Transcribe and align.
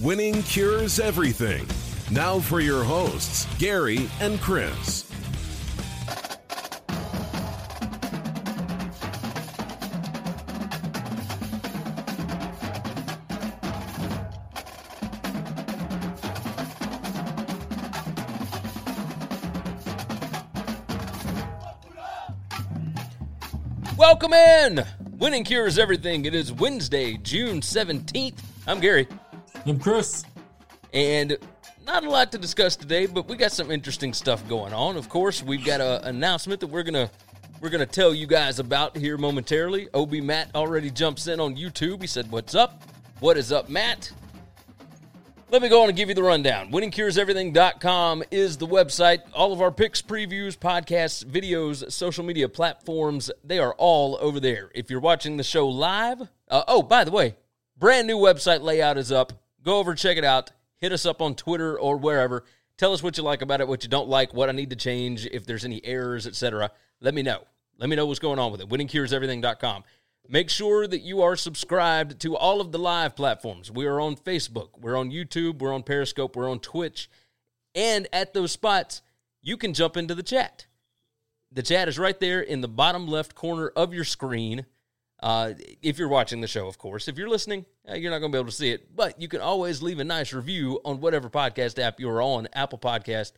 Winning 0.00 0.42
cures 0.44 0.98
everything. 0.98 1.66
Now 2.10 2.40
for 2.40 2.60
your 2.60 2.82
hosts, 2.82 3.46
Gary 3.58 4.08
and 4.18 4.40
Chris. 4.40 5.04
Welcome 23.98 24.32
in! 24.32 24.82
Winning 25.18 25.44
cures 25.44 25.78
everything. 25.78 26.24
It 26.24 26.34
is 26.34 26.54
Wednesday, 26.54 27.18
June 27.18 27.60
17th. 27.60 28.38
I'm 28.66 28.80
Gary. 28.80 29.06
I'm 29.66 29.78
Chris. 29.78 30.24
And 30.94 31.36
not 31.86 32.04
a 32.04 32.10
lot 32.10 32.32
to 32.32 32.38
discuss 32.38 32.76
today, 32.76 33.04
but 33.06 33.28
we 33.28 33.36
got 33.36 33.52
some 33.52 33.70
interesting 33.70 34.14
stuff 34.14 34.46
going 34.48 34.72
on. 34.72 34.96
Of 34.96 35.08
course, 35.10 35.42
we've 35.42 35.64
got 35.64 35.82
an 35.82 36.02
announcement 36.04 36.60
that 36.60 36.68
we're 36.68 36.82
gonna 36.82 37.10
we're 37.60 37.68
gonna 37.68 37.84
tell 37.84 38.14
you 38.14 38.26
guys 38.26 38.58
about 38.58 38.96
here 38.96 39.18
momentarily. 39.18 39.88
Ob 39.92 40.12
Matt 40.12 40.54
already 40.54 40.90
jumps 40.90 41.26
in 41.26 41.40
on 41.40 41.56
YouTube. 41.56 42.00
He 42.00 42.06
said, 42.06 42.30
"What's 42.30 42.54
up? 42.54 42.82
What 43.20 43.36
is 43.36 43.52
up, 43.52 43.68
Matt?" 43.68 44.10
Let 45.50 45.62
me 45.62 45.68
go 45.68 45.82
on 45.82 45.88
and 45.88 45.96
give 45.96 46.08
you 46.08 46.14
the 46.14 46.22
rundown. 46.22 46.70
WinningCuresEverything.com 46.70 48.22
is 48.30 48.56
the 48.56 48.68
website. 48.68 49.18
All 49.34 49.52
of 49.52 49.60
our 49.60 49.72
picks, 49.72 50.00
previews, 50.00 50.56
podcasts, 50.56 51.24
videos, 51.24 51.90
social 51.90 52.24
media 52.24 52.48
platforms, 52.48 53.32
they 53.42 53.58
are 53.58 53.74
all 53.74 54.16
over 54.20 54.38
there. 54.38 54.70
If 54.76 54.90
you're 54.90 55.00
watching 55.00 55.36
the 55.36 55.42
show 55.42 55.68
live, 55.68 56.22
uh, 56.48 56.62
oh, 56.68 56.82
by 56.82 57.02
the 57.02 57.10
way, 57.10 57.34
brand 57.76 58.06
new 58.06 58.16
website 58.16 58.62
layout 58.62 58.96
is 58.96 59.10
up. 59.10 59.32
Go 59.62 59.78
over, 59.78 59.94
check 59.94 60.16
it 60.16 60.24
out. 60.24 60.50
Hit 60.78 60.92
us 60.92 61.04
up 61.04 61.20
on 61.20 61.34
Twitter 61.34 61.78
or 61.78 61.96
wherever. 61.96 62.44
Tell 62.78 62.92
us 62.92 63.02
what 63.02 63.18
you 63.18 63.22
like 63.22 63.42
about 63.42 63.60
it, 63.60 63.68
what 63.68 63.82
you 63.82 63.90
don't 63.90 64.08
like, 64.08 64.32
what 64.32 64.48
I 64.48 64.52
need 64.52 64.70
to 64.70 64.76
change, 64.76 65.26
if 65.26 65.44
there's 65.44 65.64
any 65.64 65.84
errors, 65.84 66.26
etc. 66.26 66.70
Let 67.00 67.12
me 67.12 67.22
know. 67.22 67.44
Let 67.78 67.90
me 67.90 67.96
know 67.96 68.06
what's 68.06 68.18
going 68.18 68.38
on 68.38 68.52
with 68.52 68.60
it. 68.60 68.68
WinningCuresEverything.com. 68.68 69.84
Make 70.28 70.48
sure 70.48 70.86
that 70.86 71.00
you 71.00 71.22
are 71.22 71.34
subscribed 71.34 72.20
to 72.20 72.36
all 72.36 72.60
of 72.60 72.72
the 72.72 72.78
live 72.78 73.16
platforms. 73.16 73.70
We 73.70 73.86
are 73.86 74.00
on 74.00 74.16
Facebook, 74.16 74.78
we're 74.78 74.96
on 74.96 75.10
YouTube, 75.10 75.58
we're 75.58 75.74
on 75.74 75.82
Periscope, 75.82 76.36
we're 76.36 76.50
on 76.50 76.60
Twitch. 76.60 77.10
And 77.74 78.06
at 78.12 78.32
those 78.32 78.52
spots, 78.52 79.02
you 79.42 79.56
can 79.56 79.74
jump 79.74 79.96
into 79.96 80.14
the 80.14 80.22
chat. 80.22 80.66
The 81.50 81.62
chat 81.62 81.88
is 81.88 81.98
right 81.98 82.18
there 82.20 82.40
in 82.40 82.60
the 82.60 82.68
bottom 82.68 83.08
left 83.08 83.34
corner 83.34 83.68
of 83.68 83.92
your 83.92 84.04
screen. 84.04 84.66
Uh, 85.22 85.52
if 85.82 85.98
you're 85.98 86.08
watching 86.08 86.40
the 86.40 86.46
show, 86.46 86.66
of 86.66 86.78
course. 86.78 87.06
If 87.06 87.18
you're 87.18 87.28
listening, 87.28 87.66
uh, 87.88 87.94
you're 87.94 88.10
not 88.10 88.20
going 88.20 88.32
to 88.32 88.36
be 88.36 88.40
able 88.40 88.50
to 88.50 88.56
see 88.56 88.70
it, 88.70 88.96
but 88.96 89.20
you 89.20 89.28
can 89.28 89.40
always 89.40 89.82
leave 89.82 89.98
a 89.98 90.04
nice 90.04 90.32
review 90.32 90.80
on 90.84 91.00
whatever 91.00 91.28
podcast 91.28 91.78
app 91.78 92.00
you're 92.00 92.22
on. 92.22 92.48
Apple 92.54 92.78
Podcast 92.78 93.32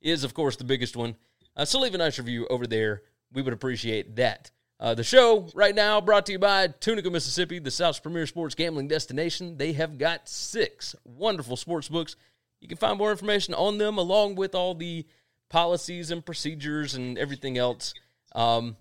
is, 0.00 0.24
of 0.24 0.34
course, 0.34 0.56
the 0.56 0.64
biggest 0.64 0.96
one. 0.96 1.16
Uh, 1.56 1.64
so 1.64 1.78
leave 1.78 1.94
a 1.94 1.98
nice 1.98 2.18
review 2.18 2.46
over 2.50 2.66
there. 2.66 3.02
We 3.32 3.42
would 3.42 3.52
appreciate 3.52 4.16
that. 4.16 4.50
Uh, 4.80 4.94
the 4.94 5.04
show 5.04 5.48
right 5.54 5.74
now 5.74 6.00
brought 6.00 6.26
to 6.26 6.32
you 6.32 6.38
by 6.38 6.68
Tunica, 6.68 7.10
Mississippi, 7.10 7.58
the 7.58 7.70
South's 7.70 7.98
premier 7.98 8.26
sports 8.26 8.54
gambling 8.54 8.86
destination. 8.86 9.56
They 9.56 9.72
have 9.72 9.98
got 9.98 10.28
six 10.28 10.94
wonderful 11.04 11.56
sports 11.56 11.88
books. 11.88 12.14
You 12.60 12.68
can 12.68 12.76
find 12.76 12.98
more 12.98 13.10
information 13.10 13.54
on 13.54 13.78
them 13.78 13.98
along 13.98 14.36
with 14.36 14.54
all 14.54 14.74
the 14.74 15.04
policies 15.48 16.10
and 16.10 16.24
procedures 16.24 16.94
and 16.94 17.18
everything 17.18 17.58
else. 17.58 17.92
Um, 18.34 18.76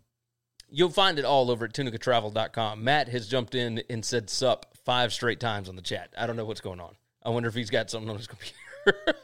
you'll 0.70 0.90
find 0.90 1.20
it 1.20 1.26
all 1.26 1.50
over 1.52 1.66
at 1.66 1.74
tunicatravel.com. 1.74 2.84
Matt 2.84 3.10
has 3.10 3.28
jumped 3.28 3.56
in 3.56 3.82
and 3.90 4.04
said 4.04 4.30
sup 4.30 4.76
five 4.86 5.14
straight 5.14 5.40
times 5.40 5.70
on 5.70 5.76
the 5.76 5.82
chat. 5.82 6.14
I 6.18 6.28
don't 6.28 6.36
know 6.36 6.46
what's 6.46 6.62
going 6.62 6.80
on. 6.80 6.96
I 7.24 7.30
wonder 7.30 7.50
if 7.50 7.56
he's 7.56 7.70
got 7.70 7.90
something 7.90 8.10
on 8.10 8.18
his 8.18 8.28
computer. 8.86 9.16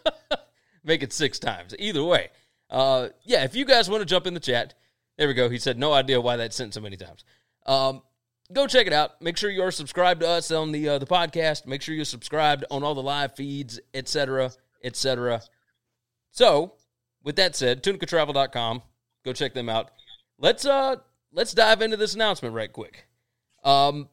Make 0.83 1.03
it 1.03 1.13
six 1.13 1.39
times. 1.39 1.73
Either 1.79 2.03
way. 2.03 2.29
Uh, 2.69 3.09
yeah, 3.23 3.43
if 3.43 3.55
you 3.55 3.65
guys 3.65 3.89
want 3.89 4.01
to 4.01 4.05
jump 4.05 4.27
in 4.27 4.33
the 4.33 4.39
chat, 4.39 4.73
there 5.17 5.27
we 5.27 5.33
go. 5.33 5.49
He 5.49 5.59
said, 5.59 5.77
no 5.77 5.93
idea 5.93 6.19
why 6.19 6.37
that's 6.37 6.55
sent 6.55 6.73
so 6.73 6.81
many 6.81 6.97
times. 6.97 7.23
Um, 7.65 8.01
go 8.51 8.67
check 8.67 8.87
it 8.87 8.93
out. 8.93 9.21
Make 9.21 9.37
sure 9.37 9.49
you 9.49 9.61
are 9.61 9.71
subscribed 9.71 10.21
to 10.21 10.27
us 10.27 10.51
on 10.51 10.71
the 10.71 10.89
uh, 10.89 10.97
the 10.99 11.05
podcast. 11.05 11.65
Make 11.65 11.81
sure 11.81 11.95
you're 11.95 12.05
subscribed 12.05 12.65
on 12.71 12.83
all 12.83 12.95
the 12.95 13.03
live 13.03 13.35
feeds, 13.35 13.79
etc., 13.93 14.51
etc. 14.83 15.41
So, 16.31 16.73
with 17.23 17.35
that 17.37 17.55
said, 17.55 17.83
tunicatravel.com. 17.83 18.81
Go 19.23 19.33
check 19.33 19.53
them 19.53 19.69
out. 19.69 19.91
Let's 20.37 20.65
uh 20.65 20.97
let's 21.33 21.53
dive 21.53 21.81
into 21.81 21.97
this 21.97 22.13
announcement 22.13 22.53
right 22.53 22.71
quick. 22.71 23.07
Um, 23.63 24.09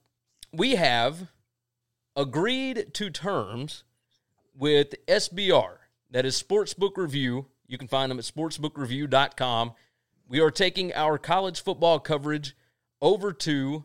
we 0.52 0.76
have 0.76 1.28
agreed 2.16 2.92
to 2.94 3.10
terms 3.10 3.84
with 4.56 4.94
SBR. 5.06 5.76
That 6.10 6.26
is 6.26 6.42
Sportsbook 6.42 6.96
Review. 6.96 7.46
You 7.68 7.78
can 7.78 7.86
find 7.86 8.10
them 8.10 8.18
at 8.18 8.24
sportsbookreview.com. 8.24 9.72
We 10.28 10.40
are 10.40 10.50
taking 10.50 10.92
our 10.94 11.18
college 11.18 11.62
football 11.62 12.00
coverage 12.00 12.56
over 13.00 13.32
to 13.32 13.84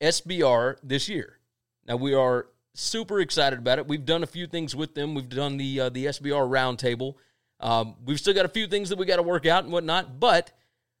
SBR 0.00 0.76
this 0.82 1.08
year. 1.08 1.38
Now 1.86 1.96
we 1.96 2.14
are 2.14 2.48
super 2.74 3.20
excited 3.20 3.58
about 3.58 3.78
it. 3.78 3.88
We've 3.88 4.04
done 4.04 4.22
a 4.22 4.26
few 4.26 4.46
things 4.46 4.74
with 4.76 4.94
them. 4.94 5.14
We've 5.14 5.28
done 5.28 5.56
the 5.56 5.80
uh, 5.80 5.88
the 5.88 6.06
SBR 6.06 6.48
roundtable. 6.48 7.14
Um, 7.60 7.96
we've 8.04 8.20
still 8.20 8.34
got 8.34 8.44
a 8.44 8.50
few 8.50 8.66
things 8.66 8.88
that 8.90 8.98
we 8.98 9.06
got 9.06 9.16
to 9.16 9.22
work 9.22 9.46
out 9.46 9.64
and 9.64 9.72
whatnot. 9.72 10.20
But 10.20 10.52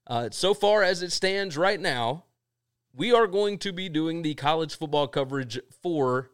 uh, 0.08 0.28
so 0.32 0.54
far 0.54 0.82
as 0.82 1.02
it 1.02 1.12
stands 1.12 1.56
right 1.56 1.80
now, 1.80 2.24
we 2.94 3.12
are 3.12 3.26
going 3.26 3.58
to 3.58 3.72
be 3.72 3.88
doing 3.88 4.22
the 4.22 4.34
college 4.34 4.76
football 4.76 5.06
coverage 5.06 5.58
for 5.82 6.30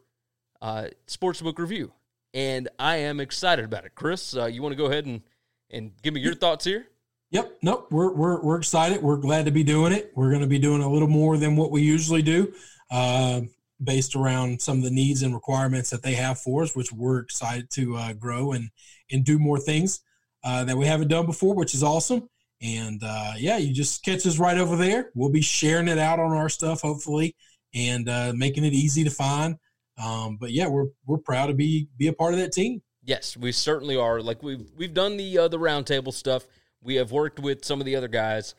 uh, 0.61 0.87
Sportsbook 1.07 1.59
Review, 1.59 1.91
and 2.33 2.69
I 2.79 2.97
am 2.97 3.19
excited 3.19 3.65
about 3.65 3.85
it. 3.85 3.93
Chris, 3.93 4.35
uh, 4.35 4.45
you 4.45 4.61
want 4.61 4.73
to 4.73 4.77
go 4.77 4.85
ahead 4.85 5.05
and 5.05 5.21
and 5.69 5.91
give 6.01 6.13
me 6.13 6.21
your 6.21 6.35
thoughts 6.35 6.65
here? 6.65 6.87
Yep. 7.31 7.57
Nope. 7.61 7.87
We're 7.91 8.13
we're 8.13 8.41
we're 8.41 8.57
excited. 8.57 9.01
We're 9.01 9.17
glad 9.17 9.45
to 9.45 9.51
be 9.51 9.63
doing 9.63 9.91
it. 9.91 10.11
We're 10.15 10.29
going 10.29 10.41
to 10.41 10.47
be 10.47 10.59
doing 10.59 10.81
a 10.81 10.89
little 10.89 11.07
more 11.07 11.37
than 11.37 11.55
what 11.55 11.71
we 11.71 11.81
usually 11.81 12.21
do, 12.21 12.53
uh, 12.89 13.41
based 13.83 14.15
around 14.15 14.61
some 14.61 14.77
of 14.77 14.83
the 14.83 14.89
needs 14.91 15.21
and 15.21 15.33
requirements 15.33 15.89
that 15.89 16.01
they 16.01 16.13
have 16.13 16.39
for 16.39 16.63
us, 16.63 16.75
which 16.75 16.93
we're 16.93 17.19
excited 17.19 17.69
to 17.71 17.97
uh, 17.97 18.13
grow 18.13 18.53
and 18.53 18.69
and 19.11 19.25
do 19.25 19.37
more 19.37 19.59
things 19.59 20.01
uh, 20.43 20.63
that 20.63 20.77
we 20.77 20.85
haven't 20.85 21.09
done 21.09 21.25
before, 21.25 21.55
which 21.55 21.75
is 21.75 21.83
awesome. 21.83 22.29
And 22.61 23.01
uh, 23.03 23.33
yeah, 23.37 23.57
you 23.57 23.73
just 23.73 24.03
catch 24.03 24.25
us 24.25 24.39
right 24.39 24.57
over 24.57 24.75
there. 24.75 25.11
We'll 25.13 25.29
be 25.29 25.41
sharing 25.41 25.87
it 25.87 25.97
out 25.97 26.19
on 26.19 26.31
our 26.31 26.49
stuff, 26.49 26.81
hopefully, 26.81 27.35
and 27.73 28.07
uh, 28.07 28.33
making 28.35 28.63
it 28.63 28.73
easy 28.73 29.03
to 29.03 29.09
find. 29.09 29.57
Um, 30.01 30.37
but 30.39 30.51
yeah, 30.51 30.67
we're 30.67 30.87
we're 31.05 31.17
proud 31.17 31.47
to 31.47 31.53
be 31.53 31.87
be 31.97 32.07
a 32.07 32.13
part 32.13 32.33
of 32.33 32.39
that 32.39 32.51
team. 32.51 32.81
Yes, 33.03 33.37
we 33.37 33.51
certainly 33.51 33.97
are. 33.97 34.21
Like 34.21 34.41
we've 34.41 34.65
we've 34.75 34.93
done 34.93 35.17
the 35.17 35.37
uh, 35.37 35.47
the 35.47 35.59
roundtable 35.59 36.13
stuff. 36.13 36.47
We 36.81 36.95
have 36.95 37.11
worked 37.11 37.39
with 37.39 37.65
some 37.65 37.79
of 37.79 37.85
the 37.85 37.95
other 37.95 38.07
guys. 38.07 38.55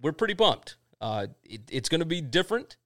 We're 0.00 0.12
pretty 0.12 0.34
pumped. 0.34 0.76
Uh, 1.00 1.26
it, 1.42 1.62
it's 1.70 1.88
going 1.88 2.00
to 2.00 2.06
be 2.06 2.20
different, 2.20 2.76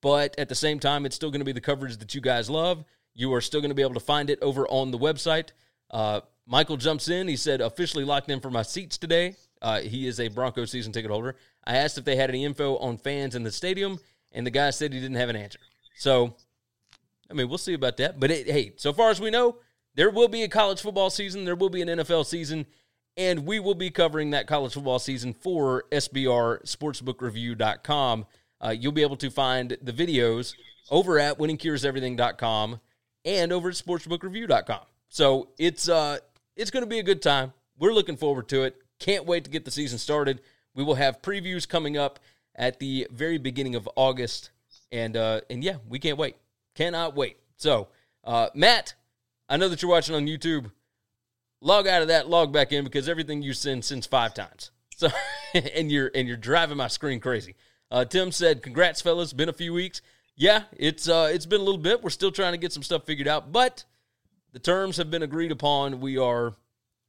but 0.00 0.34
at 0.38 0.48
the 0.48 0.54
same 0.54 0.78
time, 0.78 1.06
it's 1.06 1.16
still 1.16 1.30
going 1.30 1.40
to 1.40 1.44
be 1.44 1.52
the 1.52 1.60
coverage 1.60 1.96
that 1.98 2.14
you 2.14 2.20
guys 2.20 2.50
love. 2.50 2.84
You 3.14 3.32
are 3.34 3.40
still 3.40 3.60
going 3.60 3.70
to 3.70 3.74
be 3.74 3.82
able 3.82 3.94
to 3.94 4.00
find 4.00 4.30
it 4.30 4.38
over 4.42 4.66
on 4.68 4.90
the 4.90 4.98
website. 4.98 5.50
Uh, 5.90 6.20
Michael 6.46 6.76
jumps 6.76 7.08
in. 7.08 7.28
He 7.28 7.36
said, 7.36 7.60
officially 7.60 8.04
locked 8.04 8.30
in 8.30 8.40
for 8.40 8.50
my 8.50 8.62
seats 8.62 8.98
today. 8.98 9.36
Uh, 9.62 9.80
he 9.80 10.06
is 10.06 10.20
a 10.20 10.28
Broncos 10.28 10.70
season 10.70 10.92
ticket 10.92 11.10
holder. 11.10 11.36
I 11.64 11.76
asked 11.76 11.96
if 11.96 12.04
they 12.04 12.16
had 12.16 12.28
any 12.28 12.44
info 12.44 12.76
on 12.78 12.98
fans 12.98 13.34
in 13.34 13.44
the 13.44 13.52
stadium, 13.52 13.98
and 14.32 14.46
the 14.46 14.50
guy 14.50 14.70
said 14.70 14.92
he 14.92 15.00
didn't 15.00 15.16
have 15.16 15.28
an 15.28 15.36
answer. 15.36 15.60
So, 15.96 16.34
I 17.30 17.34
mean, 17.34 17.48
we'll 17.48 17.58
see 17.58 17.74
about 17.74 17.96
that. 17.98 18.18
But 18.18 18.30
it, 18.30 18.50
hey, 18.50 18.72
so 18.76 18.92
far 18.92 19.10
as 19.10 19.20
we 19.20 19.30
know, 19.30 19.56
there 19.94 20.10
will 20.10 20.28
be 20.28 20.42
a 20.42 20.48
college 20.48 20.82
football 20.82 21.08
season, 21.08 21.44
there 21.44 21.54
will 21.54 21.70
be 21.70 21.80
an 21.80 21.88
NFL 21.88 22.26
season, 22.26 22.66
and 23.16 23.46
we 23.46 23.60
will 23.60 23.74
be 23.74 23.90
covering 23.90 24.30
that 24.30 24.46
college 24.46 24.74
football 24.74 24.98
season 24.98 25.32
for 25.32 25.84
SBR 25.92 26.64
Sportsbookreview.com. 26.66 28.26
Uh, 28.60 28.70
you'll 28.70 28.92
be 28.92 29.02
able 29.02 29.16
to 29.16 29.30
find 29.30 29.76
the 29.80 29.92
videos 29.92 30.54
over 30.90 31.18
at 31.18 31.38
winningcureseverything.com 31.38 32.80
and 33.24 33.52
over 33.52 33.68
at 33.68 33.74
sportsbookreview.com. 33.74 34.80
So 35.08 35.48
it's 35.58 35.88
uh 35.88 36.18
it's 36.56 36.70
going 36.70 36.82
to 36.82 36.88
be 36.88 36.98
a 36.98 37.02
good 37.02 37.22
time. 37.22 37.52
We're 37.78 37.92
looking 37.92 38.16
forward 38.16 38.48
to 38.48 38.62
it. 38.64 38.81
Can't 39.02 39.26
wait 39.26 39.42
to 39.44 39.50
get 39.50 39.64
the 39.64 39.70
season 39.72 39.98
started. 39.98 40.40
We 40.74 40.84
will 40.84 40.94
have 40.94 41.20
previews 41.20 41.68
coming 41.68 41.98
up 41.98 42.20
at 42.54 42.78
the 42.78 43.08
very 43.10 43.36
beginning 43.36 43.74
of 43.74 43.88
August, 43.96 44.50
and 44.92 45.16
uh, 45.16 45.40
and 45.50 45.64
yeah, 45.64 45.78
we 45.88 45.98
can't 45.98 46.16
wait. 46.16 46.36
Cannot 46.76 47.16
wait. 47.16 47.38
So, 47.56 47.88
uh, 48.22 48.50
Matt, 48.54 48.94
I 49.48 49.56
know 49.56 49.68
that 49.68 49.82
you're 49.82 49.90
watching 49.90 50.14
on 50.14 50.28
YouTube. 50.28 50.70
Log 51.60 51.88
out 51.88 52.02
of 52.02 52.08
that, 52.08 52.28
log 52.28 52.52
back 52.52 52.70
in 52.70 52.84
because 52.84 53.08
everything 53.08 53.42
you 53.42 53.54
send 53.54 53.84
sends 53.84 54.06
five 54.06 54.34
times. 54.34 54.70
So, 54.96 55.08
and 55.54 55.90
you're 55.90 56.12
and 56.14 56.28
you're 56.28 56.36
driving 56.36 56.76
my 56.76 56.86
screen 56.86 57.18
crazy. 57.18 57.56
Uh, 57.90 58.04
Tim 58.04 58.30
said, 58.30 58.62
"Congrats, 58.62 59.00
fellas. 59.00 59.32
Been 59.32 59.48
a 59.48 59.52
few 59.52 59.72
weeks. 59.72 60.00
Yeah, 60.36 60.62
it's 60.76 61.08
uh, 61.08 61.28
it's 61.32 61.46
been 61.46 61.60
a 61.60 61.64
little 61.64 61.80
bit. 61.80 62.04
We're 62.04 62.10
still 62.10 62.30
trying 62.30 62.52
to 62.52 62.58
get 62.58 62.72
some 62.72 62.84
stuff 62.84 63.04
figured 63.04 63.26
out, 63.26 63.50
but 63.50 63.84
the 64.52 64.60
terms 64.60 64.96
have 64.98 65.10
been 65.10 65.24
agreed 65.24 65.50
upon. 65.50 66.00
We 66.00 66.18
are 66.18 66.54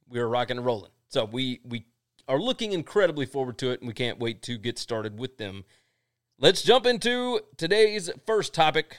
we 0.08 0.18
are 0.18 0.28
rocking 0.28 0.56
and 0.56 0.66
rolling. 0.66 0.90
So 1.14 1.24
we 1.24 1.60
we 1.64 1.84
are 2.26 2.40
looking 2.40 2.72
incredibly 2.72 3.24
forward 3.24 3.56
to 3.58 3.70
it, 3.70 3.80
and 3.80 3.86
we 3.86 3.94
can't 3.94 4.18
wait 4.18 4.42
to 4.42 4.58
get 4.58 4.80
started 4.80 5.16
with 5.16 5.38
them. 5.38 5.64
Let's 6.40 6.60
jump 6.60 6.86
into 6.86 7.38
today's 7.56 8.10
first 8.26 8.52
topic 8.52 8.96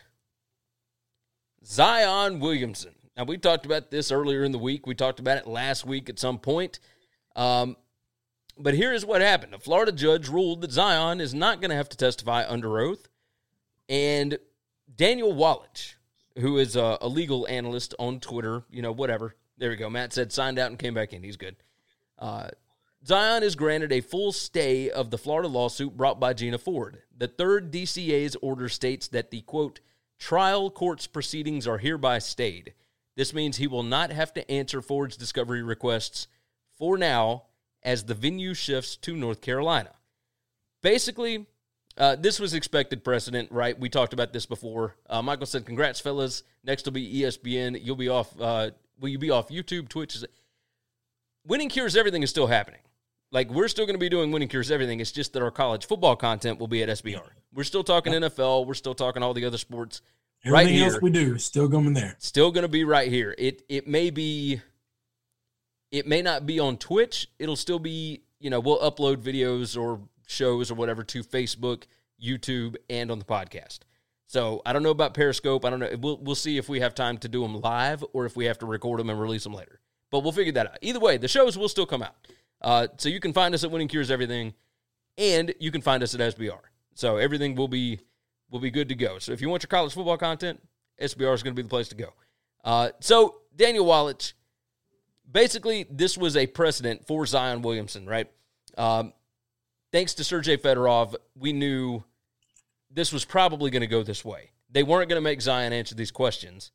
Zion 1.66 2.40
Williamson. 2.40 2.96
Now, 3.18 3.26
we 3.26 3.38
talked 3.38 3.66
about 3.66 3.92
this 3.92 4.14
earlier 4.14 4.46
in 4.46 4.54
the 4.54 4.58
week. 4.58 4.88
We 4.88 4.96
talked 4.96 5.20
about 5.20 5.40
it 5.40 5.46
last 5.46 5.86
week 5.86 6.08
at 6.08 6.18
some 6.18 6.40
point. 6.40 6.80
Um, 7.36 7.76
but 8.58 8.76
here 8.76 8.94
is 8.94 9.06
what 9.06 9.20
happened 9.20 9.54
a 9.54 9.60
Florida 9.60 9.92
judge 9.92 10.30
ruled 10.30 10.62
that 10.62 10.72
Zion 10.72 11.20
is 11.20 11.34
not 11.34 11.60
going 11.60 11.72
to 11.72 11.76
have 11.76 11.90
to 11.90 11.98
testify 11.98 12.46
under 12.48 12.80
oath. 12.80 13.10
And 13.90 14.38
Daniel 14.96 15.34
Wallach, 15.34 15.98
who 16.38 16.60
is 16.60 16.78
a, 16.78 16.98
a, 17.02 17.10
legal 17.10 17.46
analyst 17.50 17.94
on 18.00 18.22
Twitter, 18.22 18.64
you 18.70 18.82
know, 18.82 18.94
whatever. 18.94 19.36
There 19.58 19.70
we 19.70 19.76
go. 19.76 19.90
Matt 19.90 20.14
said 20.14 20.32
signed 20.32 20.58
out 20.58 20.70
and 20.70 20.80
came 20.80 20.94
back 20.94 21.12
in. 21.12 21.22
He's 21.22 21.36
good. 21.36 21.58
Uh, 22.18 22.50
Zion 23.06 23.44
is 23.44 23.56
granted 23.56 23.92
a 23.92 24.02
full 24.02 24.32
stay 24.32 24.90
of 24.90 25.12
the 25.12 25.18
Florida 25.18 25.48
lawsuit 25.48 25.96
brought 25.96 26.20
by 26.20 26.34
Gina 26.34 26.58
Ford. 26.58 27.04
The 27.16 27.28
third 27.28 27.72
DCA's 27.72 28.36
order 28.42 28.68
states 28.68 29.08
that 29.10 29.30
the 29.30 29.42
quote, 29.42 29.80
trial 30.18 30.72
court's 30.72 31.06
proceedings 31.06 31.68
are 31.68 31.78
hereby 31.78 32.20
stayed. 32.20 32.74
This 33.16 33.34
means 33.34 33.58
he 33.58 33.68
will 33.68 33.84
not 33.84 34.12
have 34.12 34.34
to 34.34 34.52
answer 34.52 34.82
Ford's 34.82 35.18
discovery 35.18 35.62
requests 35.62 36.28
for 36.78 36.98
now 36.98 37.44
as 37.84 38.04
the 38.04 38.16
venue 38.16 38.54
shifts 38.54 38.98
to 38.98 39.16
North 39.16 39.40
Carolina. 39.40 39.92
Basically, 40.82 41.46
uh, 41.98 42.16
this 42.16 42.40
was 42.40 42.54
expected 42.54 43.04
precedent, 43.04 43.52
right? 43.52 43.80
We 43.80 43.90
talked 43.90 44.14
about 44.14 44.34
this 44.34 44.46
before. 44.46 44.96
Uh, 45.08 45.22
Michael 45.22 45.46
said, 45.46 45.66
"Congrats, 45.66 46.00
fellas! 46.00 46.44
Next 46.64 46.86
will 46.86 46.92
be 46.92 47.22
ESPN. 47.22 47.80
You'll 47.82 47.96
be 47.96 48.10
off. 48.10 48.40
Uh, 48.40 48.72
will 49.00 49.10
you 49.10 49.20
be 49.20 49.30
off 49.30 49.50
YouTube, 49.50 49.88
Twitch? 49.88 50.18
Winning 51.46 51.70
cures 51.70 51.96
everything 51.96 52.24
is 52.24 52.30
still 52.30 52.48
happening. 52.48 52.82
Like 53.32 53.50
we're 53.50 53.68
still 53.68 53.86
going 53.86 53.96
to 53.96 54.00
be 54.00 54.10
doing 54.10 54.32
winning 54.32 54.48
cures 54.48 54.72
everything. 54.72 55.00
It's 55.00 55.12
just 55.12 55.34
that 55.34 55.44
our 55.44 55.52
college 55.52 55.86
football 55.86 56.16
content 56.16 56.60
will 56.60 56.68
be 56.68 56.82
at 56.84 56.90
SBR. 56.90 57.28
We're 57.54 57.64
still 57.64 57.84
talking 57.84 58.14
NFL. 58.14 58.66
We're 58.66 58.74
still 58.74 58.96
talking 58.96 59.24
all 59.24 59.34
the 59.34 59.46
other 59.46 59.58
sports. 59.58 60.02
Everything 60.44 60.54
right 60.54 60.74
here, 60.74 60.92
else 60.92 61.02
we 61.02 61.10
do 61.10 61.36
is 61.36 61.44
still 61.44 61.68
going 61.68 61.94
there. 61.94 62.16
Still 62.20 62.52
going 62.52 62.64
to 62.64 62.70
be 62.70 62.84
right 62.84 63.10
here. 63.10 63.34
It 63.38 63.64
it 63.68 63.88
may 63.88 64.10
be. 64.10 64.62
It 65.92 66.08
may 66.08 66.22
not 66.22 66.46
be 66.46 66.60
on 66.60 66.78
Twitch. 66.78 67.28
It'll 67.40 67.56
still 67.56 67.80
be. 67.80 68.22
You 68.40 68.50
know, 68.50 68.60
we'll 68.60 68.80
upload 68.80 69.18
videos 69.18 69.80
or 69.80 70.02
shows 70.28 70.70
or 70.70 70.76
whatever 70.76 71.04
to 71.04 71.24
Facebook, 71.24 71.84
YouTube, 72.24 72.76
and 72.90 73.10
on 73.10 73.18
the 73.18 73.26
podcast. 73.26 73.80
So 74.28 74.62
I 74.66 74.74
don't 74.74 74.84
know 74.84 74.92
about 74.92 75.14
Periscope. 75.14 75.66
I 75.66 75.70
don't 75.70 75.80
know. 75.80 75.90
We'll 76.00 76.18
we'll 76.18 76.36
see 76.36 76.58
if 76.58 76.70
we 76.70 76.80
have 76.80 76.94
time 76.94 77.18
to 77.20 77.28
do 77.28 77.42
them 77.42 77.60
live 77.60 78.04
or 78.14 78.26
if 78.26 78.36
we 78.36 78.46
have 78.46 78.60
to 78.60 78.66
record 78.66 79.00
them 79.00 79.10
and 79.10 79.20
release 79.20 79.44
them 79.44 79.54
later. 79.54 79.80
But 80.12 80.22
we'll 80.22 80.32
figure 80.32 80.54
that 80.54 80.68
out. 80.68 80.78
Either 80.82 81.00
way, 81.00 81.18
the 81.18 81.28
shows 81.28 81.58
will 81.58 81.70
still 81.70 81.86
come 81.86 82.04
out. 82.04 82.16
Uh, 82.62 82.88
so 82.98 83.10
you 83.10 83.20
can 83.20 83.34
find 83.34 83.54
us 83.54 83.64
at 83.64 83.72
Winning 83.72 83.88
Cures 83.88 84.10
Everything, 84.10 84.54
and 85.18 85.54
you 85.60 85.72
can 85.72 85.82
find 85.82 86.04
us 86.04 86.16
at 86.16 86.22
SBR. 86.22 86.60
So 86.94 87.18
everything 87.18 87.56
will 87.56 87.68
be 87.68 88.00
will 88.50 88.60
be 88.60 88.72
good 88.72 88.90
to 88.90 88.96
go. 88.96 89.20
So 89.20 89.32
if 89.32 89.42
you 89.42 89.50
want 89.50 89.64
your 89.64 89.68
college 89.68 89.94
football 89.94 90.18
content, 90.18 90.62
SBR 91.02 91.34
is 91.34 91.44
going 91.44 91.56
to 91.56 91.60
be 91.60 91.64
the 91.64 91.70
place 91.70 91.90
to 91.90 91.96
go. 91.96 92.14
Uh, 92.64 92.90
so 93.00 93.38
Daniel 93.56 93.86
Wallach, 93.86 94.34
basically, 95.30 95.86
this 95.90 96.18
was 96.18 96.38
a 96.38 96.48
precedent 96.48 97.06
for 97.06 97.26
Zion 97.26 97.62
Williamson, 97.62 98.06
right? 98.06 98.30
Um, 98.78 99.14
thanks 99.92 100.14
to 100.16 100.24
Sergey 100.24 100.58
Fedorov, 100.58 101.16
we 101.38 101.54
knew 101.54 102.04
this 102.90 103.12
was 103.12 103.26
probably 103.26 103.72
going 103.72 103.82
to 103.82 103.88
go 103.88 104.04
this 104.04 104.24
way. 104.24 104.52
They 104.70 104.84
weren't 104.84 105.10
going 105.10 105.18
to 105.18 105.24
make 105.24 105.42
Zion 105.42 105.74
answer 105.74 105.96
these 105.96 106.12
questions. 106.12 106.72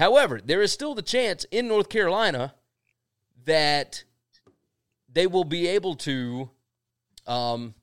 However, 0.00 0.40
there 0.42 0.62
is 0.62 0.72
still 0.72 0.94
the 0.94 1.02
chance 1.02 1.44
in 1.50 1.68
North 1.68 1.90
Carolina 1.90 2.54
that 3.44 4.04
they 5.12 5.26
will 5.26 5.44
be 5.44 5.68
able 5.68 5.94
to, 5.96 6.48
um, 7.26 7.74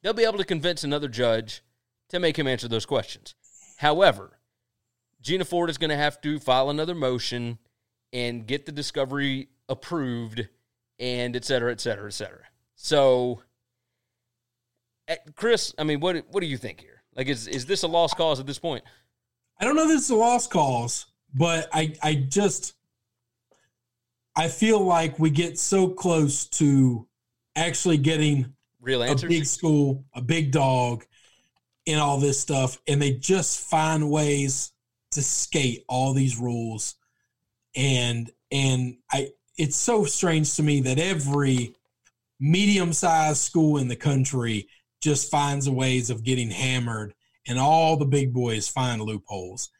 they'll 0.00 0.12
be 0.12 0.22
able 0.22 0.38
to 0.38 0.44
convince 0.44 0.84
another 0.84 1.08
judge 1.08 1.62
to 2.10 2.20
make 2.20 2.38
him 2.38 2.46
answer 2.46 2.68
those 2.68 2.86
questions. 2.86 3.34
However, 3.78 4.38
Gina 5.20 5.44
Ford 5.44 5.70
is 5.70 5.76
going 5.76 5.90
to 5.90 5.96
have 5.96 6.20
to 6.20 6.38
file 6.38 6.70
another 6.70 6.94
motion 6.94 7.58
and 8.12 8.46
get 8.46 8.64
the 8.64 8.70
discovery 8.70 9.48
approved 9.68 10.46
and 11.00 11.34
et 11.34 11.44
cetera, 11.44 11.72
et 11.72 11.80
cetera, 11.80 12.06
et 12.06 12.14
cetera. 12.14 12.44
So, 12.76 13.42
eh, 15.08 15.16
Chris, 15.34 15.74
I 15.76 15.82
mean, 15.82 15.98
what 15.98 16.26
what 16.30 16.42
do 16.42 16.46
you 16.46 16.58
think 16.58 16.80
here? 16.80 17.02
Like, 17.16 17.26
is 17.26 17.48
is 17.48 17.66
this 17.66 17.82
a 17.82 17.88
lost 17.88 18.16
cause 18.16 18.38
at 18.38 18.46
this 18.46 18.60
point? 18.60 18.84
I 19.58 19.64
don't 19.64 19.74
know. 19.74 19.82
if 19.82 19.88
This 19.88 20.02
is 20.02 20.10
a 20.10 20.14
lost 20.14 20.52
cause, 20.52 21.06
but 21.34 21.68
I 21.72 21.94
I 22.02 22.14
just 22.14 22.74
I 24.36 24.48
feel 24.48 24.80
like 24.80 25.18
we 25.18 25.30
get 25.30 25.58
so 25.58 25.88
close 25.88 26.46
to 26.50 27.06
actually 27.56 27.98
getting 27.98 28.54
real 28.80 29.02
answers. 29.02 29.24
A 29.24 29.28
big 29.28 29.46
school, 29.46 30.04
a 30.14 30.22
big 30.22 30.50
dog, 30.50 31.04
in 31.86 31.98
all 31.98 32.18
this 32.18 32.40
stuff, 32.40 32.80
and 32.88 33.00
they 33.00 33.12
just 33.12 33.60
find 33.68 34.10
ways 34.10 34.72
to 35.12 35.22
skate 35.22 35.84
all 35.88 36.12
these 36.12 36.38
rules, 36.38 36.96
and 37.76 38.30
and 38.50 38.96
I 39.12 39.30
it's 39.56 39.76
so 39.76 40.04
strange 40.04 40.54
to 40.56 40.62
me 40.62 40.80
that 40.80 40.98
every 40.98 41.74
medium 42.40 42.92
sized 42.92 43.38
school 43.38 43.78
in 43.78 43.88
the 43.88 43.96
country 43.96 44.68
just 45.00 45.30
finds 45.30 45.68
ways 45.70 46.10
of 46.10 46.24
getting 46.24 46.50
hammered, 46.50 47.14
and 47.46 47.58
all 47.58 47.96
the 47.96 48.06
big 48.06 48.32
boys 48.32 48.68
find 48.68 49.00
loopholes. 49.02 49.70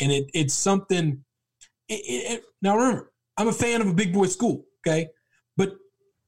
And 0.00 0.10
it, 0.12 0.30
it's 0.34 0.54
something. 0.54 1.24
It, 1.88 1.94
it, 1.94 2.42
now, 2.60 2.76
remember, 2.76 3.12
I'm 3.36 3.48
a 3.48 3.52
fan 3.52 3.80
of 3.80 3.88
a 3.88 3.94
big 3.94 4.12
boy 4.12 4.26
school, 4.26 4.64
okay? 4.86 5.08
But 5.56 5.74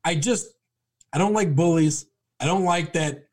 I 0.04 0.14
just, 0.14 0.49
I 1.12 1.18
don't 1.18 1.33
like 1.33 1.54
bullies. 1.54 2.06
I 2.40 2.47
don't 2.47 2.64
like 2.64 2.92
that 2.94 3.25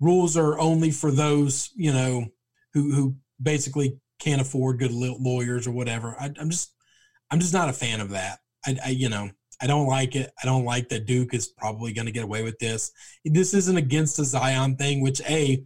rules 0.00 0.36
are 0.36 0.58
only 0.58 0.90
for 0.90 1.10
those, 1.10 1.70
you 1.74 1.92
know, 1.92 2.26
who, 2.72 2.92
who 2.92 3.16
basically 3.42 3.98
can't 4.18 4.40
afford 4.40 4.78
good 4.78 4.92
lawyers 4.92 5.66
or 5.66 5.72
whatever. 5.72 6.16
I, 6.18 6.30
I'm 6.38 6.50
just, 6.50 6.72
I'm 7.30 7.40
just 7.40 7.54
not 7.54 7.68
a 7.68 7.72
fan 7.72 8.00
of 8.00 8.10
that. 8.10 8.38
I, 8.66 8.76
I 8.84 8.88
you 8.90 9.08
know, 9.08 9.30
I 9.60 9.66
don't 9.66 9.86
like 9.86 10.14
it. 10.16 10.30
I 10.42 10.46
don't 10.46 10.64
like 10.64 10.88
that 10.90 11.06
Duke 11.06 11.34
is 11.34 11.48
probably 11.48 11.92
going 11.92 12.06
to 12.06 12.12
get 12.12 12.24
away 12.24 12.42
with 12.42 12.58
this. 12.58 12.92
This 13.24 13.54
isn't 13.54 13.76
against 13.76 14.16
the 14.16 14.24
Zion 14.24 14.76
thing, 14.76 15.00
which 15.00 15.20
a 15.22 15.64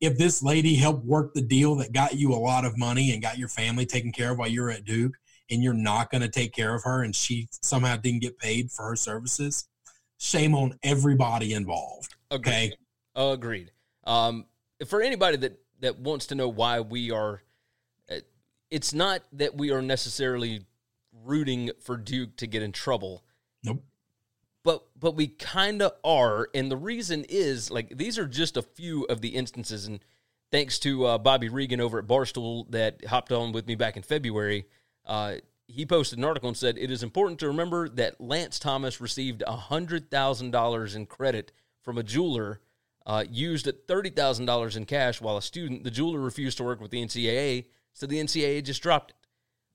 if 0.00 0.16
this 0.16 0.42
lady 0.42 0.74
helped 0.74 1.04
work 1.04 1.34
the 1.34 1.42
deal 1.42 1.74
that 1.76 1.92
got 1.92 2.14
you 2.14 2.32
a 2.32 2.36
lot 2.36 2.64
of 2.64 2.78
money 2.78 3.12
and 3.12 3.22
got 3.22 3.38
your 3.38 3.48
family 3.48 3.84
taken 3.86 4.12
care 4.12 4.32
of 4.32 4.38
while 4.38 4.48
you're 4.48 4.70
at 4.70 4.84
Duke, 4.84 5.14
and 5.50 5.62
you're 5.62 5.74
not 5.74 6.10
going 6.10 6.22
to 6.22 6.28
take 6.28 6.52
care 6.52 6.74
of 6.74 6.84
her, 6.84 7.02
and 7.02 7.14
she 7.14 7.48
somehow 7.62 7.96
didn't 7.96 8.20
get 8.20 8.38
paid 8.38 8.70
for 8.70 8.86
her 8.86 8.96
services, 8.96 9.68
shame 10.18 10.54
on 10.54 10.78
everybody 10.82 11.52
involved. 11.52 12.14
Okay. 12.30 12.72
Agreed. 13.16 13.32
Agreed. 13.32 13.70
Um, 14.04 14.46
for 14.86 15.02
anybody 15.02 15.36
that 15.38 15.58
that 15.80 15.98
wants 15.98 16.26
to 16.26 16.34
know 16.34 16.48
why 16.48 16.80
we 16.80 17.10
are, 17.10 17.42
uh, 18.10 18.16
it's 18.70 18.92
not 18.94 19.22
that 19.32 19.56
we 19.56 19.70
are 19.70 19.82
necessarily 19.82 20.64
rooting 21.24 21.70
for 21.80 21.96
Duke 21.96 22.36
to 22.36 22.46
get 22.46 22.62
in 22.62 22.72
trouble. 22.72 23.24
Nope. 23.64 23.82
But 24.62 24.84
but 24.98 25.16
we 25.16 25.28
kind 25.28 25.80
of 25.80 25.92
are, 26.04 26.48
and 26.54 26.70
the 26.70 26.76
reason 26.76 27.24
is 27.28 27.70
like 27.70 27.96
these 27.96 28.18
are 28.18 28.26
just 28.26 28.56
a 28.56 28.62
few 28.62 29.04
of 29.04 29.22
the 29.22 29.30
instances, 29.30 29.86
and 29.86 30.00
thanks 30.50 30.78
to 30.80 31.06
uh, 31.06 31.18
Bobby 31.18 31.48
Regan 31.48 31.80
over 31.80 31.98
at 31.98 32.06
Barstool 32.06 32.70
that 32.70 33.04
hopped 33.06 33.32
on 33.32 33.52
with 33.52 33.66
me 33.66 33.74
back 33.74 33.96
in 33.96 34.02
February. 34.02 34.66
Uh, 35.06 35.36
he 35.66 35.86
posted 35.86 36.18
an 36.18 36.24
article 36.24 36.48
and 36.48 36.56
said 36.56 36.76
it 36.76 36.90
is 36.90 37.02
important 37.02 37.38
to 37.40 37.46
remember 37.46 37.88
that 37.88 38.20
Lance 38.20 38.58
Thomas 38.58 39.00
received 39.00 39.42
hundred 39.42 40.10
thousand 40.10 40.50
dollars 40.50 40.94
in 40.94 41.06
credit 41.06 41.52
from 41.80 41.96
a 41.96 42.02
jeweler, 42.02 42.60
uh, 43.06 43.24
used 43.30 43.66
at 43.66 43.86
thirty 43.86 44.10
thousand 44.10 44.44
dollars 44.44 44.76
in 44.76 44.84
cash 44.84 45.20
while 45.20 45.38
a 45.38 45.42
student. 45.42 45.84
The 45.84 45.90
jeweler 45.90 46.20
refused 46.20 46.58
to 46.58 46.64
work 46.64 46.80
with 46.80 46.90
the 46.90 47.02
NCAA, 47.02 47.66
so 47.94 48.06
the 48.06 48.18
NCAA 48.18 48.62
just 48.64 48.82
dropped 48.82 49.12
it. 49.12 49.16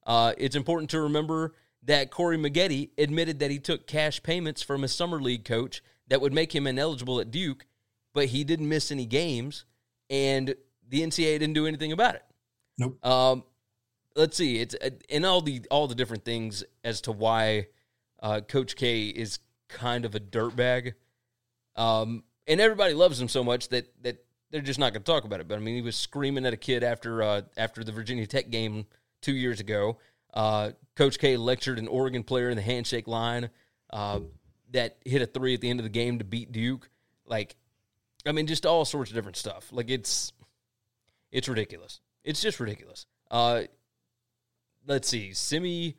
Uh, 0.05 0.33
it's 0.37 0.55
important 0.55 0.91
to 0.91 1.01
remember 1.01 1.53
that 1.85 2.11
Corey 2.11 2.37
Maggette 2.37 2.89
admitted 2.97 3.39
that 3.39 3.51
he 3.51 3.59
took 3.59 3.87
cash 3.87 4.21
payments 4.23 4.61
from 4.61 4.81
his 4.81 4.93
summer 4.93 5.21
league 5.21 5.45
coach 5.45 5.81
that 6.07 6.21
would 6.21 6.33
make 6.33 6.53
him 6.53 6.67
ineligible 6.67 7.19
at 7.19 7.31
Duke, 7.31 7.65
but 8.13 8.27
he 8.27 8.43
didn't 8.43 8.69
miss 8.69 8.91
any 8.91 9.05
games, 9.05 9.65
and 10.09 10.55
the 10.87 11.01
NCAA 11.01 11.39
didn't 11.39 11.53
do 11.53 11.67
anything 11.67 11.91
about 11.91 12.15
it. 12.15 12.23
Nope. 12.77 13.05
Um, 13.05 13.43
let's 14.15 14.37
see. 14.37 14.59
It's 14.59 14.75
and 15.09 15.25
all 15.25 15.41
the 15.41 15.61
all 15.71 15.87
the 15.87 15.95
different 15.95 16.25
things 16.25 16.63
as 16.83 17.01
to 17.01 17.11
why 17.11 17.67
uh, 18.21 18.41
Coach 18.41 18.75
K 18.75 19.07
is 19.07 19.39
kind 19.69 20.05
of 20.05 20.15
a 20.15 20.19
dirtbag. 20.19 20.93
Um, 21.75 22.23
and 22.47 22.61
everybody 22.61 22.93
loves 22.93 23.19
him 23.19 23.27
so 23.27 23.43
much 23.43 23.69
that 23.69 23.91
that 24.03 24.23
they're 24.51 24.61
just 24.61 24.79
not 24.79 24.93
going 24.93 25.03
to 25.03 25.11
talk 25.11 25.23
about 25.23 25.39
it. 25.39 25.47
But 25.47 25.55
I 25.55 25.59
mean, 25.59 25.75
he 25.75 25.81
was 25.81 25.95
screaming 25.95 26.45
at 26.45 26.53
a 26.53 26.57
kid 26.57 26.83
after 26.83 27.21
uh, 27.23 27.41
after 27.57 27.83
the 27.83 27.91
Virginia 27.91 28.27
Tech 28.27 28.49
game 28.49 28.85
two 29.21 29.35
years 29.35 29.59
ago. 29.59 29.97
Uh, 30.35 30.71
Coach 30.95 31.17
K 31.17 31.37
lectured 31.37 31.79
an 31.79 31.87
Oregon 31.87 32.23
player 32.23 32.49
in 32.49 32.55
the 32.55 32.61
handshake 32.61 33.07
line 33.07 33.49
uh, 33.91 34.19
that 34.71 34.97
hit 35.05 35.21
a 35.21 35.25
three 35.25 35.53
at 35.53 35.61
the 35.61 35.69
end 35.69 35.79
of 35.79 35.83
the 35.83 35.89
game 35.89 36.19
to 36.19 36.25
beat 36.25 36.51
Duke. 36.51 36.89
Like, 37.25 37.55
I 38.25 38.31
mean, 38.31 38.47
just 38.47 38.65
all 38.65 38.85
sorts 38.85 39.11
of 39.11 39.15
different 39.15 39.37
stuff. 39.37 39.69
Like 39.71 39.89
it's 39.89 40.33
it's 41.31 41.47
ridiculous. 41.47 42.01
It's 42.23 42.41
just 42.41 42.59
ridiculous. 42.59 43.05
Uh, 43.31 43.63
let's 44.87 45.07
see, 45.07 45.33
Semi 45.33 45.95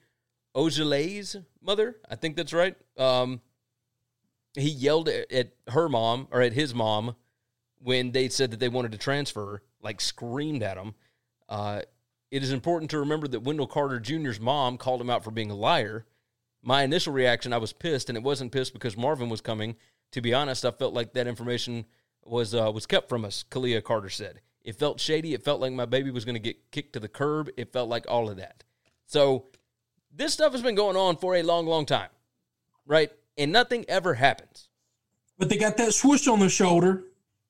Ojeleye's 0.55 1.37
mother, 1.63 1.97
I 2.11 2.15
think 2.15 2.37
that's 2.37 2.53
right. 2.53 2.75
Um, 2.97 3.41
he 4.55 4.71
yelled 4.71 5.09
at, 5.09 5.31
at 5.31 5.53
her 5.69 5.89
mom 5.89 6.29
or 6.31 6.41
at 6.41 6.53
his 6.55 6.75
mom 6.75 7.15
when 7.79 8.13
they 8.13 8.29
said 8.29 8.51
that 8.53 8.61
they 8.61 8.69
wanted 8.69 8.93
to 8.93 8.99
transfer, 8.99 9.63
like 9.83 10.01
screamed 10.01 10.63
at 10.63 10.79
him. 10.79 10.95
Uh, 11.49 11.83
it 12.31 12.43
is 12.43 12.53
important 12.53 12.91
to 12.91 12.99
remember 12.99 13.29
that 13.29 13.41
Wendell 13.41 13.67
Carter 13.67 14.01
Jr.'s 14.01 14.41
mom 14.41 14.79
called 14.79 15.01
him 15.01 15.11
out 15.11 15.25
for 15.25 15.31
being 15.31 15.51
a 15.51 15.55
liar. 15.57 16.07
My 16.63 16.83
initial 16.83 17.13
reaction, 17.13 17.53
I 17.53 17.59
was 17.59 17.73
pissed, 17.73 18.09
and 18.09 18.17
it 18.17 18.25
wasn't 18.25 18.53
pissed 18.53 18.73
because 18.73 18.97
Marvin 18.97 19.29
was 19.29 19.41
coming. 19.41 19.77
To 20.13 20.21
be 20.21 20.35
honest, 20.35 20.65
I 20.65 20.71
felt 20.73 20.95
like 20.95 21.13
that 21.13 21.27
information 21.27 21.87
was 22.25 22.55
uh, 22.55 22.71
was 22.73 22.87
kept 22.87 23.09
from 23.09 23.25
us. 23.25 23.45
Kylia 23.51 23.83
Carter 23.83 24.09
said 24.09 24.41
it 24.65 24.77
felt 24.77 25.01
shady. 25.01 25.33
It 25.33 25.45
felt 25.45 25.61
like 25.61 25.73
my 25.73 25.85
baby 25.87 26.11
was 26.11 26.25
going 26.25 26.35
to 26.35 26.41
get 26.41 26.73
kicked 26.73 26.95
to 26.95 27.01
the 27.01 27.09
curb. 27.09 27.49
It 27.57 27.73
felt 27.73 27.89
like 27.89 28.05
all 28.09 28.29
of 28.29 28.37
that. 28.39 28.65
So 29.07 29.47
this 30.13 30.33
stuff 30.33 30.53
has 30.53 30.63
been 30.63 30.75
going 30.75 30.97
on 30.97 31.17
for 31.17 31.37
a 31.37 31.43
long, 31.43 31.67
long 31.67 31.87
time, 31.87 32.09
right? 32.85 33.11
And 33.39 33.53
nothing 33.53 33.85
ever 33.89 34.15
happens. 34.15 34.69
But 35.39 35.49
they 35.49 35.57
got 35.57 35.77
that 35.77 35.95
swoosh 35.95 36.27
on 36.27 36.41
their 36.41 36.49
shoulder, 36.49 37.05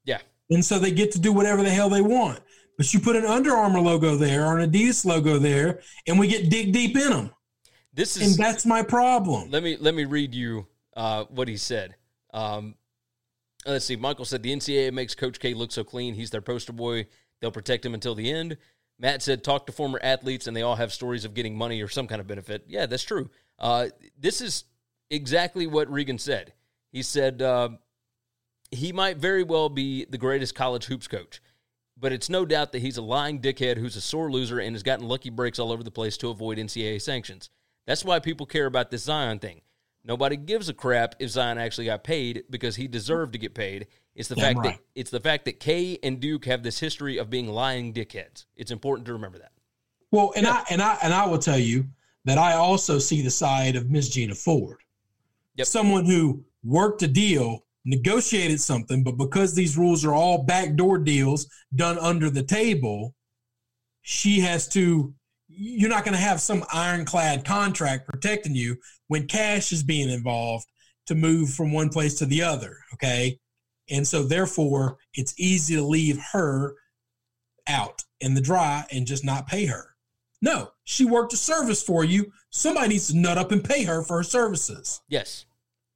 Yeah, 0.04 0.18
and 0.50 0.64
so 0.64 0.78
they 0.78 0.90
get 0.90 1.12
to 1.12 1.18
do 1.18 1.32
whatever 1.32 1.62
the 1.62 1.70
hell 1.70 1.88
they 1.88 2.02
want. 2.02 2.40
But 2.76 2.92
you 2.92 3.00
put 3.00 3.16
an 3.16 3.24
Under 3.24 3.54
Armour 3.54 3.80
logo 3.80 4.16
there 4.16 4.44
or 4.44 4.58
an 4.58 4.70
Adidas 4.70 5.04
logo 5.04 5.38
there, 5.38 5.80
and 6.06 6.18
we 6.18 6.28
get 6.28 6.50
dig 6.50 6.72
deep 6.72 6.96
in 6.96 7.10
them, 7.10 7.30
this 7.96 8.18
is, 8.18 8.36
and 8.36 8.44
that's 8.44 8.66
my 8.66 8.82
problem. 8.82 9.50
Let 9.50 9.62
me 9.62 9.78
let 9.80 9.94
me 9.94 10.04
read 10.04 10.34
you 10.34 10.66
uh, 10.94 11.24
what 11.24 11.48
he 11.48 11.56
said. 11.56 11.96
Um, 12.34 12.74
let's 13.64 13.86
see. 13.86 13.96
Michael 13.96 14.26
said 14.26 14.42
the 14.42 14.54
NCAA 14.54 14.92
makes 14.92 15.14
Coach 15.14 15.40
K 15.40 15.54
look 15.54 15.72
so 15.72 15.82
clean. 15.82 16.12
He's 16.12 16.30
their 16.30 16.42
poster 16.42 16.74
boy. 16.74 17.06
They'll 17.40 17.50
protect 17.50 17.86
him 17.86 17.94
until 17.94 18.14
the 18.14 18.30
end. 18.30 18.58
Matt 18.98 19.22
said 19.22 19.42
talk 19.42 19.66
to 19.66 19.72
former 19.72 19.98
athletes 20.02 20.46
and 20.46 20.54
they 20.54 20.62
all 20.62 20.76
have 20.76 20.92
stories 20.92 21.24
of 21.24 21.32
getting 21.32 21.56
money 21.56 21.82
or 21.82 21.88
some 21.88 22.06
kind 22.06 22.20
of 22.20 22.26
benefit. 22.26 22.64
Yeah, 22.68 22.84
that's 22.84 23.02
true. 23.02 23.30
Uh, 23.58 23.88
this 24.18 24.42
is 24.42 24.64
exactly 25.10 25.66
what 25.66 25.90
Regan 25.90 26.18
said. 26.18 26.52
He 26.92 27.02
said 27.02 27.40
uh, 27.40 27.70
he 28.70 28.92
might 28.92 29.16
very 29.16 29.42
well 29.42 29.70
be 29.70 30.04
the 30.04 30.18
greatest 30.18 30.54
college 30.54 30.84
hoops 30.84 31.08
coach, 31.08 31.40
but 31.96 32.12
it's 32.12 32.28
no 32.28 32.44
doubt 32.44 32.72
that 32.72 32.82
he's 32.82 32.96
a 32.96 33.02
lying 33.02 33.40
dickhead 33.40 33.78
who's 33.78 33.96
a 33.96 34.00
sore 34.00 34.30
loser 34.30 34.58
and 34.58 34.74
has 34.74 34.82
gotten 34.82 35.08
lucky 35.08 35.30
breaks 35.30 35.58
all 35.58 35.72
over 35.72 35.82
the 35.82 35.90
place 35.90 36.16
to 36.18 36.28
avoid 36.30 36.58
NCAA 36.58 37.00
sanctions. 37.00 37.50
That's 37.86 38.04
why 38.04 38.18
people 38.18 38.46
care 38.46 38.66
about 38.66 38.90
this 38.90 39.04
Zion 39.04 39.38
thing. 39.38 39.60
Nobody 40.04 40.36
gives 40.36 40.68
a 40.68 40.74
crap 40.74 41.16
if 41.18 41.30
Zion 41.30 41.58
actually 41.58 41.86
got 41.86 42.04
paid 42.04 42.44
because 42.48 42.76
he 42.76 42.86
deserved 42.86 43.32
to 43.32 43.38
get 43.38 43.54
paid. 43.54 43.88
It's 44.14 44.28
the 44.28 44.36
Damn 44.36 44.44
fact 44.44 44.58
right. 44.58 44.76
that 44.76 44.80
it's 44.94 45.10
the 45.10 45.20
fact 45.20 45.44
that 45.46 45.58
K 45.60 45.98
and 46.02 46.20
Duke 46.20 46.44
have 46.44 46.62
this 46.62 46.78
history 46.78 47.18
of 47.18 47.28
being 47.28 47.48
lying 47.48 47.92
dickheads. 47.92 48.46
It's 48.56 48.70
important 48.70 49.06
to 49.06 49.12
remember 49.12 49.38
that. 49.38 49.52
Well, 50.12 50.32
and 50.36 50.46
I 50.46 50.62
and 50.70 50.80
I 50.80 50.96
and 51.02 51.12
I 51.12 51.26
will 51.26 51.38
tell 51.38 51.58
you 51.58 51.86
that 52.24 52.38
I 52.38 52.54
also 52.54 52.98
see 52.98 53.20
the 53.20 53.30
side 53.30 53.76
of 53.76 53.90
Miss 53.90 54.08
Gina 54.08 54.34
Ford, 54.34 54.78
Yep. 55.56 55.66
someone 55.66 56.04
who 56.06 56.44
worked 56.64 57.02
a 57.02 57.08
deal, 57.08 57.64
negotiated 57.86 58.60
something, 58.60 59.02
but 59.02 59.16
because 59.16 59.54
these 59.54 59.78
rules 59.78 60.04
are 60.04 60.12
all 60.12 60.44
backdoor 60.44 60.98
deals 60.98 61.48
done 61.74 61.98
under 61.98 62.28
the 62.28 62.42
table, 62.42 63.14
she 64.02 64.40
has 64.40 64.68
to. 64.68 65.14
You're 65.48 65.88
not 65.88 66.04
going 66.04 66.16
to 66.16 66.20
have 66.20 66.40
some 66.40 66.64
ironclad 66.74 67.44
contract 67.44 68.06
protecting 68.06 68.54
you 68.54 68.76
when 69.06 69.26
cash 69.26 69.72
is 69.72 69.82
being 69.82 70.10
involved 70.10 70.66
to 71.06 71.14
move 71.14 71.50
from 71.50 71.72
one 71.72 71.88
place 71.88 72.18
to 72.18 72.26
the 72.26 72.42
other. 72.42 72.76
Okay, 72.94 73.38
and 73.88 74.06
so 74.06 74.22
therefore 74.24 74.98
it's 75.14 75.38
easy 75.38 75.76
to 75.76 75.82
leave 75.82 76.20
her 76.32 76.74
out 77.68 78.02
in 78.20 78.34
the 78.34 78.40
dry 78.40 78.84
and 78.90 79.06
just 79.06 79.24
not 79.24 79.46
pay 79.46 79.66
her. 79.66 79.96
No, 80.42 80.70
she 80.84 81.04
worked 81.04 81.32
a 81.32 81.36
service 81.36 81.82
for 81.82 82.04
you. 82.04 82.30
Somebody 82.50 82.88
needs 82.88 83.08
to 83.08 83.16
nut 83.16 83.38
up 83.38 83.52
and 83.52 83.64
pay 83.64 83.84
her 83.84 84.02
for 84.02 84.18
her 84.18 84.22
services. 84.22 85.00
Yes. 85.08 85.46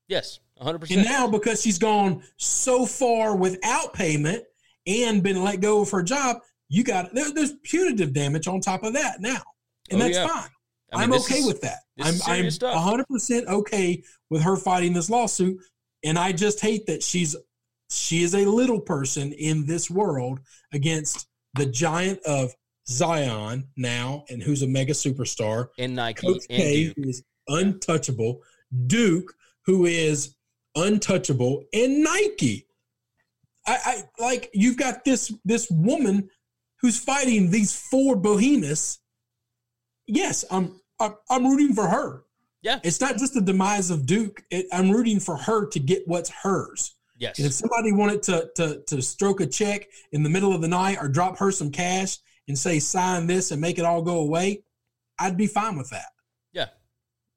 Yes. 0.09 0.41
100%. 0.61 0.95
And 0.97 1.05
now, 1.05 1.27
because 1.27 1.63
she's 1.63 1.79
gone 1.79 2.23
so 2.37 2.85
far 2.87 3.37
without 3.37 3.93
payment 3.95 4.45
and 4.87 5.23
been 5.23 5.43
let 5.43 5.61
go 5.61 5.81
of 5.83 5.91
her 5.91 6.03
job, 6.03 6.39
you 6.69 6.85
got 6.85 7.13
there, 7.15 7.33
there's 7.33 7.55
punitive 7.65 8.13
damage 8.13 8.47
on 8.47 8.61
top 8.61 8.83
of 8.85 8.93
that 8.95 9.21
now, 9.21 9.43
and 9.91 10.01
Oh, 10.01 10.05
that's 10.05 10.17
yeah. 10.17 10.27
fine. 10.29 10.49
I 10.93 11.01
mean, 11.03 11.11
this 11.11 11.27
okay 11.31 11.41
is- 11.41 11.47
with 11.47 11.61
that. 11.63 11.79
I'm 12.01 12.15
I'm 12.27 12.45
100 12.47 13.07
percent 13.09 13.47
okay 13.49 14.03
with 14.31 14.43
her 14.43 14.57
fighting 14.57 14.93
this 14.93 15.11
lawsuit, 15.11 15.59
and 16.05 16.19
I 16.19 16.33
just 16.33 16.61
hate 16.61 16.87
that 16.87 17.03
she's 17.03 17.37
she 17.91 18.23
is 18.23 18.35
a 18.35 18.45
little 18.45 18.81
person 18.81 19.33
in 19.33 19.67
this 19.67 19.91
world 19.91 20.41
against 20.73 21.27
the 21.55 21.67
giant 21.67 22.21
of 22.25 22.55
Zion 22.89 23.69
now, 23.77 24.25
and 24.31 24.43
who's 24.43 24.63
a 24.63 24.67
mega 24.69 24.93
superstar. 24.93 25.69
and 25.79 25.95
Nike 25.97 26.27
Coach 26.27 26.43
and 26.49 26.59
K, 26.59 26.85
Duke. 26.85 26.97
who 26.97 27.09
is 27.09 27.23
untouchable. 27.49 28.41
Duke, 28.87 29.35
who 29.67 29.85
is 29.87 30.35
untouchable, 30.75 31.65
and 31.73 32.03
Nike. 32.03 32.67
I, 33.67 33.79
I 33.85 34.23
like 34.23 34.51
you've 34.55 34.79
got 34.79 35.05
this 35.05 35.33
this 35.45 35.71
woman 35.71 36.31
who's 36.81 36.99
fighting 36.99 37.51
these 37.51 37.79
four 37.79 38.17
behemoths. 38.17 39.01
Yes, 40.07 40.45
I'm 40.51 40.81
I'm, 40.99 41.15
I'm 41.29 41.47
rooting 41.47 41.75
for 41.75 41.89
her. 41.89 42.25
Yeah. 42.63 42.79
It's 42.83 43.01
not 43.01 43.17
just 43.17 43.35
the 43.35 43.41
demise 43.41 43.91
of 43.91 44.07
Duke. 44.07 44.43
It, 44.51 44.67
I'm 44.73 44.91
rooting 44.91 45.21
for 45.21 45.37
her 45.37 45.67
to 45.69 45.79
get 45.79 46.03
what's 46.07 46.31
hers. 46.31 46.95
Yes. 47.17 47.39
And 47.39 47.47
if 47.47 47.53
somebody 47.53 47.93
wanted 47.93 48.23
to, 48.25 48.51
to 48.57 48.83
to 48.87 49.03
stroke 49.03 49.41
a 49.41 49.47
check 49.47 49.87
in 50.13 50.23
the 50.23 50.31
middle 50.31 50.55
of 50.55 50.63
the 50.63 50.69
night 50.69 50.99
or 51.01 51.09
drop 51.09 51.39
her 51.39 51.51
some 51.51 51.71
cash 51.71 52.19
and 52.49 52.59
say 52.59 52.79
sign 52.79 53.27
this 53.27 53.51
and 53.51 53.61
make 53.61 53.79
it 53.79 53.85
all 53.85 54.03
go 54.03 54.21
away, 54.21 54.63
I'd 55.19 55.37
be 55.37 55.47
fine 55.47 55.77
with 55.77 55.91
that. 55.91 56.07
yeah. 56.53 56.67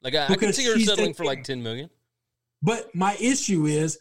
Like 0.01 0.15
I, 0.15 0.27
I 0.27 0.35
could 0.35 0.55
see 0.55 0.65
her 0.65 0.79
settling 0.79 1.13
for 1.13 1.25
like 1.25 1.43
10 1.43 1.61
million. 1.61 1.89
But 2.63 2.95
my 2.95 3.15
issue 3.19 3.65
is 3.65 3.99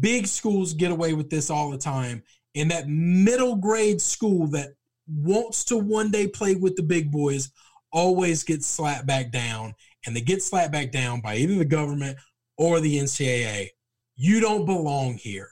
big 0.00 0.26
schools 0.26 0.72
get 0.72 0.92
away 0.92 1.12
with 1.12 1.28
this 1.28 1.50
all 1.50 1.70
the 1.70 1.78
time. 1.78 2.22
And 2.54 2.70
that 2.70 2.88
middle 2.88 3.56
grade 3.56 4.00
school 4.00 4.46
that 4.48 4.70
wants 5.08 5.64
to 5.64 5.76
one 5.76 6.10
day 6.10 6.28
play 6.28 6.54
with 6.54 6.76
the 6.76 6.82
big 6.82 7.10
boys 7.10 7.50
always 7.92 8.44
gets 8.44 8.66
slapped 8.66 9.06
back 9.06 9.32
down. 9.32 9.74
And 10.06 10.14
they 10.14 10.20
get 10.20 10.42
slapped 10.42 10.72
back 10.72 10.92
down 10.92 11.20
by 11.20 11.36
either 11.36 11.56
the 11.56 11.64
government 11.64 12.18
or 12.56 12.80
the 12.80 12.98
NCAA. 12.98 13.68
You 14.16 14.40
don't 14.40 14.64
belong 14.64 15.14
here. 15.14 15.48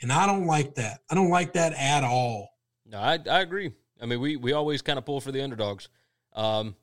And 0.00 0.12
I 0.12 0.26
don't 0.26 0.46
like 0.46 0.76
that. 0.76 1.00
I 1.10 1.14
don't 1.14 1.30
like 1.30 1.54
that 1.54 1.72
at 1.72 2.04
all. 2.04 2.50
No, 2.86 2.98
I, 2.98 3.18
I 3.28 3.40
agree. 3.40 3.72
I 4.00 4.06
mean, 4.06 4.20
we, 4.20 4.36
we 4.36 4.52
always 4.52 4.82
kind 4.82 4.98
of 4.98 5.04
pull 5.04 5.20
for 5.20 5.32
the 5.32 5.42
underdogs. 5.42 5.88
Um, 6.34 6.76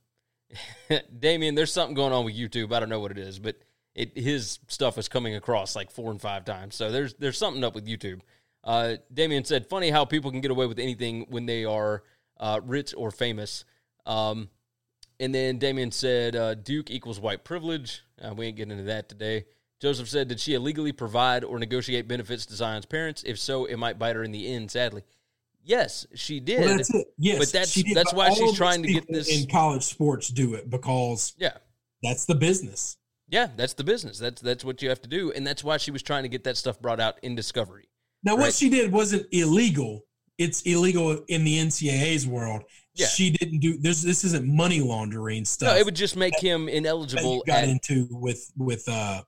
Damien, 1.19 1.55
there's 1.55 1.71
something 1.71 1.93
going 1.93 2.13
on 2.13 2.25
with 2.25 2.35
YouTube. 2.35 2.73
I 2.73 2.79
don't 2.79 2.89
know 2.89 2.99
what 2.99 3.11
it 3.11 3.17
is, 3.17 3.39
but 3.39 3.57
it 3.95 4.17
his 4.17 4.59
stuff 4.67 4.97
is 4.97 5.07
coming 5.07 5.35
across 5.35 5.75
like 5.75 5.91
four 5.91 6.11
and 6.11 6.21
five 6.21 6.45
times. 6.45 6.75
So 6.75 6.91
there's 6.91 7.13
there's 7.15 7.37
something 7.37 7.63
up 7.63 7.75
with 7.75 7.85
YouTube. 7.85 8.21
Uh, 8.63 8.95
Damien 9.13 9.43
said, 9.43 9.67
"Funny 9.67 9.89
how 9.89 10.05
people 10.05 10.31
can 10.31 10.41
get 10.41 10.51
away 10.51 10.65
with 10.65 10.79
anything 10.79 11.25
when 11.29 11.45
they 11.45 11.65
are 11.65 12.03
uh, 12.39 12.61
rich 12.63 12.93
or 12.95 13.11
famous." 13.11 13.65
Um, 14.05 14.49
and 15.19 15.35
then 15.35 15.57
Damien 15.57 15.91
said, 15.91 16.35
uh, 16.35 16.55
"Duke 16.55 16.89
equals 16.91 17.19
white 17.19 17.43
privilege." 17.43 18.01
Uh, 18.21 18.33
we 18.33 18.47
ain't 18.47 18.57
getting 18.57 18.71
into 18.71 18.85
that 18.85 19.09
today. 19.09 19.45
Joseph 19.79 20.09
said, 20.09 20.27
"Did 20.27 20.39
she 20.39 20.53
illegally 20.53 20.91
provide 20.91 21.43
or 21.43 21.59
negotiate 21.59 22.07
benefits 22.07 22.45
to 22.47 22.55
Zion's 22.55 22.85
parents? 22.85 23.23
If 23.25 23.39
so, 23.39 23.65
it 23.65 23.77
might 23.77 23.97
bite 23.97 24.15
her 24.15 24.23
in 24.23 24.31
the 24.31 24.53
end. 24.53 24.69
Sadly, 24.71 25.03
Yes, 25.63 26.07
she 26.15 26.39
did. 26.39 26.59
Well, 26.61 26.77
that's 26.77 26.93
it. 26.93 27.07
Yes, 27.17 27.39
but 27.39 27.51
that's 27.51 27.69
she 27.69 27.83
did, 27.83 27.95
that's 27.95 28.11
but 28.11 28.17
why 28.17 28.29
she's 28.31 28.55
trying 28.55 28.81
to 28.83 28.91
get 28.91 29.07
this. 29.07 29.29
in 29.29 29.47
college 29.47 29.83
sports. 29.83 30.29
Do 30.29 30.55
it 30.55 30.69
because 30.69 31.33
yeah, 31.37 31.57
that's 32.01 32.25
the 32.25 32.35
business. 32.35 32.97
Yeah, 33.31 33.47
that's 33.55 33.73
the 33.73 33.83
business. 33.83 34.19
That's 34.19 34.41
that's 34.41 34.63
what 34.63 34.81
you 34.83 34.89
have 34.89 35.01
to 35.01 35.09
do, 35.09 35.31
and 35.31 35.45
that's 35.47 35.63
why 35.63 35.77
she 35.77 35.89
was 35.89 36.03
trying 36.03 36.23
to 36.23 36.29
get 36.29 36.43
that 36.43 36.57
stuff 36.57 36.79
brought 36.79 36.99
out 36.99 37.17
in 37.23 37.33
Discovery. 37.35 37.89
Now, 38.23 38.33
Right. 38.35 38.41
what 38.43 38.53
she 38.53 38.69
did 38.69 38.91
wasn't 38.91 39.25
illegal. 39.31 40.01
It's 40.37 40.61
illegal 40.63 41.23
in 41.27 41.43
the 41.43 41.57
NCAA's 41.59 42.27
world. 42.27 42.63
Yeah. 42.93 43.07
She 43.07 43.29
didn't 43.31 43.59
do 43.59 43.77
this. 43.77 44.01
This 44.03 44.23
isn't 44.23 44.45
money 44.45 44.81
laundering 44.81 45.45
stuff. 45.45 45.73
No, 45.73 45.79
it 45.79 45.85
would 45.85 45.95
just 45.95 46.15
make 46.15 46.37
him 46.39 46.65
that 46.65 46.75
ineligible. 46.75 47.35
you 47.35 47.43
got 47.47 47.63
At, 47.63 47.69
into 47.69 48.07
with 48.11 48.51
with 48.57 48.83
uh, 48.87 49.21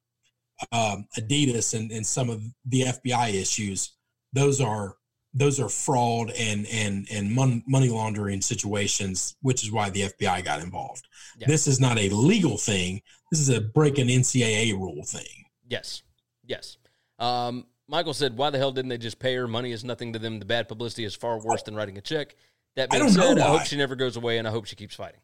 um, 0.72 1.08
Adidas 1.18 1.74
and, 1.74 1.92
and 1.92 2.06
some 2.06 2.30
of 2.30 2.42
the 2.66 2.82
FBI 2.82 3.34
issues. 3.34 3.96
Those 4.34 4.60
are 4.62 4.96
those 5.34 5.60
are 5.60 5.70
fraud 5.70 6.32
and 6.38 6.68
and 6.68 7.08
and 7.12 7.32
mon- 7.32 7.64
money 7.68 7.90
laundering 7.90 8.42
situations, 8.42 9.36
which 9.42 9.64
is 9.64 9.72
why 9.72 9.90
the 9.90 10.04
FBI 10.04 10.44
got 10.44 10.62
involved. 10.62 11.08
Yeah. 11.38 11.48
This 11.48 11.68
is 11.68 11.80
not 11.80 11.98
a 11.98 12.10
legal 12.10 12.58
thing. 12.58 13.02
This 13.32 13.40
is 13.40 13.50
a 13.50 13.62
break 13.62 13.98
an 13.98 14.08
NCAA 14.08 14.74
rule 14.74 15.04
thing. 15.04 15.46
yes, 15.68 16.04
yes. 16.46 16.78
Um, 17.20 17.66
Michael 17.88 18.14
said, 18.14 18.38
"Why 18.38 18.50
the 18.50 18.58
hell 18.58 18.72
didn't 18.72 18.90
they 18.90 18.98
just 18.98 19.20
pay 19.20 19.36
her? 19.36 19.48
Money 19.48 19.72
is 19.72 19.84
nothing 19.84 20.14
to 20.14 20.20
them. 20.20 20.40
The 20.40 20.46
bad 20.46 20.68
publicity 20.68 21.04
is 21.04 21.16
far 21.16 21.40
worse 21.40 21.64
than 21.64 21.76
writing 21.76 21.98
a 21.98 22.02
check." 22.02 22.36
That 22.76 22.90
I 22.92 22.98
being 22.98 23.08
don't 23.08 23.18
know 23.18 23.28
said, 23.36 23.40
I 23.40 23.48
hope 23.48 23.66
she 23.66 23.78
never 23.78 23.96
goes 23.96 24.18
away, 24.18 24.40
and 24.40 24.48
I 24.48 24.52
hope 24.52 24.66
she 24.66 24.76
keeps 24.76 24.96
fighting. 24.96 25.20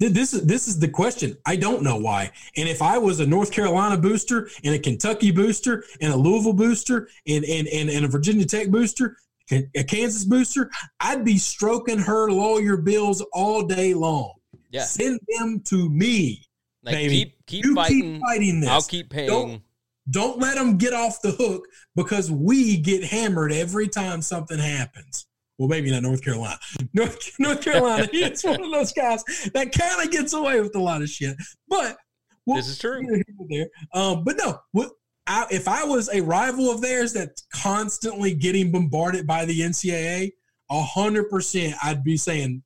This 0.00 0.32
is 0.32 0.46
this 0.46 0.66
is 0.66 0.78
the 0.78 0.88
question. 0.88 1.36
I 1.44 1.56
don't 1.56 1.82
know 1.82 1.96
why. 1.96 2.32
And 2.56 2.66
if 2.68 2.80
I 2.80 2.96
was 2.96 3.20
a 3.20 3.26
North 3.26 3.52
Carolina 3.52 3.98
booster 3.98 4.48
and 4.64 4.74
a 4.74 4.78
Kentucky 4.78 5.30
booster 5.30 5.84
and 6.00 6.12
a 6.12 6.16
Louisville 6.16 6.54
booster 6.54 7.08
and 7.26 7.44
and 7.44 7.68
and, 7.68 7.90
and 7.90 8.06
a 8.06 8.08
Virginia 8.08 8.46
Tech 8.46 8.68
booster, 8.68 9.18
a 9.52 9.84
Kansas 9.84 10.24
booster, 10.24 10.70
I'd 11.00 11.24
be 11.24 11.38
stroking 11.38 11.98
her 11.98 12.30
lawyer 12.30 12.76
bills 12.76 13.24
all 13.32 13.62
day 13.66 13.94
long. 13.94 14.34
Yeah, 14.70 14.82
Send 14.84 15.20
them 15.28 15.60
to 15.66 15.88
me. 15.90 16.46
like 16.82 16.94
baby. 16.94 17.14
keep 17.16 17.46
keep 17.46 17.64
you 17.64 17.74
fighting. 17.74 18.12
keep 18.14 18.22
fighting 18.22 18.60
this. 18.60 18.70
I'll 18.70 18.82
keep 18.82 19.10
paying. 19.10 19.28
Don't- 19.28 19.62
Don't 20.10 20.38
let 20.40 20.56
them 20.56 20.76
get 20.76 20.92
off 20.92 21.20
the 21.22 21.30
hook 21.32 21.66
because 21.94 22.30
we 22.30 22.76
get 22.78 23.04
hammered 23.04 23.52
every 23.52 23.86
time 23.88 24.22
something 24.22 24.58
happens. 24.58 25.26
Well, 25.58 25.68
maybe 25.68 25.90
not 25.90 26.02
North 26.02 26.24
Carolina. 26.24 26.58
North, 26.94 27.32
North 27.38 27.60
Carolina 27.62 28.08
is 28.12 28.42
one 28.42 28.64
of 28.64 28.70
those 28.72 28.92
guys 28.92 29.22
that 29.52 29.72
kind 29.72 30.02
of 30.02 30.10
gets 30.10 30.32
away 30.32 30.60
with 30.60 30.74
a 30.74 30.80
lot 30.80 31.02
of 31.02 31.08
shit. 31.10 31.36
But 31.68 31.96
well, 32.46 32.56
This 32.56 32.68
is 32.68 32.78
true. 32.78 33.00
here, 33.02 33.22
here, 33.26 33.46
there. 33.94 34.02
Um, 34.02 34.24
but 34.24 34.36
no, 34.38 34.58
what, 34.72 34.90
I, 35.30 35.46
if 35.48 35.68
I 35.68 35.84
was 35.84 36.08
a 36.12 36.20
rival 36.20 36.72
of 36.72 36.80
theirs 36.80 37.12
that's 37.12 37.46
constantly 37.54 38.34
getting 38.34 38.72
bombarded 38.72 39.28
by 39.28 39.44
the 39.44 39.60
NCAA, 39.60 40.32
a 40.70 40.82
hundred 40.82 41.30
percent, 41.30 41.76
I'd 41.84 42.02
be 42.02 42.16
saying, 42.16 42.64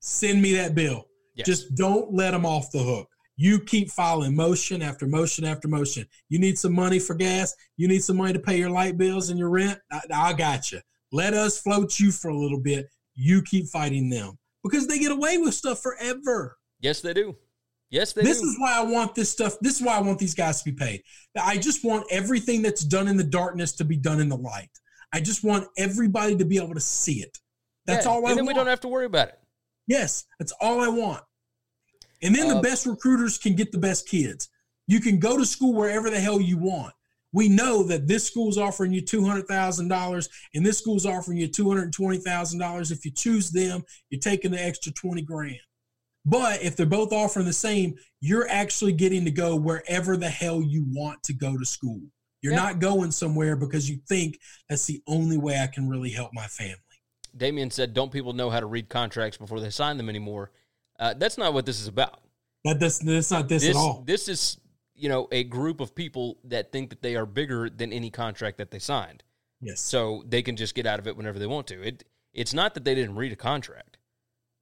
send 0.00 0.40
me 0.40 0.54
that 0.54 0.74
bill. 0.74 1.08
Yes. 1.34 1.46
Just 1.46 1.74
don't 1.74 2.14
let 2.14 2.30
them 2.30 2.46
off 2.46 2.72
the 2.72 2.78
hook. 2.78 3.06
You 3.36 3.60
keep 3.60 3.90
filing 3.90 4.34
motion 4.34 4.80
after 4.80 5.06
motion 5.06 5.44
after 5.44 5.68
motion. 5.68 6.06
You 6.30 6.38
need 6.38 6.58
some 6.58 6.72
money 6.72 6.98
for 6.98 7.14
gas. 7.14 7.54
You 7.76 7.86
need 7.86 8.02
some 8.02 8.16
money 8.16 8.32
to 8.32 8.38
pay 8.38 8.56
your 8.56 8.70
light 8.70 8.96
bills 8.96 9.28
and 9.28 9.38
your 9.38 9.50
rent. 9.50 9.78
I, 9.92 10.00
I 10.10 10.32
got 10.32 10.72
you. 10.72 10.80
Let 11.12 11.34
us 11.34 11.60
float 11.60 12.00
you 12.00 12.10
for 12.12 12.28
a 12.28 12.36
little 12.36 12.60
bit. 12.60 12.88
You 13.14 13.42
keep 13.42 13.66
fighting 13.66 14.08
them 14.08 14.38
because 14.64 14.86
they 14.86 14.98
get 14.98 15.12
away 15.12 15.36
with 15.36 15.52
stuff 15.52 15.82
forever. 15.82 16.56
yes, 16.80 17.02
they 17.02 17.12
do. 17.12 17.36
Yes, 17.90 18.12
they 18.12 18.22
This 18.22 18.40
do. 18.40 18.46
is 18.48 18.56
why 18.58 18.74
I 18.76 18.82
want 18.82 19.14
this 19.14 19.30
stuff. 19.30 19.56
This 19.60 19.76
is 19.76 19.82
why 19.82 19.96
I 19.96 20.00
want 20.00 20.18
these 20.18 20.34
guys 20.34 20.60
to 20.62 20.70
be 20.70 20.76
paid. 20.76 21.02
I 21.40 21.56
just 21.56 21.84
want 21.84 22.04
everything 22.10 22.62
that's 22.62 22.82
done 22.84 23.06
in 23.08 23.16
the 23.16 23.24
darkness 23.24 23.72
to 23.76 23.84
be 23.84 23.96
done 23.96 24.20
in 24.20 24.28
the 24.28 24.36
light. 24.36 24.70
I 25.12 25.20
just 25.20 25.44
want 25.44 25.68
everybody 25.78 26.36
to 26.36 26.44
be 26.44 26.56
able 26.58 26.74
to 26.74 26.80
see 26.80 27.20
it. 27.22 27.38
That's 27.86 28.04
Yeah, 28.04 28.12
all 28.12 28.26
I 28.26 28.30
and 28.30 28.38
then 28.38 28.44
want. 28.46 28.56
we 28.56 28.58
don't 28.58 28.66
have 28.66 28.80
to 28.80 28.88
worry 28.88 29.06
about 29.06 29.28
it. 29.28 29.38
Yes, 29.86 30.24
that's 30.40 30.52
all 30.60 30.80
I 30.80 30.88
want. 30.88 31.22
And 32.22 32.34
then 32.34 32.48
the 32.48 32.56
Uh, 32.56 32.62
best 32.62 32.86
recruiters 32.86 33.38
can 33.38 33.54
get 33.54 33.70
the 33.70 33.78
best 33.78 34.08
kids. 34.08 34.48
You 34.88 35.00
can 35.00 35.18
go 35.20 35.36
to 35.38 35.46
school 35.46 35.72
wherever 35.74 36.10
the 36.10 36.18
hell 36.20 36.40
you 36.40 36.58
want. 36.58 36.92
We 37.32 37.48
know 37.48 37.82
that 37.84 38.08
this 38.08 38.24
school's 38.24 38.56
offering 38.58 38.92
you 38.92 39.02
$200,000 39.02 40.28
and 40.54 40.64
this 40.66 40.78
school's 40.78 41.06
offering 41.06 41.38
you 41.38 41.48
$220,000. 41.48 42.90
If 42.90 43.04
you 43.04 43.10
choose 43.12 43.50
them, 43.50 43.84
you're 44.10 44.20
taking 44.20 44.50
the 44.52 44.62
extra 44.62 44.90
20 44.92 45.22
grand. 45.22 45.58
But 46.26 46.60
if 46.62 46.74
they're 46.76 46.86
both 46.86 47.12
offering 47.12 47.46
the 47.46 47.52
same, 47.52 47.94
you're 48.20 48.48
actually 48.48 48.92
getting 48.92 49.24
to 49.24 49.30
go 49.30 49.54
wherever 49.54 50.16
the 50.16 50.28
hell 50.28 50.60
you 50.60 50.84
want 50.88 51.22
to 51.22 51.32
go 51.32 51.56
to 51.56 51.64
school. 51.64 52.00
You're 52.42 52.52
Yeah. 52.52 52.62
not 52.62 52.80
going 52.80 53.12
somewhere 53.12 53.54
because 53.56 53.88
you 53.88 54.00
think 54.08 54.38
that's 54.68 54.86
the 54.86 55.00
only 55.06 55.38
way 55.38 55.58
I 55.60 55.68
can 55.68 55.88
really 55.88 56.10
help 56.10 56.32
my 56.34 56.46
family. 56.48 56.76
Damien 57.36 57.70
said, 57.70 57.94
"Don't 57.94 58.10
people 58.12 58.32
know 58.32 58.50
how 58.50 58.60
to 58.60 58.66
read 58.66 58.88
contracts 58.88 59.38
before 59.38 59.60
they 59.60 59.70
sign 59.70 59.96
them 59.98 60.08
anymore?" 60.08 60.50
Uh, 60.98 61.14
that's 61.14 61.38
not 61.38 61.54
what 61.54 61.64
this 61.66 61.80
is 61.80 61.86
about. 61.86 62.22
That, 62.64 62.80
that's, 62.80 62.98
that's 62.98 63.30
not 63.30 63.48
this, 63.48 63.62
This 63.62 63.70
at 63.70 63.76
all. 63.76 64.02
this 64.06 64.28
is 64.28 64.58
you 64.94 65.08
know 65.08 65.28
a 65.30 65.44
group 65.44 65.80
of 65.80 65.94
people 65.94 66.38
that 66.44 66.72
think 66.72 66.90
that 66.90 67.02
they 67.02 67.14
are 67.14 67.26
bigger 67.26 67.68
than 67.70 67.92
any 67.92 68.10
contract 68.10 68.58
that 68.58 68.70
they 68.72 68.78
signed, 68.80 69.22
Yes. 69.60 69.80
so 69.80 70.24
they 70.26 70.42
can 70.42 70.56
just 70.56 70.74
get 70.74 70.86
out 70.86 70.98
of 70.98 71.06
it 71.06 71.16
whenever 71.16 71.38
they 71.38 71.46
want 71.46 71.66
to. 71.68 71.82
It 71.82 72.04
it's 72.32 72.52
not 72.54 72.74
that 72.74 72.84
they 72.84 72.94
didn't 72.94 73.14
read 73.14 73.32
a 73.32 73.36
contract. 73.36 73.95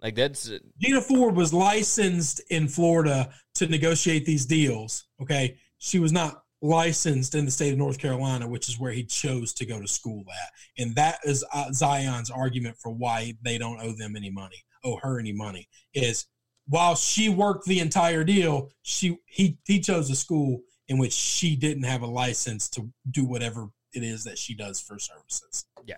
Like 0.04 0.16
that's 0.16 0.52
Gina 0.78 1.00
Ford 1.00 1.34
was 1.34 1.54
licensed 1.54 2.42
in 2.50 2.68
Florida 2.68 3.30
to 3.54 3.66
negotiate 3.66 4.26
these 4.26 4.44
deals. 4.44 5.06
Okay. 5.22 5.56
She 5.78 5.98
was 5.98 6.12
not 6.12 6.42
licensed 6.60 7.34
in 7.34 7.46
the 7.46 7.50
state 7.50 7.72
of 7.72 7.78
North 7.78 7.98
Carolina, 7.98 8.46
which 8.46 8.68
is 8.68 8.78
where 8.78 8.92
he 8.92 9.02
chose 9.04 9.54
to 9.54 9.64
go 9.64 9.80
to 9.80 9.88
school 9.88 10.24
at. 10.30 10.82
And 10.82 10.94
that 10.96 11.20
is 11.24 11.42
uh, 11.54 11.72
Zion's 11.72 12.30
argument 12.30 12.76
for 12.82 12.92
why 12.92 13.32
they 13.42 13.56
don't 13.56 13.80
owe 13.80 13.92
them 13.96 14.14
any 14.14 14.30
money, 14.30 14.62
owe 14.84 14.98
her 15.02 15.18
any 15.18 15.32
money, 15.32 15.68
is 15.94 16.26
while 16.66 16.96
she 16.96 17.30
worked 17.30 17.64
the 17.64 17.80
entire 17.80 18.24
deal, 18.24 18.70
she 18.82 19.16
he 19.24 19.58
he 19.64 19.80
chose 19.80 20.10
a 20.10 20.16
school 20.16 20.60
in 20.86 20.98
which 20.98 21.14
she 21.14 21.56
didn't 21.56 21.84
have 21.84 22.02
a 22.02 22.06
license 22.06 22.68
to 22.70 22.90
do 23.10 23.24
whatever 23.24 23.68
it 23.94 24.02
is 24.02 24.24
that 24.24 24.36
she 24.36 24.54
does 24.54 24.82
for 24.82 24.98
services. 24.98 25.64
Yeah, 25.86 25.96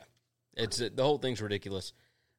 it's 0.55 0.79
the 0.79 1.03
whole 1.03 1.19
thing's 1.19 1.43
ridiculous. 1.43 1.93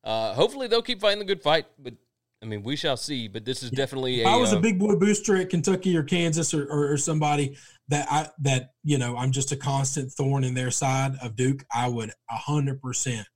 Uh, 0.03 0.33
hopefully 0.33 0.67
they'll 0.67 0.81
keep 0.81 1.01
fighting 1.01 1.19
the 1.19 1.25
good 1.25 1.41
fight, 1.41 1.65
but 1.79 1.93
I 2.41 2.45
mean 2.45 2.63
we 2.63 2.75
shall 2.75 2.97
see. 2.97 3.27
But 3.27 3.45
this 3.45 3.63
is 3.63 3.71
definitely 3.71 4.21
If 4.21 4.27
a 4.27 4.29
I 4.29 4.35
was 4.35 4.53
a 4.53 4.57
uh, 4.57 4.61
big 4.61 4.79
boy 4.79 4.95
booster 4.95 5.35
at 5.37 5.49
Kentucky 5.49 5.95
or 5.97 6.03
Kansas 6.03 6.53
or, 6.53 6.65
or, 6.65 6.91
or 6.93 6.97
somebody 6.97 7.57
that 7.89 8.07
I 8.11 8.29
that 8.39 8.71
you 8.83 8.97
know 8.97 9.17
I'm 9.17 9.31
just 9.31 9.51
a 9.51 9.57
constant 9.57 10.11
thorn 10.11 10.43
in 10.43 10.53
their 10.53 10.71
side 10.71 11.13
of 11.21 11.35
Duke, 11.35 11.65
I 11.73 11.87
would 11.87 12.11
hundred 12.29 12.81
percent 12.81 13.27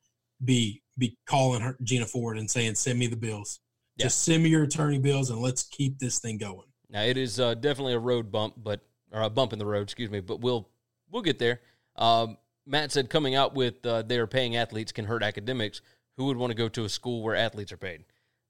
be 0.44 0.82
be 0.98 1.18
calling 1.26 1.62
her 1.62 1.78
Gina 1.84 2.06
Ford 2.06 2.38
and 2.38 2.50
saying, 2.50 2.76
"Send 2.76 3.00
me 3.00 3.08
the 3.08 3.18
bills. 3.18 3.60
Yeah. 3.98 4.06
Just 4.06 4.24
send 4.24 4.44
me 4.44 4.50
your 4.50 4.64
attorney 4.64 5.00
bills 5.00 5.30
and 5.30 5.40
let's 5.40 5.64
keep 5.64 6.00
this 6.00 6.20
thing 6.20 6.38
going." 6.38 6.68
Now 6.90 7.04
it 7.04 7.18
is 7.18 7.40
uh, 7.40 7.56
definitely 7.56 7.94
a 7.94 8.00
road 8.00 8.32
bump, 8.32 8.56
but 8.58 8.82
or 9.12 9.22
a 9.22 9.30
bump 9.30 9.54
in 9.54 9.60
the 9.60 9.66
road, 9.66 9.82
excuse 9.84 10.10
me. 10.10 10.20
But 10.20 10.42
we'll 10.42 10.70
we'll 11.10 11.22
get 11.22 11.40
there. 11.40 11.62
Um, 11.96 12.38
Matt 12.66 12.92
said 12.92 13.10
coming 13.10 13.36
out 13.36 13.54
with 13.54 13.86
uh, 13.86 14.02
they 14.04 14.18
are 14.20 14.28
paying 14.28 14.56
athletes 14.56 14.92
can 14.92 15.06
hurt 15.06 15.24
academics. 15.24 15.82
Who 16.18 16.26
would 16.26 16.38
want 16.38 16.52
to 16.52 16.56
go 16.56 16.70
to 16.70 16.86
a 16.86 16.90
school 16.90 17.24
where 17.24 17.36
athletes 17.36 17.72
are 17.72 17.78
paid? 17.78 18.04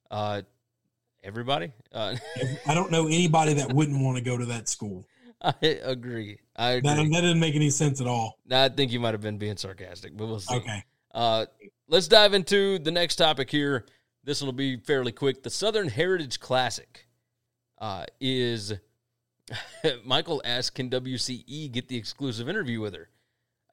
Uh, 0.10 0.41
everybody. 1.24 1.71
Uh, 1.91 2.15
I 2.67 2.74
don't 2.74 2.91
know 2.91 3.08
anybody 3.08 3.54
that 3.54 3.71
wouldn't 3.71 4.02
want 4.02 4.17
to 4.17 4.24
go 4.24 4.38
to 4.38 4.45
that 4.45 4.67
school. 4.69 5.06
I 5.41 5.56
agree. 5.84 6.39
I 6.56 6.80
That, 6.82 7.00
agree. 7.00 7.10
that 7.13 7.21
doesn't 7.21 7.39
make 7.39 7.56
any 7.56 7.69
sense 7.69 8.00
at 8.02 8.08
all. 8.08 8.38
I 8.52 8.69
think 8.69 8.91
you 8.91 9.00
might 9.00 9.13
have 9.13 9.21
been 9.21 9.38
being 9.38 9.58
sarcastic, 9.58 10.15
but 10.15 10.28
we'll 10.28 10.39
see. 10.39 10.56
Okay. 10.56 10.84
Uh, 11.13 11.45
let's 11.88 12.08
dive 12.08 12.34
into 12.34 12.78
the 12.80 12.91
next 12.91 13.15
topic 13.15 13.50
here. 13.50 13.86
This 14.24 14.41
will 14.41 14.52
be 14.54 14.78
fairly 14.78 15.12
quick. 15.12 15.41
The 15.41 15.50
Southern 15.50 15.88
Heritage 15.89 16.39
Classic 16.39 17.08
uh, 17.80 18.06
is. 18.19 18.74
Michael 20.06 20.41
asked, 20.45 20.76
"Can 20.76 20.89
WCE 20.89 21.71
get 21.71 21.88
the 21.88 21.97
exclusive 21.97 22.47
interview 22.47 22.80
with 22.80 22.93
her?" 22.93 23.10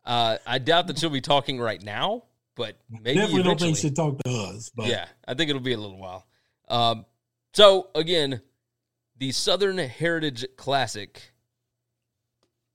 Uh, 0.05 0.39
I 0.47 0.59
doubt 0.59 0.87
that 0.87 0.99
she'll 0.99 1.11
be 1.11 1.21
talking 1.21 1.61
right 1.61 1.83
now, 1.83 2.25
but 2.59 2.77
maybe 2.91 3.15
Definitely 3.15 3.43
don't 3.45 3.61
think 3.61 3.77
she'd 3.79 3.97
talk 3.97 4.19
to 4.19 4.31
us. 4.31 4.71
But 4.75 4.89
Yeah, 4.89 5.07
I 5.27 5.33
think 5.33 5.49
it'll 5.49 5.63
be 5.63 5.73
a 5.73 5.79
little 5.79 5.97
while. 5.99 6.27
Um, 6.69 7.07
so 7.55 7.89
again, 7.95 8.43
the 9.17 9.33
Southern 9.33 9.79
Heritage 9.79 10.45
Classic 10.57 11.33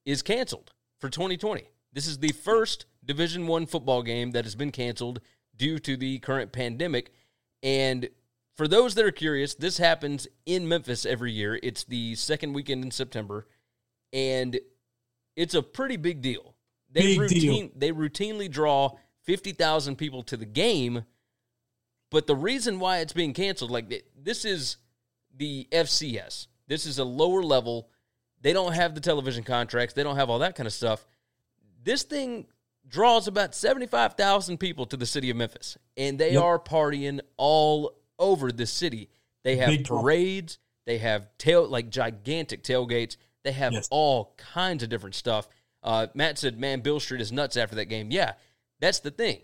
is 0.06 0.22
canceled 0.24 0.72
for 1.00 1.10
2020. 1.10 1.70
This 1.92 2.08
is 2.08 2.18
the 2.18 2.32
first 2.32 2.86
Division 3.06 3.46
One 3.46 3.66
football 3.66 4.02
game 4.02 4.32
that 4.32 4.46
has 4.46 4.56
been 4.56 4.72
canceled 4.72 5.20
due 5.56 5.78
to 5.80 5.96
the 5.96 6.20
current 6.20 6.52
pandemic. 6.52 7.12
And 7.62 8.10
for 8.56 8.68
those 8.68 8.96
that 8.96 9.06
are 9.06 9.12
curious, 9.12 9.54
this 9.54 9.78
happens 9.78 10.28
in 10.46 10.68
Memphis 10.68 11.06
every 11.06 11.32
year. 11.32 11.60
It's 11.62 11.84
the 11.84 12.16
second 12.16 12.54
weekend 12.54 12.84
in 12.84 12.92
September, 12.92 13.48
and 14.12 14.60
it's 15.36 15.54
a 15.54 15.62
pretty 15.62 15.98
big 15.98 16.22
deal. 16.22 16.56
They 16.92 17.18
Big 17.18 17.30
deal. 17.30 17.70
they 17.76 17.92
routinely 17.92 18.50
draw 18.50 18.92
50,000 19.24 19.96
people 19.96 20.24
to 20.24 20.38
the 20.38 20.46
game, 20.46 21.04
but 22.10 22.28
the 22.28 22.36
reason 22.36 22.80
why 22.80 23.00
it's 23.00 23.14
being 23.14 23.34
canceled, 23.34 23.72
like 23.72 24.04
this 24.22 24.46
is 24.46 24.78
the 25.36 25.68
FCS. 25.72 26.48
This 26.68 26.86
is 26.86 27.00
a 27.00 27.04
lower 27.04 27.42
level. 27.44 27.90
They 28.42 28.54
don't 28.54 28.74
have 28.74 28.94
the 28.96 29.02
television 29.02 29.44
contracts. 29.44 29.94
They 29.94 30.04
don't 30.04 30.16
have 30.18 30.30
all 30.30 30.40
that 30.40 30.56
kind 30.56 30.68
of 30.68 30.74
stuff. 30.74 31.06
This 31.84 32.04
thing 32.04 32.48
draws 32.88 33.28
about 33.28 33.56
75,000 33.56 34.58
people 34.58 34.86
to 34.88 34.98
the 34.98 35.06
city 35.06 35.30
of 35.30 35.38
Memphis, 35.38 35.78
and 35.98 36.20
they 36.20 36.34
Yep. 36.34 36.44
are 36.44 36.60
partying 36.60 37.20
all 37.38 37.96
over 38.20 38.52
the 38.52 38.66
city. 38.66 39.10
They 39.44 39.56
have 39.58 39.70
Big 39.70 39.88
parades, 39.88 40.60
they 40.86 40.98
have 41.00 41.30
tail 41.38 41.68
like 41.68 41.90
gigantic 41.90 42.64
tailgates, 42.64 43.18
they 43.44 43.54
have 43.54 43.74
Yes. 43.74 43.88
all 43.90 44.34
kinds 44.38 44.84
of 44.84 44.90
different 44.90 45.16
stuff. 45.16 45.48
Uh, 45.82 46.08
Matt 46.14 46.38
said, 46.38 46.58
"Man, 46.60 46.82
Beale 46.82 47.00
Street 47.00 47.20
is 47.22 47.32
nuts 47.32 47.58
after 47.58 47.76
that 47.76 47.86
game." 47.86 48.12
Yeah, 48.12 48.34
that's 48.84 49.00
the 49.00 49.12
thing. 49.12 49.40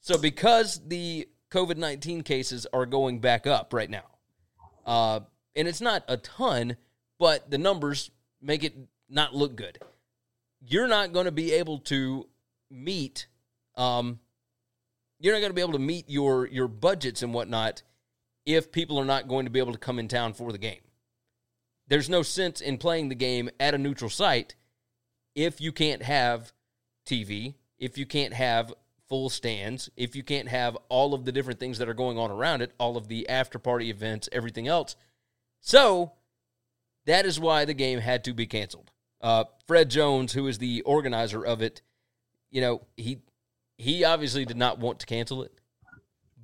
So 0.00 0.18
because 0.18 0.80
the 0.86 1.28
COVID 1.50 1.76
nineteen 1.76 2.22
cases 2.22 2.66
are 2.72 2.86
going 2.86 3.20
back 3.20 3.46
up 3.46 3.72
right 3.72 3.90
now, 3.90 4.04
uh, 4.84 5.20
and 5.54 5.68
it's 5.68 5.80
not 5.80 6.04
a 6.08 6.16
ton, 6.16 6.76
but 7.18 7.50
the 7.50 7.58
numbers 7.58 8.10
make 8.42 8.64
it 8.64 8.74
not 9.08 9.34
look 9.34 9.54
good. 9.54 9.78
You're 10.60 10.88
not 10.88 11.12
going 11.12 11.26
to 11.26 11.32
be 11.32 11.52
able 11.52 11.78
to 11.80 12.26
meet, 12.70 13.26
um, 13.76 14.18
you're 15.18 15.34
not 15.34 15.40
going 15.40 15.50
to 15.50 15.54
be 15.54 15.62
able 15.62 15.74
to 15.74 15.78
meet 15.78 16.08
your 16.08 16.46
your 16.46 16.68
budgets 16.68 17.22
and 17.22 17.32
whatnot 17.32 17.82
if 18.46 18.72
people 18.72 18.98
are 18.98 19.04
not 19.04 19.28
going 19.28 19.44
to 19.44 19.50
be 19.50 19.60
able 19.60 19.72
to 19.72 19.78
come 19.78 19.98
in 19.98 20.08
town 20.08 20.32
for 20.32 20.50
the 20.50 20.58
game. 20.58 20.80
There's 21.86 22.08
no 22.08 22.22
sense 22.22 22.60
in 22.60 22.78
playing 22.78 23.08
the 23.08 23.14
game 23.14 23.50
at 23.60 23.74
a 23.74 23.78
neutral 23.78 24.10
site 24.10 24.54
if 25.34 25.60
you 25.60 25.72
can't 25.72 26.02
have 26.02 26.52
TV, 27.06 27.54
if 27.78 27.98
you 27.98 28.06
can't 28.06 28.34
have 28.34 28.72
full 29.10 29.28
stands, 29.28 29.90
if 29.96 30.16
you 30.16 30.22
can't 30.22 30.48
have 30.48 30.78
all 30.88 31.12
of 31.12 31.24
the 31.26 31.32
different 31.32 31.60
things 31.60 31.78
that 31.78 31.88
are 31.88 31.94
going 31.94 32.16
on 32.16 32.30
around 32.30 32.62
it, 32.62 32.72
all 32.78 32.96
of 32.96 33.08
the 33.08 33.28
after 33.28 33.58
party 33.58 33.90
events, 33.90 34.28
everything 34.30 34.68
else. 34.68 34.96
So 35.60 36.12
that 37.06 37.26
is 37.26 37.38
why 37.38 37.64
the 37.64 37.74
game 37.74 37.98
had 37.98 38.24
to 38.24 38.32
be 38.32 38.46
canceled. 38.46 38.92
Uh, 39.20 39.44
Fred 39.66 39.90
Jones, 39.90 40.32
who 40.32 40.46
is 40.46 40.58
the 40.58 40.80
organizer 40.82 41.44
of 41.44 41.60
it, 41.60 41.82
you 42.50 42.60
know, 42.60 42.86
he 42.96 43.18
he 43.76 44.04
obviously 44.04 44.44
did 44.44 44.56
not 44.56 44.78
want 44.78 45.00
to 45.00 45.06
cancel 45.06 45.42
it, 45.42 45.52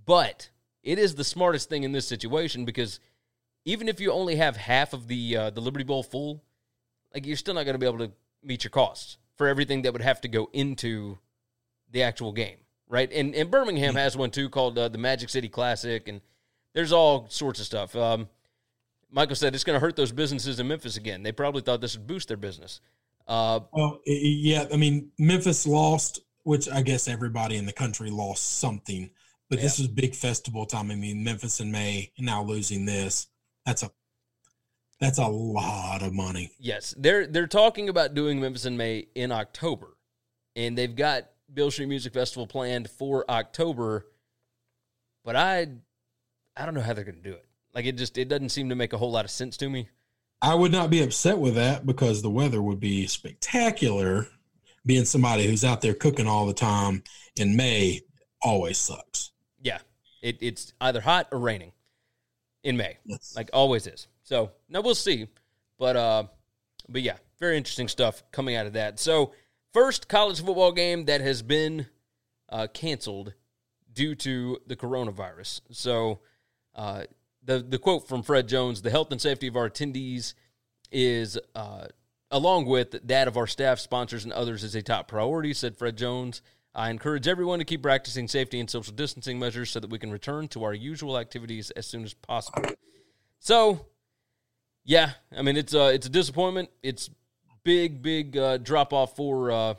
but 0.05 0.51
it 0.83 0.99
is 0.99 1.15
the 1.15 1.25
smartest 1.25 1.69
thing 1.69 1.85
in 1.85 1.93
this 1.93 2.07
situation 2.07 2.65
because 2.65 3.01
even 3.65 3.89
if 3.89 4.01
you 4.01 4.11
only 4.11 4.37
have 4.37 4.57
half 4.57 4.93
of 4.93 5.07
the 5.07 5.37
uh, 5.37 5.51
the 5.51 5.61
Liberty 5.61 5.85
Bowl 5.85 6.03
full, 6.03 6.43
like 7.15 7.27
you're 7.27 7.37
still 7.37 7.55
not 7.55 7.65
going 7.65 7.75
to 7.75 7.79
be 7.79 7.87
able 7.87 8.07
to 8.07 8.13
meet 8.43 8.65
your 8.65 8.71
costs 8.71 9.19
for 9.37 9.47
everything 9.47 9.83
that 9.83 9.93
would 9.93 10.03
have 10.03 10.21
to 10.23 10.29
go 10.29 10.51
into 10.53 11.19
the 11.91 12.03
actual 12.03 12.33
game, 12.33 12.57
right? 12.89 13.11
And 13.13 13.35
and 13.35 13.51
Birmingham 13.51 13.95
has 13.95 14.17
one 14.17 14.31
too 14.31 14.49
called 14.49 14.79
uh, 14.79 14.89
the 14.89 14.99
Magic 14.99 15.29
City 15.29 15.49
Classic, 15.49 16.07
and 16.09 16.21
there's 16.75 16.93
all 16.93 17.27
sorts 17.29 17.61
of 17.61 17.67
stuff. 17.67 17.95
Um, 17.97 18.29
Michael 19.11 19.37
said 19.37 19.55
it's 19.55 19.65
going 19.65 19.77
to 19.79 19.85
hurt 19.85 19.97
those 19.97 20.13
businesses 20.13 20.61
in 20.61 20.69
Memphis 20.69 20.97
again. 20.97 21.23
They 21.23 21.33
probably 21.33 21.63
thought 21.63 21.81
this 21.81 21.97
would 21.97 22.07
boost 22.07 22.29
their 22.29 22.37
business. 22.37 22.81
Uh, 23.27 23.61
Well, 23.73 24.01
yeah, 24.05 24.67
I 24.73 24.77
mean, 24.77 25.11
Memphis 25.19 25.67
lost, 25.67 26.21
which 26.43 26.69
I 26.69 26.83
guess 26.83 27.09
everybody 27.09 27.57
in 27.57 27.67
the 27.67 27.73
country 27.73 28.11
lost 28.11 28.59
something, 28.59 29.11
but 29.49 29.61
this 29.61 29.79
is 29.79 29.89
big 29.89 30.15
festival 30.15 30.67
time. 30.67 30.91
I 30.91 30.97
mean, 30.97 31.25
Memphis 31.25 31.61
in 31.61 31.71
May, 31.71 32.13
now 32.19 32.43
losing 32.43 32.85
this, 32.85 33.29
that's 33.65 33.83
a 33.83 33.91
that's 35.01 35.19
a 35.19 35.27
lot 35.27 36.03
of 36.03 36.13
money. 36.13 36.53
Yes, 36.59 36.95
they're 36.97 37.27
they're 37.27 37.47
talking 37.47 37.89
about 37.89 38.15
doing 38.15 38.41
Memphis 38.41 38.65
in 38.65 38.77
May 38.77 39.09
in 39.15 39.31
October, 39.33 39.97
and 40.55 40.77
they've 40.77 40.95
got 40.95 41.31
Beale 41.57 41.71
Street 41.71 41.87
Music 41.89 42.13
Festival 42.13 42.47
planned 42.47 42.89
for 42.89 43.29
October. 43.31 44.07
But 45.25 45.37
I, 45.37 45.67
I 46.57 46.65
don't 46.67 46.75
know 46.75 46.83
how 46.83 46.93
they're 46.93 47.03
going 47.03 47.17
to 47.17 47.23
do 47.23 47.33
it. 47.35 47.47
Like 47.75 47.87
it 47.87 47.97
just 47.97 48.17
it 48.19 48.29
doesn't 48.29 48.51
seem 48.51 48.69
to 48.69 48.75
make 48.75 48.93
a 48.93 48.99
whole 48.99 49.11
lot 49.11 49.25
of 49.25 49.31
sense 49.31 49.57
to 49.57 49.69
me. 49.69 49.89
I 50.41 50.55
would 50.55 50.71
not 50.71 50.91
be 50.91 51.03
upset 51.03 51.39
with 51.39 51.55
that 51.57 51.85
because 51.87 52.21
the 52.23 52.31
weather 52.31 52.63
would 52.63 52.79
be 52.79 53.07
spectacular. 53.07 54.29
Being 54.85 55.05
somebody 55.05 55.47
who's 55.47 55.65
out 55.65 55.81
there 55.81 55.95
cooking 55.95 56.29
all 56.29 56.47
the 56.47 56.55
time 56.55 57.03
in 57.35 57.57
May 57.57 58.03
always 58.41 58.79
sucks. 58.79 59.33
Yeah, 59.61 59.79
it, 60.23 60.39
it's 60.41 60.73
either 60.81 61.01
hot 61.01 61.27
or 61.33 61.41
raining 61.41 61.73
in 62.63 62.77
May, 62.77 62.99
Yes. 63.05 63.35
like 63.35 63.51
always 63.53 63.87
is. 63.89 64.07
So 64.23 64.53
now 64.69 64.83
we'll 64.83 64.95
see, 64.95 65.27
but 65.79 65.97
uh, 65.97 66.25
but 66.89 67.03
yeah, 67.03 67.17
very 67.41 67.57
interesting 67.57 67.89
stuff 67.89 68.23
coming 68.31 68.55
out 68.55 68.67
of 68.67 68.75
that. 68.75 69.01
So 69.01 69.33
first 69.77 70.09
college 70.09 70.41
football 70.41 70.73
game 70.73 71.05
that 71.05 71.21
has 71.21 71.43
been 71.43 71.87
uh, 72.49 72.67
canceled 72.73 73.35
due 73.93 74.15
to 74.15 74.59
the 74.67 74.75
coronavirus. 74.75 75.61
So 75.71 76.21
uh, 76.75 77.03
the 77.45 77.59
the 77.59 77.79
quote 77.79 78.09
from 78.09 78.23
Fred 78.23 78.49
Jones: 78.49 78.81
"The 78.81 78.91
health 78.91 79.13
and 79.13 79.21
safety 79.21 79.47
of 79.47 79.57
our 79.57 79.69
attendees 79.69 80.33
is." 80.91 81.39
Uh, 81.55 81.87
Along 82.33 82.67
with 82.67 83.07
that 83.07 83.29
of 83.29 83.37
our 83.37 83.47
staff, 83.47 83.79
sponsors, 83.79 84.25
and 84.25 84.33
others, 84.33 84.65
is 84.65 84.75
a 84.75 84.83
top 84.83 85.07
priority, 85.07 85.55
said 85.55 85.77
Fred 85.77 85.97
Jones. 85.97 86.43
I 86.75 86.91
encourage 86.91 87.29
everyone 87.29 87.61
to 87.61 87.65
keep 87.65 87.83
practicing 87.83 88.27
safety 88.27 88.59
and 88.59 88.69
social 88.69 88.93
distancing 88.93 89.39
measures 89.39 89.71
so 89.71 89.79
that 89.79 89.91
we 89.91 90.01
can 90.01 90.11
return 90.11 90.49
to 90.49 90.65
our 90.65 90.75
usual 90.75 91.19
activities 91.19 91.71
as 91.71 91.87
soon 91.87 92.03
as 92.03 92.15
possible. 92.15 92.65
So, 93.39 93.87
yeah, 94.85 95.13
I 95.35 95.43
mean 95.43 95.57
it's 95.57 95.73
a, 95.73 95.95
it's 95.95 96.09
a 96.09 96.11
disappointment. 96.11 96.69
It's 96.83 97.09
big, 97.67 98.01
big 98.01 98.37
uh, 98.37 98.59
drop 98.59 98.93
off 98.93 99.17
for 99.17 99.51
uh, 99.51 99.75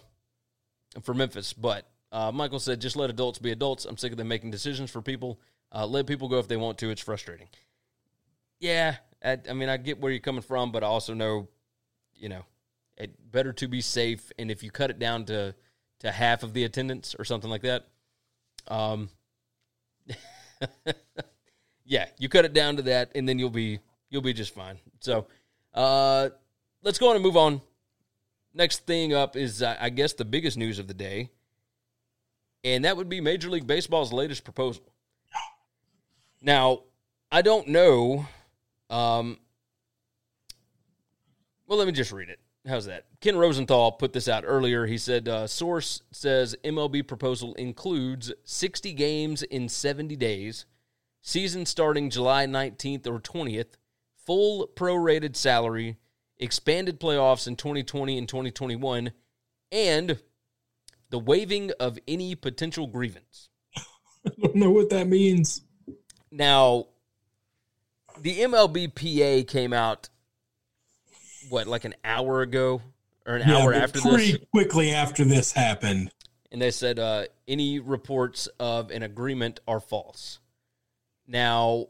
for 1.02 1.14
Memphis. 1.14 1.54
But 1.54 1.90
uh, 2.12 2.32
Michael 2.34 2.60
said, 2.60 2.82
just 2.82 2.98
let 2.98 3.10
adults 3.10 3.40
be 3.40 3.52
adults. 3.52 3.86
I'm 3.86 3.98
sick 3.98 4.12
of 4.12 4.18
them 4.18 4.28
making 4.28 4.52
decisions 4.52 4.92
for 4.92 5.02
people. 5.02 5.40
Uh, 5.74 5.88
let 5.88 6.06
people 6.06 6.28
go 6.28 6.38
if 6.38 6.50
they 6.50 6.58
want 6.58 6.78
to. 6.80 6.90
It's 6.92 7.02
frustrating. 7.02 7.48
Yeah, 8.60 8.98
I, 9.24 9.38
I 9.50 9.54
mean 9.54 9.70
I 9.70 9.78
get 9.78 10.00
where 10.00 10.12
you're 10.12 10.20
coming 10.20 10.42
from, 10.42 10.72
but 10.72 10.84
I 10.84 10.88
also 10.88 11.14
know, 11.14 11.48
you 12.14 12.28
know, 12.28 12.44
it 12.98 13.32
better 13.32 13.54
to 13.54 13.68
be 13.70 13.80
safe. 13.80 14.32
And 14.38 14.52
if 14.52 14.64
you 14.64 14.70
cut 14.70 14.92
it 14.92 15.00
down 15.00 15.26
to 15.26 15.56
to 16.00 16.12
half 16.12 16.44
of 16.44 16.54
the 16.54 16.66
attendance 16.66 17.16
or 17.18 17.24
something 17.24 17.50
like 17.50 17.62
that, 17.62 17.88
um, 18.68 19.10
yeah, 21.86 22.08
you 22.20 22.28
cut 22.28 22.44
it 22.44 22.54
down 22.54 22.76
to 22.76 22.82
that, 22.84 23.14
and 23.16 23.28
then 23.28 23.40
you'll 23.40 23.50
be 23.50 23.80
you'll 24.10 24.22
be 24.22 24.34
just 24.34 24.54
fine. 24.54 24.78
So, 25.00 25.28
uh, 25.74 26.30
let's 26.84 27.00
go 27.00 27.10
on 27.10 27.16
and 27.16 27.24
move 27.24 27.38
on. 27.38 27.62
Next 28.58 28.88
thing 28.88 29.14
up 29.14 29.36
is, 29.36 29.62
uh, 29.62 29.78
I 29.80 29.92
guess, 29.92 30.14
the 30.14 30.26
biggest 30.26 30.58
news 30.58 30.80
of 30.80 30.88
the 30.88 30.94
day, 30.96 31.30
and 32.64 32.86
that 32.86 32.98
would 32.98 33.08
be 33.08 33.22
Major 33.22 33.52
League 33.52 33.68
Baseball's 33.68 34.12
latest 34.12 34.44
proposal. 34.44 34.92
Now, 36.42 36.80
I 37.32 37.44
don't 37.44 37.68
know. 37.68 38.26
Um, 38.90 39.38
well, 41.68 41.78
let 41.78 41.86
me 41.86 41.94
just 41.94 42.12
read 42.12 42.30
it. 42.30 42.40
How's 42.68 42.88
that? 42.88 43.06
Ken 43.22 43.38
Rosenthal 43.38 43.92
put 43.92 44.12
this 44.12 44.28
out 44.28 44.44
earlier. 44.44 44.88
He 44.88 44.98
said, 44.98 45.30
uh, 45.30 45.46
source 45.46 46.02
says 46.12 46.56
MLB 46.64 47.08
proposal 47.08 47.54
includes 47.54 48.34
60 48.44 48.92
games 48.94 49.44
in 49.44 49.70
70 49.70 50.16
days, 50.16 50.66
season 51.22 51.68
starting 51.68 52.10
July 52.10 52.48
19th 52.48 53.06
or 53.06 53.20
20th, 53.20 53.76
full 54.26 54.68
prorated 54.76 55.36
salary, 55.36 55.98
expanded 56.40 57.00
playoffs 57.00 57.48
in 57.48 57.56
2020 57.56 58.18
and 58.18 58.28
2021, 58.30 59.12
and 59.72 60.20
the 61.10 61.20
waiving 61.20 61.72
of 61.80 61.98
any 62.08 62.36
potential 62.36 62.88
grievance. 62.88 63.50
I 63.78 64.32
don't 64.42 64.56
know 64.56 64.72
what 64.72 64.90
that 64.90 65.08
means. 65.08 65.62
Now, 66.32 66.88
the 68.20 68.40
MLBPA 68.40 69.48
came 69.48 69.74
out, 69.74 70.10
what, 71.50 71.68
like 71.68 71.86
an 71.86 71.96
hour 72.04 72.42
ago 72.42 72.82
or 73.26 73.36
an 73.36 73.50
hour 73.50 73.74
after 73.74 74.02
pretty 74.02 74.34
this? 74.34 74.42
quickly 74.52 74.92
after 74.92 75.24
this 75.24 75.52
happened. 75.52 76.12
and 76.52 76.62
they 76.62 76.72
said 76.72 77.00
uh, 77.00 77.26
any 77.48 77.80
reports 77.80 78.48
of 78.60 78.92
an 78.92 79.04
agreement 79.04 79.60
are 79.68 79.80
false. 79.80 80.40
Now, 81.28 81.88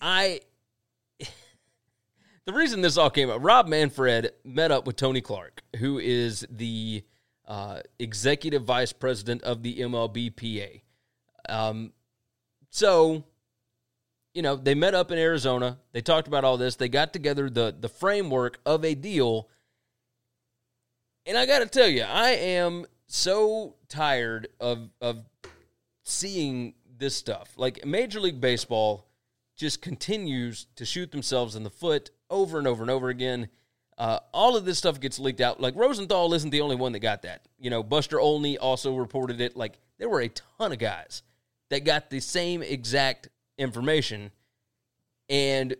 I 0.00 0.40
the 2.46 2.52
reason 2.52 2.80
this 2.82 2.96
all 2.96 3.10
came 3.10 3.30
up, 3.30 3.38
Rob 3.42 3.68
Manfred 3.68 4.32
met 4.44 4.70
up 4.70 4.86
with 4.86 4.96
Tony 4.96 5.20
Clark, 5.20 5.62
who 5.78 5.98
is 5.98 6.46
the 6.50 7.02
uh, 7.46 7.80
executive 7.98 8.64
vice 8.64 8.92
president 8.92 9.42
of 9.42 9.62
the 9.62 9.78
MLBPA. 9.78 10.82
Um, 11.48 11.92
so, 12.70 13.24
you 14.34 14.42
know, 14.42 14.56
they 14.56 14.74
met 14.74 14.94
up 14.94 15.10
in 15.10 15.18
Arizona. 15.18 15.78
They 15.92 16.00
talked 16.00 16.28
about 16.28 16.44
all 16.44 16.56
this. 16.56 16.76
They 16.76 16.88
got 16.88 17.12
together 17.12 17.48
the 17.48 17.74
the 17.78 17.88
framework 17.88 18.58
of 18.66 18.84
a 18.84 18.94
deal. 18.94 19.48
And 21.26 21.38
I 21.38 21.46
got 21.46 21.60
to 21.60 21.66
tell 21.66 21.88
you, 21.88 22.02
I 22.02 22.30
am 22.30 22.86
so 23.06 23.76
tired 23.88 24.48
of 24.60 24.90
of 25.00 25.24
seeing 26.02 26.74
this 26.98 27.16
stuff. 27.16 27.52
Like 27.56 27.84
Major 27.86 28.20
League 28.20 28.40
Baseball 28.40 29.06
just 29.56 29.80
continues 29.80 30.66
to 30.76 30.84
shoot 30.84 31.12
themselves 31.12 31.54
in 31.54 31.62
the 31.62 31.70
foot 31.70 32.10
over 32.30 32.58
and 32.58 32.66
over 32.66 32.82
and 32.82 32.90
over 32.90 33.08
again. 33.08 33.48
Uh, 33.96 34.18
all 34.32 34.56
of 34.56 34.64
this 34.64 34.78
stuff 34.78 34.98
gets 35.00 35.18
leaked 35.18 35.40
out. 35.40 35.60
Like 35.60 35.76
Rosenthal 35.76 36.34
isn't 36.34 36.50
the 36.50 36.62
only 36.62 36.76
one 36.76 36.92
that 36.92 36.98
got 36.98 37.22
that. 37.22 37.46
You 37.58 37.70
know, 37.70 37.82
Buster 37.82 38.18
Olney 38.18 38.58
also 38.58 38.96
reported 38.96 39.40
it. 39.40 39.56
Like 39.56 39.78
there 39.98 40.08
were 40.08 40.20
a 40.20 40.28
ton 40.28 40.72
of 40.72 40.78
guys 40.78 41.22
that 41.70 41.84
got 41.84 42.10
the 42.10 42.20
same 42.20 42.62
exact 42.62 43.28
information, 43.56 44.32
and 45.28 45.76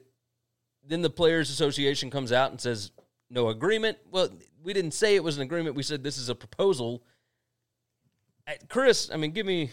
then 0.86 1.02
the 1.02 1.10
Players 1.10 1.50
Association 1.50 2.10
comes 2.10 2.30
out 2.30 2.50
and 2.50 2.60
says 2.60 2.92
no 3.30 3.48
agreement. 3.48 3.98
Well, 4.10 4.28
we 4.62 4.72
didn't 4.72 4.92
say 4.92 5.16
it 5.16 5.24
was 5.24 5.36
an 5.36 5.42
agreement. 5.42 5.74
We 5.74 5.82
said 5.82 6.04
this 6.04 6.18
is 6.18 6.28
a 6.28 6.34
proposal. 6.34 7.02
Chris, 8.68 9.10
I 9.12 9.16
mean, 9.16 9.32
give 9.32 9.46
me. 9.46 9.70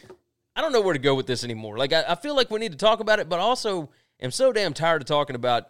I 0.56 0.62
don't 0.62 0.74
know 0.74 0.82
where 0.82 0.94
to 0.94 1.00
go 1.00 1.16
with 1.16 1.28
this 1.28 1.44
anymore. 1.44 1.78
Like, 1.78 1.94
I, 1.94 2.04
I 2.10 2.16
feel 2.16 2.36
like 2.36 2.52
we 2.52 2.60
need 2.60 2.74
to 2.74 2.78
talk 2.78 3.00
about 3.00 3.20
it, 3.20 3.30
but 3.30 3.40
also 3.40 3.90
am 4.20 4.32
so 4.32 4.52
damn 4.52 4.74
tired 4.74 5.02
of 5.02 5.08
talking 5.08 5.36
about. 5.36 5.70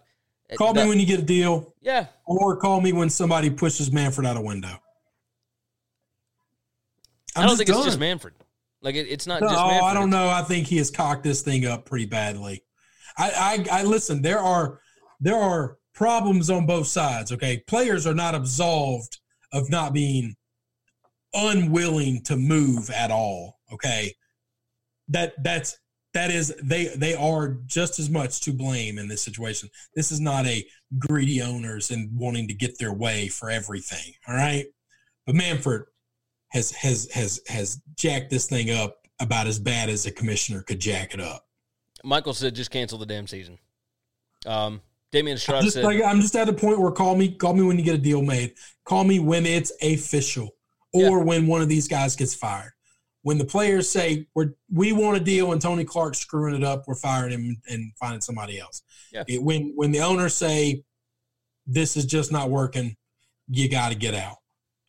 Call 0.57 0.73
the, 0.73 0.83
me 0.83 0.89
when 0.89 0.99
you 0.99 1.05
get 1.05 1.19
a 1.19 1.23
deal. 1.23 1.73
Yeah. 1.81 2.07
Or 2.25 2.57
call 2.57 2.81
me 2.81 2.93
when 2.93 3.09
somebody 3.09 3.49
pushes 3.49 3.91
Manfred 3.91 4.27
out 4.27 4.37
a 4.37 4.41
window. 4.41 4.77
I'm 7.35 7.43
I 7.43 7.45
do 7.45 7.47
not 7.47 7.57
think 7.57 7.67
done. 7.67 7.77
it's 7.77 7.85
just 7.85 7.99
Manfred. 7.99 8.33
Like 8.81 8.95
it, 8.95 9.07
it's 9.07 9.27
not. 9.27 9.41
No, 9.41 9.47
just 9.47 9.59
Manfred. 9.59 9.83
I 9.83 9.93
don't 9.93 10.09
know. 10.09 10.29
I 10.29 10.41
think 10.41 10.67
he 10.67 10.77
has 10.77 10.91
cocked 10.91 11.23
this 11.23 11.41
thing 11.41 11.65
up 11.65 11.85
pretty 11.85 12.05
badly. 12.05 12.63
I, 13.17 13.65
I, 13.71 13.79
I 13.79 13.83
listen. 13.83 14.21
There 14.21 14.39
are 14.39 14.79
there 15.19 15.37
are 15.37 15.77
problems 15.93 16.49
on 16.49 16.65
both 16.65 16.87
sides. 16.87 17.31
Okay, 17.31 17.63
players 17.67 18.05
are 18.05 18.13
not 18.13 18.35
absolved 18.35 19.19
of 19.53 19.69
not 19.69 19.93
being 19.93 20.35
unwilling 21.33 22.23
to 22.23 22.35
move 22.35 22.89
at 22.89 23.11
all. 23.11 23.59
Okay, 23.71 24.13
that 25.07 25.33
that's 25.43 25.77
that 26.13 26.29
is 26.29 26.53
they 26.61 26.87
they 26.95 27.15
are 27.15 27.57
just 27.65 27.99
as 27.99 28.09
much 28.09 28.41
to 28.41 28.51
blame 28.51 28.97
in 28.97 29.07
this 29.07 29.21
situation. 29.21 29.69
This 29.95 30.11
is 30.11 30.19
not 30.19 30.45
a 30.45 30.65
greedy 30.99 31.41
owners 31.41 31.91
and 31.91 32.09
wanting 32.17 32.47
to 32.47 32.53
get 32.53 32.77
their 32.77 32.93
way 32.93 33.27
for 33.27 33.49
everything. 33.49 34.13
All 34.27 34.35
right, 34.35 34.65
but 35.25 35.35
Manfred 35.35 35.83
has 36.49 36.71
has 36.71 37.09
has 37.11 37.41
has 37.47 37.81
jacked 37.95 38.29
this 38.29 38.47
thing 38.47 38.71
up 38.71 38.97
about 39.19 39.47
as 39.47 39.59
bad 39.59 39.89
as 39.89 40.05
a 40.05 40.11
commissioner 40.11 40.63
could 40.63 40.79
jack 40.79 41.13
it 41.13 41.21
up. 41.21 41.45
Michael 42.03 42.33
said, 42.33 42.55
"Just 42.55 42.71
cancel 42.71 42.97
the 42.97 43.05
damn 43.05 43.27
season." 43.27 43.57
Um, 44.45 44.81
Damian 45.11 45.35
Estrada 45.35 45.63
just, 45.63 45.75
said, 45.75 45.85
like, 45.85 46.01
"I'm 46.03 46.19
just 46.19 46.35
at 46.35 46.49
a 46.49 46.53
point 46.53 46.79
where 46.79 46.91
call 46.91 47.15
me, 47.15 47.29
call 47.29 47.53
me 47.53 47.63
when 47.63 47.77
you 47.77 47.85
get 47.85 47.95
a 47.95 47.99
deal 47.99 48.21
made. 48.21 48.53
Call 48.85 49.03
me 49.03 49.19
when 49.19 49.45
it's 49.45 49.71
official, 49.81 50.49
or 50.93 51.19
yeah. 51.19 51.23
when 51.23 51.47
one 51.47 51.61
of 51.61 51.69
these 51.69 51.87
guys 51.87 52.15
gets 52.15 52.33
fired. 52.33 52.73
When 53.23 53.37
the 53.37 53.45
players 53.45 53.89
say 53.89 54.27
we're 54.33 54.55
we 54.73 54.93
want 54.93 55.17
a 55.17 55.19
deal 55.19 55.51
and 55.51 55.61
Tony 55.61 55.85
Clark's 55.85 56.19
screwing 56.19 56.55
it 56.55 56.63
up, 56.63 56.85
we're 56.87 56.95
firing 56.95 57.31
him 57.31 57.61
and 57.67 57.91
finding 57.99 58.21
somebody 58.21 58.59
else. 58.59 58.81
Yeah. 59.11 59.23
It, 59.27 59.43
when 59.43 59.73
when 59.75 59.91
the 59.91 59.99
owners 59.99 60.33
say 60.33 60.83
this 61.67 61.95
is 61.95 62.05
just 62.05 62.31
not 62.31 62.49
working, 62.49 62.95
you 63.47 63.69
got 63.69 63.89
to 63.89 63.95
get 63.95 64.15
out. 64.15 64.37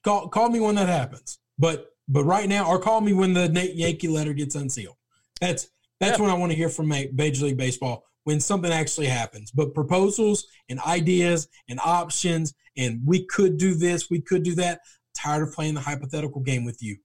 Call 0.05 0.29
call 0.29 0.49
me 0.49 0.61
when 0.61 0.77
that 0.77 0.89
happens. 0.89 1.39
But 1.59 1.91
but 2.09 2.25
right 2.25 2.49
now, 2.49 2.69
or 2.69 2.79
call 2.79 3.01
me 3.01 3.13
when 3.13 3.35
the 3.35 3.49
Nate 3.49 3.75
Yankee 3.75 4.09
letter 4.09 4.33
gets 4.33 4.55
unsealed. 4.55 4.97
That's 5.41 5.69
that's 6.01 6.19
yeah. 6.19 6.23
when 6.23 6.31
I 6.31 6.39
want 6.39 6.53
to 6.53 6.57
hear 6.57 6.69
from 6.69 6.89
Major 6.89 7.45
League 7.45 7.59
Baseball 7.59 8.05
when 8.25 8.41
something 8.41 8.73
actually 8.73 9.07
happens. 9.07 9.51
But 9.51 9.75
proposals 9.75 10.47
and 10.69 10.81
ideas 10.81 11.49
and 11.69 11.81
options 11.85 12.55
and 12.77 13.01
we 13.05 13.27
could 13.27 13.59
do 13.59 13.75
this, 13.75 14.11
we 14.11 14.21
could 14.21 14.43
do 14.43 14.55
that. 14.57 14.81
Tired 15.15 15.43
of 15.43 15.55
playing 15.55 15.75
the 15.75 15.81
hypothetical 15.81 16.41
game 16.41 16.65
with 16.65 16.83
you. 16.83 16.97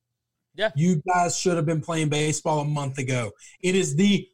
Yeah. 0.57 0.71
You 0.75 1.01
guys 1.07 1.37
should 1.37 1.55
have 1.55 1.65
been 1.65 1.81
playing 1.81 2.09
baseball 2.09 2.59
a 2.59 2.65
month 2.65 2.97
ago. 2.97 3.31
It 3.61 3.75
is 3.75 3.95
the 3.95 4.27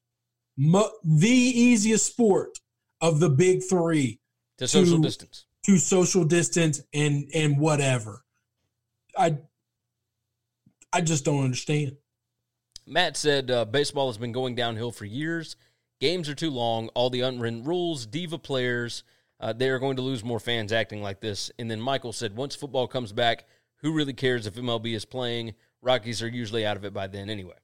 the 0.57 1.29
easiest 1.29 2.05
sport 2.05 2.59
of 3.01 3.19
the 3.19 3.29
big 3.29 3.63
3 3.63 4.19
to 4.59 4.67
social 4.67 4.99
distance. 4.99 5.45
To 5.65 5.77
social 5.77 6.23
distance 6.23 6.81
and 6.93 7.29
and 7.33 7.59
whatever. 7.59 8.23
I 9.17 9.37
I 10.91 11.01
just 11.01 11.25
don't 11.25 11.43
understand. 11.43 11.97
Matt 12.85 13.17
said 13.17 13.51
uh, 13.51 13.65
baseball 13.65 14.07
has 14.07 14.17
been 14.17 14.31
going 14.31 14.55
downhill 14.55 14.91
for 14.91 15.05
years. 15.05 15.55
Games 15.99 16.29
are 16.29 16.35
too 16.35 16.51
long. 16.51 16.89
All 16.89 17.09
the 17.09 17.21
unwritten 17.21 17.63
rules, 17.63 18.05
diva 18.05 18.37
players, 18.37 19.03
uh, 19.39 19.53
they 19.53 19.69
are 19.69 19.79
going 19.79 19.95
to 19.95 20.01
lose 20.01 20.23
more 20.23 20.39
fans 20.39 20.71
acting 20.71 21.01
like 21.01 21.21
this. 21.21 21.49
And 21.57 21.71
then 21.71 21.79
Michael 21.79 22.13
said, 22.13 22.35
once 22.35 22.55
football 22.55 22.87
comes 22.87 23.13
back, 23.13 23.45
who 23.77 23.93
really 23.93 24.13
cares 24.13 24.45
if 24.47 24.55
MLB 24.55 24.93
is 24.95 25.05
playing? 25.05 25.53
Rockies 25.83 26.21
are 26.21 26.27
usually 26.27 26.65
out 26.65 26.77
of 26.77 26.85
it 26.85 26.93
by 26.93 27.07
then 27.07 27.29
anyway. 27.29 27.55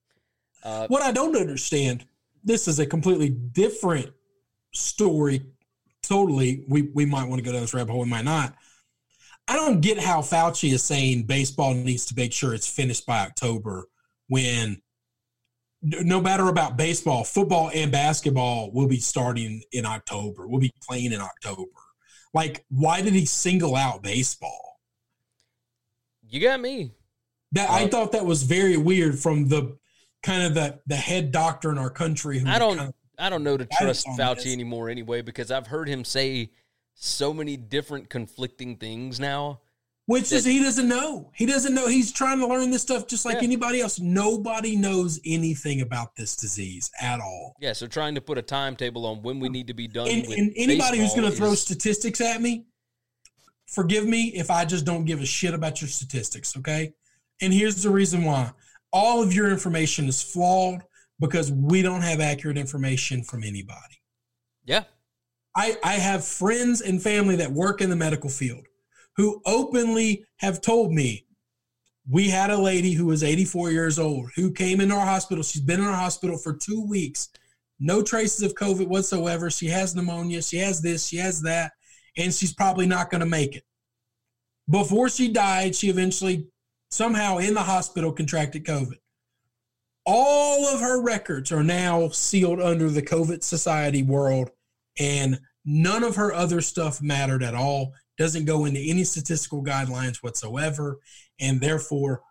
Uh, 0.63 0.87
what 0.87 1.01
I 1.01 1.11
don't 1.11 1.37
understand, 1.37 2.05
this 2.43 2.67
is 2.67 2.79
a 2.79 2.85
completely 2.85 3.29
different 3.29 4.11
story. 4.73 5.41
Totally, 6.03 6.65
we, 6.67 6.83
we 6.93 7.05
might 7.05 7.27
want 7.27 7.39
to 7.39 7.45
go 7.45 7.51
down 7.51 7.61
this 7.61 7.73
rabbit 7.73 7.91
hole, 7.91 8.01
we 8.01 8.09
might 8.09 8.25
not. 8.25 8.53
I 9.47 9.55
don't 9.55 9.81
get 9.81 9.99
how 9.99 10.21
Fauci 10.21 10.73
is 10.73 10.83
saying 10.83 11.23
baseball 11.23 11.73
needs 11.73 12.05
to 12.07 12.15
make 12.15 12.33
sure 12.33 12.53
it's 12.53 12.69
finished 12.69 13.05
by 13.05 13.21
October 13.21 13.87
when 14.27 14.81
no 15.81 16.19
matter 16.21 16.49
about 16.49 16.77
baseball, 16.77 17.23
football 17.23 17.71
and 17.73 17.91
basketball 17.91 18.69
will 18.71 18.87
be 18.87 18.99
starting 18.99 19.63
in 19.71 19.85
October. 19.85 20.47
We'll 20.47 20.59
be 20.59 20.73
playing 20.87 21.13
in 21.13 21.21
October. 21.21 21.71
Like, 22.33 22.65
why 22.69 23.01
did 23.01 23.13
he 23.13 23.25
single 23.25 23.75
out 23.75 24.03
baseball? 24.03 24.81
You 26.27 26.41
got 26.41 26.59
me. 26.59 26.91
That 27.53 27.69
uh, 27.69 27.73
I 27.73 27.87
thought 27.87 28.11
that 28.11 28.25
was 28.25 28.43
very 28.43 28.77
weird 28.77 29.19
from 29.19 29.47
the 29.47 29.77
kind 30.23 30.43
of 30.43 30.53
the 30.53 30.79
the 30.87 30.95
head 30.95 31.31
doctor 31.31 31.71
in 31.71 31.77
our 31.77 31.89
country. 31.89 32.43
I 32.45 32.59
don't 32.59 32.77
kind 32.77 32.89
of 32.89 32.95
I 33.17 33.29
don't 33.29 33.43
know 33.43 33.57
to 33.57 33.65
trust 33.65 34.07
Fauci 34.07 34.35
this. 34.35 34.53
anymore 34.53 34.89
anyway 34.89 35.21
because 35.21 35.51
I've 35.51 35.67
heard 35.67 35.89
him 35.89 36.05
say 36.05 36.51
so 36.93 37.33
many 37.33 37.57
different 37.57 38.09
conflicting 38.09 38.77
things 38.77 39.19
now. 39.19 39.61
Which 40.05 40.31
that, 40.31 40.37
is 40.37 40.45
he 40.45 40.59
doesn't 40.59 40.87
know. 40.87 41.29
He 41.35 41.45
doesn't 41.45 41.75
know. 41.75 41.87
He's 41.87 42.11
trying 42.11 42.39
to 42.39 42.47
learn 42.47 42.71
this 42.71 42.81
stuff 42.81 43.05
just 43.05 43.25
like 43.25 43.35
yeah. 43.35 43.43
anybody 43.43 43.79
else. 43.79 43.99
Nobody 43.99 44.75
knows 44.75 45.19
anything 45.23 45.81
about 45.81 46.15
this 46.15 46.35
disease 46.35 46.89
at 46.99 47.19
all. 47.19 47.55
Yeah, 47.59 47.73
so 47.73 47.85
trying 47.85 48.15
to 48.15 48.21
put 48.21 48.39
a 48.39 48.41
timetable 48.41 49.05
on 49.05 49.21
when 49.21 49.39
we 49.39 49.49
need 49.49 49.67
to 49.67 49.75
be 49.75 49.87
done. 49.87 50.07
And, 50.07 50.25
and 50.25 50.51
anybody 50.55 50.97
who's 50.97 51.13
going 51.13 51.29
to 51.29 51.37
throw 51.37 51.53
statistics 51.53 52.21
at 52.21 52.41
me, 52.41 52.65
forgive 53.67 54.07
me 54.07 54.29
if 54.29 54.49
I 54.49 54.65
just 54.65 54.83
don't 54.83 55.05
give 55.05 55.21
a 55.21 55.27
shit 55.27 55.53
about 55.53 55.79
your 55.79 55.89
statistics. 55.89 56.57
Okay, 56.57 56.95
and 57.41 57.53
here's 57.53 57.81
the 57.83 57.89
reason 57.89 58.23
why: 58.23 58.51
all 58.91 59.21
of 59.21 59.33
your 59.33 59.49
information 59.49 60.07
is 60.07 60.21
flawed 60.21 60.83
because 61.19 61.51
we 61.51 61.81
don't 61.81 62.01
have 62.01 62.19
accurate 62.19 62.57
information 62.57 63.23
from 63.23 63.43
anybody. 63.43 64.01
Yeah, 64.65 64.83
I, 65.55 65.77
I 65.83 65.93
have 65.93 66.23
friends 66.23 66.81
and 66.81 67.01
family 67.01 67.35
that 67.37 67.51
work 67.51 67.81
in 67.81 67.89
the 67.89 67.95
medical 67.95 68.29
field 68.29 68.65
who 69.15 69.41
openly 69.45 70.25
have 70.37 70.61
told 70.61 70.93
me 70.93 71.25
we 72.09 72.29
had 72.29 72.49
a 72.49 72.57
lady 72.57 72.93
who 72.93 73.05
was 73.05 73.23
84 73.23 73.71
years 73.71 73.99
old 73.99 74.29
who 74.35 74.51
came 74.51 74.79
into 74.79 74.95
our 74.95 75.05
hospital. 75.05 75.43
She's 75.43 75.61
been 75.61 75.79
in 75.81 75.85
our 75.85 75.93
hospital 75.95 76.37
for 76.37 76.53
two 76.53 76.85
weeks, 76.87 77.29
no 77.79 78.01
traces 78.01 78.41
of 78.41 78.55
COVID 78.55 78.87
whatsoever. 78.87 79.49
She 79.49 79.67
has 79.67 79.95
pneumonia, 79.95 80.41
she 80.41 80.57
has 80.57 80.81
this, 80.81 81.05
she 81.05 81.17
has 81.17 81.41
that, 81.41 81.73
and 82.17 82.33
she's 82.33 82.53
probably 82.53 82.87
not 82.87 83.09
going 83.09 83.19
to 83.19 83.27
make 83.27 83.55
it. 83.55 83.63
Before 84.69 85.09
she 85.09 85.31
died, 85.31 85.75
she 85.75 85.89
eventually 85.89 86.47
somehow 86.89 87.37
in 87.37 87.53
the 87.53 87.63
hospital 87.63 88.11
contracted 88.11 88.65
COVID. 88.65 88.97
All 90.05 90.65
of 90.67 90.79
her 90.79 91.01
records 91.01 91.51
are 91.51 91.63
now 91.63 92.09
sealed 92.09 92.59
under 92.59 92.89
the 92.89 93.01
COVID 93.01 93.43
Society 93.43 94.03
world 94.03 94.49
and 94.97 95.39
none 95.65 96.03
of 96.03 96.15
her 96.15 96.33
other 96.33 96.61
stuff 96.61 97.01
mattered 97.01 97.43
at 97.43 97.55
all 97.55 97.93
doesn't 98.17 98.45
go 98.45 98.65
into 98.65 98.79
any 98.79 99.03
statistical 99.03 99.63
guidelines 99.63 100.17
whatsoever 100.17 100.99
and 101.39 101.61
therefore 101.61 102.21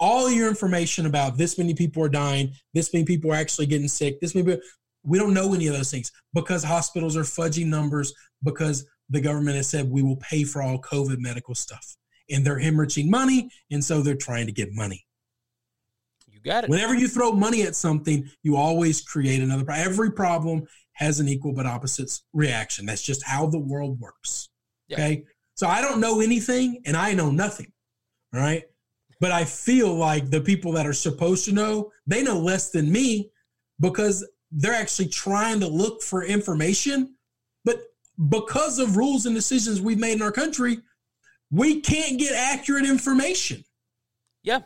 all 0.00 0.30
your 0.30 0.48
information 0.48 1.06
about 1.06 1.36
this 1.36 1.58
many 1.58 1.74
people 1.74 2.02
are 2.02 2.08
dying 2.08 2.52
this 2.74 2.92
many 2.92 3.04
people 3.04 3.32
are 3.32 3.36
actually 3.36 3.66
getting 3.66 3.88
sick 3.88 4.20
this 4.20 4.34
many 4.34 4.46
people, 4.46 4.62
we 5.02 5.18
don't 5.18 5.34
know 5.34 5.54
any 5.54 5.66
of 5.66 5.74
those 5.74 5.90
things 5.90 6.12
because 6.34 6.62
hospitals 6.62 7.16
are 7.16 7.22
fudging 7.22 7.66
numbers 7.66 8.12
because 8.44 8.86
the 9.10 9.20
government 9.20 9.56
has 9.56 9.68
said 9.68 9.90
we 9.90 10.02
will 10.02 10.16
pay 10.16 10.44
for 10.44 10.62
all 10.62 10.80
covid 10.80 11.18
medical 11.18 11.54
stuff 11.54 11.96
and 12.30 12.44
they're 12.44 12.60
hemorrhaging 12.60 13.08
money 13.08 13.50
and 13.70 13.84
so 13.84 14.02
they're 14.02 14.14
trying 14.14 14.46
to 14.46 14.52
get 14.52 14.72
money 14.72 15.04
you 16.28 16.40
got 16.40 16.64
it 16.64 16.70
whenever 16.70 16.94
you 16.94 17.08
throw 17.08 17.32
money 17.32 17.62
at 17.62 17.74
something 17.74 18.28
you 18.42 18.56
always 18.56 19.00
create 19.00 19.40
another 19.40 19.64
problem. 19.64 19.86
every 19.86 20.12
problem 20.12 20.66
has 20.98 21.20
an 21.20 21.28
equal 21.28 21.52
but 21.52 21.64
opposite 21.64 22.10
reaction. 22.32 22.84
That's 22.84 23.02
just 23.02 23.24
how 23.24 23.46
the 23.46 23.58
world 23.58 24.00
works. 24.00 24.50
Yeah. 24.88 24.96
Okay. 24.96 25.24
So 25.54 25.68
I 25.68 25.80
don't 25.80 26.00
know 26.00 26.20
anything 26.20 26.82
and 26.86 26.96
I 26.96 27.14
know 27.14 27.30
nothing. 27.30 27.72
All 28.34 28.40
right. 28.40 28.64
But 29.20 29.30
I 29.30 29.44
feel 29.44 29.94
like 29.94 30.28
the 30.28 30.40
people 30.40 30.72
that 30.72 30.86
are 30.86 30.92
supposed 30.92 31.44
to 31.44 31.52
know, 31.52 31.92
they 32.06 32.22
know 32.22 32.38
less 32.38 32.70
than 32.70 32.90
me 32.90 33.30
because 33.78 34.28
they're 34.50 34.74
actually 34.74 35.08
trying 35.08 35.60
to 35.60 35.68
look 35.68 36.02
for 36.02 36.24
information. 36.24 37.14
But 37.64 37.80
because 38.28 38.80
of 38.80 38.96
rules 38.96 39.26
and 39.26 39.36
decisions 39.36 39.80
we've 39.80 39.98
made 39.98 40.14
in 40.14 40.22
our 40.22 40.32
country, 40.32 40.78
we 41.50 41.80
can't 41.80 42.18
get 42.18 42.32
accurate 42.32 42.84
information. 42.84 43.64
Yeah. 44.42 44.60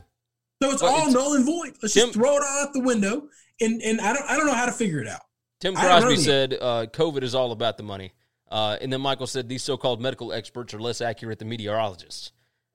So 0.63 0.71
it's 0.71 0.83
well, 0.83 0.93
all 0.95 1.07
it's, 1.07 1.15
null 1.15 1.35
and 1.35 1.45
void. 1.45 1.75
Let's 1.83 1.95
Tim, 1.95 2.07
just 2.07 2.15
throw 2.15 2.37
it 2.37 2.43
all 2.43 2.63
out 2.63 2.73
the 2.73 2.81
window. 2.81 3.29
And 3.61 3.83
and 3.83 4.01
I 4.01 4.13
don't 4.13 4.31
I 4.31 4.37
don't 4.37 4.47
know 4.47 4.55
how 4.55 4.67
to 4.67 4.73
figure 4.73 5.01
it 5.01 5.09
out. 5.09 5.21
Tim 5.61 5.75
Crosby 5.75 6.17
said 6.17 6.55
uh, 6.61 6.87
COVID 6.87 7.23
is 7.23 7.35
all 7.35 7.53
about 7.53 7.77
the 7.77 7.85
money. 7.85 8.13
Uh, 8.51 8.77
and 8.81 8.93
then 8.93 9.01
Michael 9.01 9.27
said 9.27 9.49
these 9.49 9.63
so-called 9.63 10.01
medical 10.03 10.33
experts 10.33 10.75
are 10.75 10.81
less 10.81 11.01
accurate 11.01 11.39
than 11.39 11.49
meteorologists. 11.49 12.33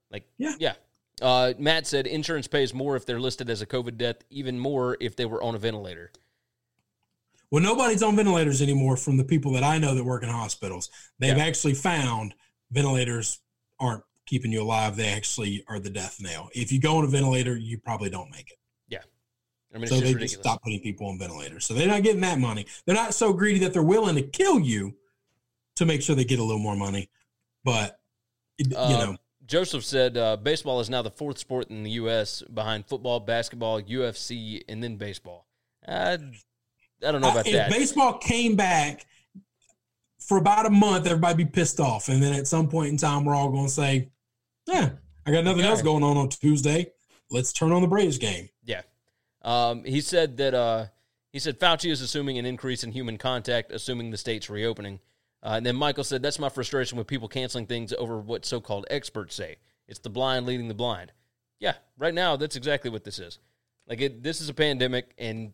Like, 0.09 0.27
yeah, 0.37 0.55
yeah. 0.57 0.73
Uh, 1.21 1.53
Matt 1.59 1.85
said 1.85 2.07
insurance 2.07 2.47
pays 2.47 2.73
more 2.73 2.95
if 2.95 3.05
they're 3.05 3.19
listed 3.19 3.49
as 3.49 3.61
a 3.61 3.65
COVID 3.65 3.97
death, 3.97 4.17
even 4.31 4.57
more 4.57 4.97
if 4.99 5.15
they 5.15 5.25
were 5.25 5.43
on 5.43 5.53
a 5.53 5.59
ventilator. 5.59 6.11
Well, 7.51 7.61
nobody's 7.61 8.01
on 8.01 8.15
ventilators 8.15 8.61
anymore 8.61 8.97
from 8.97 9.17
the 9.17 9.23
people 9.23 9.51
that 9.53 9.63
I 9.63 9.77
know 9.77 9.93
that 9.93 10.03
work 10.03 10.23
in 10.23 10.29
hospitals. 10.29 10.89
They've 11.19 11.37
yeah. 11.37 11.45
actually 11.45 11.75
found 11.75 12.33
ventilators 12.71 13.39
aren't 13.79 14.03
keeping 14.25 14.51
you 14.51 14.61
alive, 14.61 14.95
they 14.95 15.09
actually 15.09 15.63
are 15.67 15.79
the 15.79 15.89
death 15.89 16.17
nail. 16.19 16.49
If 16.53 16.71
you 16.71 16.79
go 16.79 16.97
on 16.97 17.03
a 17.03 17.07
ventilator, 17.07 17.55
you 17.55 17.77
probably 17.77 18.09
don't 18.09 18.29
make 18.31 18.51
it. 18.51 18.57
Yeah. 18.87 18.99
I 19.73 19.77
mean, 19.77 19.87
so 19.87 19.95
they 19.95 20.01
ridiculous. 20.01 20.31
just 20.31 20.43
stop 20.43 20.63
putting 20.63 20.81
people 20.81 21.07
on 21.07 21.17
ventilators. 21.17 21.65
So 21.65 21.73
they're 21.73 21.87
not 21.87 22.03
getting 22.03 22.21
that 22.21 22.39
money. 22.39 22.65
They're 22.85 22.95
not 22.95 23.13
so 23.13 23.33
greedy 23.33 23.59
that 23.59 23.73
they're 23.73 23.83
willing 23.83 24.15
to 24.15 24.21
kill 24.21 24.59
you 24.59 24.95
to 25.75 25.85
make 25.85 26.01
sure 26.01 26.15
they 26.15 26.25
get 26.25 26.39
a 26.39 26.43
little 26.43 26.61
more 26.61 26.75
money. 26.75 27.09
But 27.63 27.99
you 28.57 28.75
uh, 28.75 28.89
know, 28.89 29.17
Joseph 29.45 29.83
said 29.83 30.17
uh, 30.17 30.37
baseball 30.37 30.79
is 30.79 30.89
now 30.89 31.01
the 31.01 31.11
fourth 31.11 31.37
sport 31.37 31.69
in 31.69 31.83
the 31.83 31.91
U.S. 31.91 32.43
behind 32.53 32.85
football, 32.85 33.19
basketball, 33.19 33.81
UFC, 33.81 34.61
and 34.67 34.83
then 34.83 34.97
baseball. 34.97 35.47
I, 35.87 36.13
I 36.13 36.17
don't 36.99 37.21
know 37.21 37.31
about 37.31 37.45
that. 37.45 37.69
baseball 37.69 38.17
came 38.17 38.55
back 38.55 39.05
for 40.27 40.37
about 40.37 40.65
a 40.65 40.69
month, 40.69 41.05
everybody 41.05 41.43
be 41.43 41.49
pissed 41.49 41.79
off, 41.79 42.09
and 42.09 42.21
then 42.21 42.33
at 42.33 42.47
some 42.47 42.67
point 42.67 42.89
in 42.89 42.97
time, 42.97 43.25
we're 43.25 43.35
all 43.35 43.49
going 43.49 43.65
to 43.65 43.71
say, 43.71 44.09
"Yeah, 44.65 44.89
I 45.25 45.31
got 45.31 45.43
nothing 45.43 45.61
okay. 45.61 45.69
else 45.69 45.81
going 45.81 46.03
on 46.03 46.17
on 46.17 46.29
Tuesday. 46.29 46.91
Let's 47.31 47.53
turn 47.53 47.71
on 47.71 47.81
the 47.81 47.87
Braves 47.87 48.17
game." 48.17 48.49
Yeah. 48.63 48.81
Um, 49.41 49.83
he 49.83 50.01
said 50.01 50.37
that 50.37 50.53
uh, 50.53 50.87
he 51.31 51.39
said 51.39 51.59
Fauci 51.59 51.91
is 51.91 52.01
assuming 52.01 52.37
an 52.37 52.45
increase 52.45 52.83
in 52.83 52.91
human 52.91 53.17
contact, 53.17 53.71
assuming 53.71 54.11
the 54.11 54.17
state's 54.17 54.49
reopening. 54.49 54.99
Uh, 55.43 55.53
and 55.57 55.65
then 55.65 55.75
Michael 55.75 56.03
said, 56.03 56.23
That's 56.23 56.39
my 56.39 56.49
frustration 56.49 56.97
with 56.97 57.07
people 57.07 57.27
canceling 57.27 57.65
things 57.65 57.93
over 57.93 58.19
what 58.19 58.45
so 58.45 58.59
called 58.59 58.85
experts 58.89 59.35
say. 59.35 59.57
It's 59.87 59.99
the 59.99 60.09
blind 60.09 60.45
leading 60.45 60.67
the 60.67 60.73
blind. 60.73 61.11
Yeah, 61.59 61.75
right 61.97 62.13
now, 62.13 62.35
that's 62.35 62.55
exactly 62.55 62.89
what 62.89 63.03
this 63.03 63.19
is. 63.19 63.39
Like, 63.87 64.01
it, 64.01 64.23
this 64.23 64.41
is 64.41 64.49
a 64.49 64.53
pandemic, 64.53 65.13
and 65.17 65.53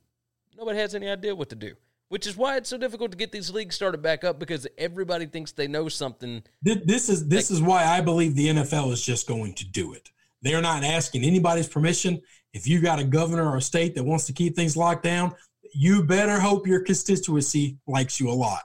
nobody 0.58 0.80
has 0.80 0.96
any 0.96 1.08
idea 1.08 1.36
what 1.36 1.50
to 1.50 1.56
do, 1.56 1.76
which 2.14 2.28
is 2.28 2.38
why 2.38 2.58
it's 2.58 2.70
so 2.70 2.78
difficult 2.78 3.10
to 3.10 3.18
get 3.18 3.32
these 3.32 3.50
leagues 3.50 3.74
started 3.74 4.00
back 4.00 4.24
up 4.24 4.38
because 4.38 4.68
everybody 4.78 5.26
thinks 5.26 5.52
they 5.52 5.68
know 5.68 5.90
something. 5.90 6.44
This 6.62 7.10
is 7.10 7.28
this 7.28 7.50
is 7.50 7.60
why 7.60 7.86
I 7.86 8.02
believe 8.02 8.36
the 8.36 8.50
NFL 8.50 8.92
is 8.92 9.04
just 9.04 9.28
going 9.28 9.56
to 9.56 9.66
do 9.66 9.94
it. 9.94 10.12
They're 10.44 10.62
not 10.62 10.84
asking 10.84 11.24
anybody's 11.24 11.68
permission. 11.68 12.22
If 12.54 12.68
you 12.68 12.82
got 12.82 13.00
a 13.00 13.04
governor 13.04 13.50
or 13.50 13.58
a 13.58 13.62
state 13.64 13.96
that 13.96 14.04
wants 14.04 14.28
to 14.28 14.34
keep 14.34 14.56
things 14.56 14.78
locked 14.78 15.02
down, 15.02 15.34
you 15.74 16.04
better 16.04 16.40
hope 16.40 16.68
your 16.68 16.82
constituency 16.82 17.80
likes 17.88 18.20
you 18.20 18.30
a 18.30 18.38
lot 18.38 18.62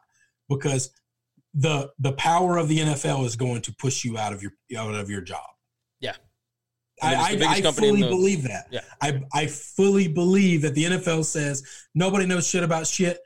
because 0.51 0.91
the 1.55 1.91
the 2.01 2.13
power 2.13 2.59
of 2.59 2.69
the 2.69 2.81
NFL 2.81 3.25
is 3.25 3.35
going 3.35 3.63
to 3.63 3.73
push 3.77 4.05
you 4.05 4.19
out 4.19 4.35
of 4.35 4.43
your 4.43 4.53
out 4.77 4.95
of 4.95 5.09
your 5.09 5.23
job. 5.23 5.49
Yeah. 6.01 6.17
I, 7.01 7.15
I, 7.15 7.63
I 7.67 7.73
fully 7.73 8.03
the, 8.03 8.09
believe 8.09 8.43
that. 8.43 8.67
Yeah. 8.71 8.81
I, 9.01 9.23
I 9.33 9.47
fully 9.47 10.07
believe 10.07 10.61
that 10.63 10.75
the 10.75 10.85
NFL 10.85 11.25
says 11.25 11.63
nobody 11.95 12.27
knows 12.27 12.47
shit 12.47 12.63
about 12.63 12.87
shit. 12.87 13.21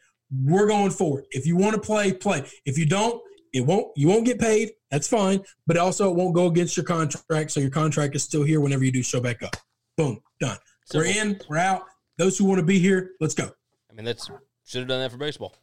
We're 0.45 0.67
going 0.67 0.91
forward. 0.91 1.27
If 1.31 1.47
you 1.47 1.57
want 1.57 1.75
to 1.75 1.81
play, 1.81 2.13
play. 2.13 2.45
If 2.65 2.79
you 2.79 2.87
don't, 2.87 3.23
it 3.53 3.61
won't 3.61 3.89
you 3.97 4.09
won't 4.09 4.25
get 4.25 4.39
paid. 4.39 4.73
That's 4.91 5.09
fine. 5.09 5.43
But 5.67 5.77
also 5.77 6.11
it 6.11 6.17
won't 6.17 6.35
go 6.35 6.47
against 6.47 6.77
your 6.77 6.85
contract. 6.85 7.51
So 7.51 7.61
your 7.61 7.71
contract 7.71 8.15
is 8.17 8.23
still 8.23 8.45
here 8.45 8.61
whenever 8.61 8.85
you 8.85 8.93
do 8.93 9.03
show 9.03 9.21
back 9.21 9.43
up. 9.43 9.57
Boom. 9.97 10.21
Done. 10.41 10.57
We're 10.95 11.07
in, 11.07 11.41
we're 11.49 11.59
out. 11.59 11.85
Those 12.19 12.37
who 12.37 12.45
want 12.45 12.59
to 12.59 12.67
be 12.67 12.79
here, 12.79 13.13
let's 13.21 13.35
go. 13.35 13.51
I 13.91 13.95
mean, 13.95 14.05
that's 14.05 14.31
should 14.65 14.81
have 14.81 14.89
done 14.89 15.01
that 15.01 15.11
for 15.11 15.19
baseball. 15.19 15.55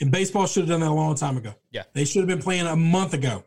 And 0.00 0.10
baseball 0.10 0.46
should 0.46 0.62
have 0.62 0.68
done 0.68 0.80
that 0.80 0.90
a 0.90 0.92
long 0.92 1.14
time 1.14 1.36
ago. 1.36 1.54
Yeah. 1.70 1.84
They 1.94 2.04
should 2.04 2.20
have 2.20 2.28
been 2.28 2.42
playing 2.42 2.66
a 2.66 2.76
month 2.76 3.14
ago. 3.14 3.44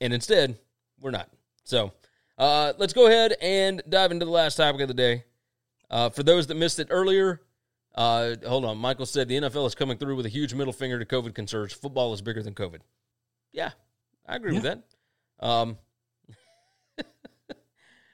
And 0.00 0.12
instead, 0.12 0.58
we're 1.00 1.10
not. 1.10 1.28
So 1.64 1.92
uh, 2.38 2.72
let's 2.78 2.92
go 2.92 3.06
ahead 3.06 3.34
and 3.40 3.82
dive 3.88 4.12
into 4.12 4.24
the 4.24 4.30
last 4.30 4.56
topic 4.56 4.80
of 4.80 4.88
the 4.88 4.94
day. 4.94 5.24
Uh, 5.90 6.10
for 6.10 6.22
those 6.22 6.46
that 6.48 6.56
missed 6.56 6.78
it 6.78 6.88
earlier, 6.90 7.40
uh, 7.94 8.34
hold 8.46 8.64
on. 8.64 8.78
Michael 8.78 9.06
said 9.06 9.28
the 9.28 9.36
NFL 9.36 9.66
is 9.66 9.74
coming 9.74 9.98
through 9.98 10.16
with 10.16 10.26
a 10.26 10.30
huge 10.30 10.54
middle 10.54 10.72
finger 10.72 10.98
to 10.98 11.04
COVID 11.04 11.34
concerns. 11.34 11.72
Football 11.72 12.12
is 12.12 12.22
bigger 12.22 12.42
than 12.42 12.54
COVID. 12.54 12.80
Yeah, 13.52 13.70
I 14.26 14.36
agree 14.36 14.54
yeah. 14.54 14.60
with 14.60 14.82
that. 15.40 15.46
Um, 15.46 15.78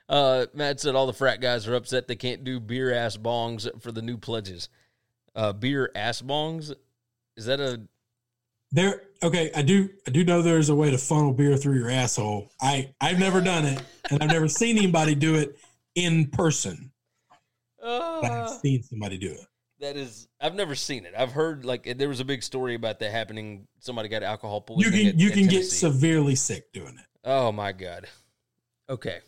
uh, 0.08 0.46
Matt 0.54 0.80
said 0.80 0.94
all 0.94 1.06
the 1.06 1.12
frat 1.12 1.40
guys 1.40 1.68
are 1.68 1.74
upset 1.74 2.08
they 2.08 2.16
can't 2.16 2.44
do 2.44 2.58
beer 2.58 2.92
ass 2.92 3.16
bongs 3.16 3.68
for 3.82 3.92
the 3.92 4.02
new 4.02 4.16
pledges. 4.16 4.68
Uh, 5.34 5.52
beer 5.52 5.90
ass 5.94 6.22
bongs 6.22 6.74
is 7.38 7.46
that 7.46 7.60
a 7.60 7.80
there? 8.72 9.02
Okay, 9.22 9.50
I 9.54 9.62
do. 9.62 9.88
I 10.06 10.10
do 10.10 10.24
know 10.24 10.42
there's 10.42 10.68
a 10.68 10.74
way 10.74 10.90
to 10.90 10.98
funnel 10.98 11.32
beer 11.32 11.56
through 11.56 11.78
your 11.78 11.90
asshole. 11.90 12.50
I 12.60 12.92
I've 13.00 13.18
never 13.18 13.40
done 13.40 13.64
it, 13.64 13.80
and 14.10 14.22
I've 14.22 14.30
never 14.30 14.48
seen 14.48 14.76
anybody 14.76 15.14
do 15.14 15.36
it 15.36 15.56
in 15.94 16.26
person. 16.26 16.90
Uh, 17.82 18.20
I've 18.22 18.50
seen 18.60 18.82
somebody 18.82 19.18
do 19.18 19.30
it. 19.30 19.46
That 19.80 19.96
is, 19.96 20.26
I've 20.40 20.54
never 20.54 20.74
seen 20.74 21.06
it. 21.06 21.14
I've 21.16 21.32
heard 21.32 21.64
like 21.64 21.96
there 21.98 22.08
was 22.08 22.20
a 22.20 22.24
big 22.24 22.42
story 22.42 22.74
about 22.74 22.98
that 22.98 23.12
happening. 23.12 23.68
Somebody 23.78 24.08
got 24.08 24.22
alcohol 24.24 24.60
poisoning. 24.60 24.92
You 24.92 25.10
can 25.10 25.20
you 25.20 25.30
can 25.30 25.46
get 25.46 25.64
severely 25.64 26.34
sick 26.34 26.72
doing 26.72 26.96
it. 26.98 27.06
Oh 27.24 27.52
my 27.52 27.72
god. 27.72 28.06
Okay. 28.90 29.20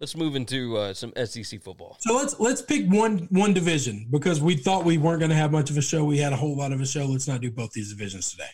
Let's 0.00 0.16
move 0.16 0.34
into 0.34 0.76
uh, 0.76 0.94
some 0.94 1.12
SEC 1.24 1.62
football. 1.62 1.96
So 2.00 2.16
let's 2.16 2.40
let's 2.40 2.60
pick 2.60 2.88
one 2.88 3.28
one 3.30 3.54
division 3.54 4.08
because 4.10 4.40
we 4.40 4.56
thought 4.56 4.84
we 4.84 4.98
weren't 4.98 5.20
going 5.20 5.30
to 5.30 5.36
have 5.36 5.52
much 5.52 5.70
of 5.70 5.76
a 5.76 5.82
show. 5.82 6.04
We 6.04 6.18
had 6.18 6.32
a 6.32 6.36
whole 6.36 6.56
lot 6.56 6.72
of 6.72 6.80
a 6.80 6.86
show. 6.86 7.06
Let's 7.06 7.28
not 7.28 7.40
do 7.40 7.52
both 7.52 7.70
these 7.70 7.90
divisions 7.90 8.32
today. 8.32 8.50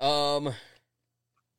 Um, 0.00 0.52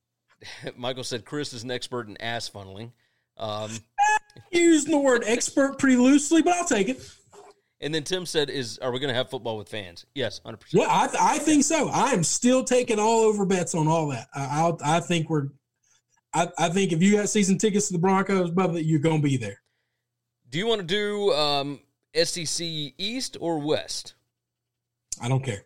Michael 0.75 1.05
said 1.05 1.23
Chris 1.23 1.53
is 1.53 1.63
an 1.63 1.71
expert 1.71 2.09
in 2.09 2.21
ass 2.21 2.49
funneling. 2.49 2.91
Um, 3.37 3.71
using 4.51 4.91
the 4.91 4.99
word 4.99 5.23
expert 5.25 5.79
pretty 5.79 5.95
loosely, 5.95 6.41
but 6.41 6.53
I'll 6.53 6.65
take 6.65 6.89
it. 6.89 7.09
And 7.85 7.93
then 7.93 8.03
Tim 8.03 8.25
said, 8.25 8.49
"Is 8.49 8.79
are 8.79 8.91
we 8.91 8.99
going 8.99 9.09
to 9.09 9.15
have 9.15 9.29
football 9.29 9.57
with 9.57 9.69
fans?" 9.69 10.07
Yes, 10.15 10.41
hundred 10.43 10.57
percent. 10.57 10.81
Yeah, 10.81 10.89
I, 10.89 11.35
I 11.35 11.37
think 11.37 11.63
so. 11.63 11.87
I 11.89 12.13
am 12.13 12.23
still 12.23 12.63
taking 12.63 12.97
all 12.97 13.19
over 13.21 13.45
bets 13.45 13.75
on 13.75 13.87
all 13.87 14.07
that. 14.07 14.27
I, 14.33 14.61
I'll, 14.61 14.79
I 14.83 14.99
think 14.99 15.29
we're 15.29 15.49
I, 16.33 16.49
I 16.57 16.69
think 16.69 16.91
if 16.91 17.03
you 17.03 17.15
got 17.15 17.29
season 17.29 17.59
tickets 17.59 17.87
to 17.87 17.93
the 17.93 17.99
Broncos, 17.99 18.49
Bubba, 18.49 18.81
you're 18.83 18.99
gonna 18.99 19.21
be 19.21 19.37
there. 19.37 19.61
Do 20.49 20.57
you 20.57 20.65
want 20.65 20.81
to 20.81 20.87
do 20.87 21.31
um, 21.33 21.79
SEC 22.15 22.65
East 22.97 23.37
or 23.39 23.59
West? 23.59 24.15
I 25.21 25.29
don't 25.29 25.43
care. 25.43 25.65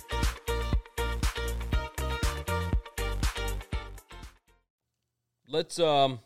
Let's 5.51 5.79
um 5.79 6.19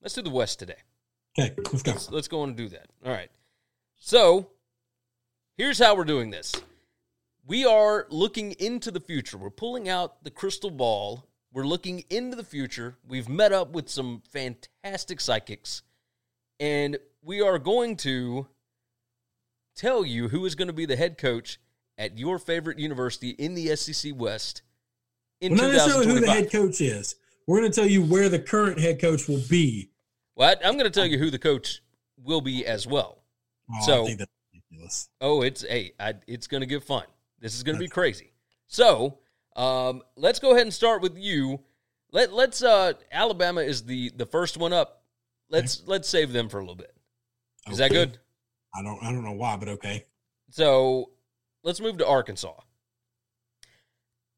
let's 0.00 0.14
do 0.14 0.22
the 0.22 0.30
West 0.30 0.58
today. 0.58 0.76
Okay, 1.38 1.54
let's 1.56 1.82
go. 1.82 1.92
Let's, 1.92 2.10
let's 2.10 2.28
go 2.28 2.44
and 2.44 2.56
do 2.56 2.68
that. 2.68 2.86
All 3.04 3.12
right. 3.12 3.30
So 3.96 4.48
here's 5.56 5.78
how 5.78 5.96
we're 5.96 6.04
doing 6.04 6.30
this. 6.30 6.54
We 7.44 7.64
are 7.64 8.06
looking 8.10 8.52
into 8.52 8.90
the 8.90 9.00
future. 9.00 9.36
We're 9.36 9.50
pulling 9.50 9.88
out 9.88 10.22
the 10.22 10.30
crystal 10.30 10.70
ball. 10.70 11.26
We're 11.52 11.66
looking 11.66 12.04
into 12.08 12.36
the 12.36 12.44
future. 12.44 12.96
We've 13.06 13.28
met 13.28 13.52
up 13.52 13.72
with 13.72 13.88
some 13.88 14.22
fantastic 14.30 15.20
psychics, 15.20 15.82
and 16.60 16.98
we 17.22 17.42
are 17.42 17.58
going 17.58 17.96
to 17.98 18.46
tell 19.74 20.04
you 20.04 20.28
who 20.28 20.46
is 20.46 20.54
going 20.54 20.68
to 20.68 20.74
be 20.74 20.86
the 20.86 20.96
head 20.96 21.18
coach 21.18 21.58
at 21.98 22.18
your 22.18 22.38
favorite 22.38 22.78
university 22.78 23.30
in 23.30 23.54
the 23.54 23.74
SEC 23.76 24.12
West 24.14 24.62
in 25.42 25.52
We're 25.52 25.62
not 25.62 25.72
necessarily 25.72 26.06
who 26.06 26.20
the 26.20 26.30
head 26.30 26.50
coach 26.50 26.80
is. 26.80 27.16
We're 27.46 27.58
going 27.58 27.70
to 27.70 27.80
tell 27.80 27.88
you 27.88 28.02
where 28.02 28.28
the 28.28 28.38
current 28.38 28.78
head 28.78 29.00
coach 29.00 29.28
will 29.28 29.42
be. 29.50 29.90
Well, 30.36 30.54
I'm 30.64 30.74
going 30.74 30.90
to 30.90 30.90
tell 30.90 31.04
you 31.04 31.18
who 31.18 31.30
the 31.30 31.38
coach 31.38 31.82
will 32.16 32.40
be 32.40 32.64
as 32.64 32.86
well. 32.86 33.18
Oh, 33.70 33.84
so, 33.84 34.08
oh, 35.20 35.42
it's 35.42 35.62
hey, 35.62 35.92
I, 35.98 36.14
it's 36.26 36.46
going 36.46 36.60
to 36.60 36.66
get 36.66 36.84
fun. 36.84 37.04
This 37.40 37.54
is 37.54 37.64
going 37.64 37.76
to 37.76 37.80
be 37.80 37.88
crazy. 37.88 38.32
So, 38.68 39.18
um, 39.56 40.02
let's 40.16 40.38
go 40.38 40.52
ahead 40.52 40.62
and 40.62 40.72
start 40.72 41.02
with 41.02 41.18
you. 41.18 41.60
Let 42.12 42.32
let's 42.32 42.62
uh, 42.62 42.92
Alabama 43.10 43.62
is 43.62 43.82
the 43.82 44.12
the 44.16 44.26
first 44.26 44.56
one 44.56 44.72
up. 44.72 45.02
let's 45.50 45.82
let's 45.86 46.08
save 46.08 46.32
them 46.32 46.48
for 46.48 46.58
a 46.58 46.62
little 46.62 46.76
bit. 46.76 46.94
Is 47.70 47.78
that 47.78 47.90
good? 47.90 48.18
I 48.74 48.82
don't 48.82 49.02
I 49.02 49.10
don't 49.10 49.24
know 49.24 49.32
why, 49.32 49.56
but 49.56 49.68
okay. 49.68 50.06
So 50.50 51.10
let's 51.64 51.80
move 51.80 51.98
to 51.98 52.06
Arkansas. 52.06 52.54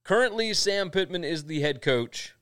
Currently, 0.05 0.53
Sam 0.55 0.91
Pittman 0.91 1.25
is 1.25 1.45
the 1.45 1.61
head 1.61 1.81
coach. 1.81 2.35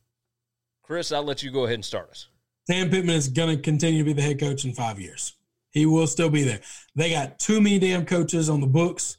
Chris, 0.82 1.12
I'll 1.12 1.22
let 1.22 1.42
you 1.42 1.50
go 1.50 1.64
ahead 1.64 1.74
and 1.74 1.84
start 1.84 2.10
us. 2.10 2.28
Sam 2.68 2.90
Pittman 2.90 3.14
is 3.14 3.28
going 3.28 3.56
to 3.56 3.62
continue 3.62 3.98
to 4.00 4.04
be 4.04 4.12
the 4.12 4.22
head 4.22 4.40
coach 4.40 4.64
in 4.64 4.72
five 4.72 4.98
years. 5.00 5.34
He 5.70 5.86
will 5.86 6.06
still 6.06 6.28
be 6.28 6.42
there. 6.42 6.60
They 6.96 7.10
got 7.10 7.38
too 7.38 7.60
many 7.60 7.78
damn 7.78 8.04
coaches 8.04 8.50
on 8.50 8.60
the 8.60 8.66
books. 8.66 9.16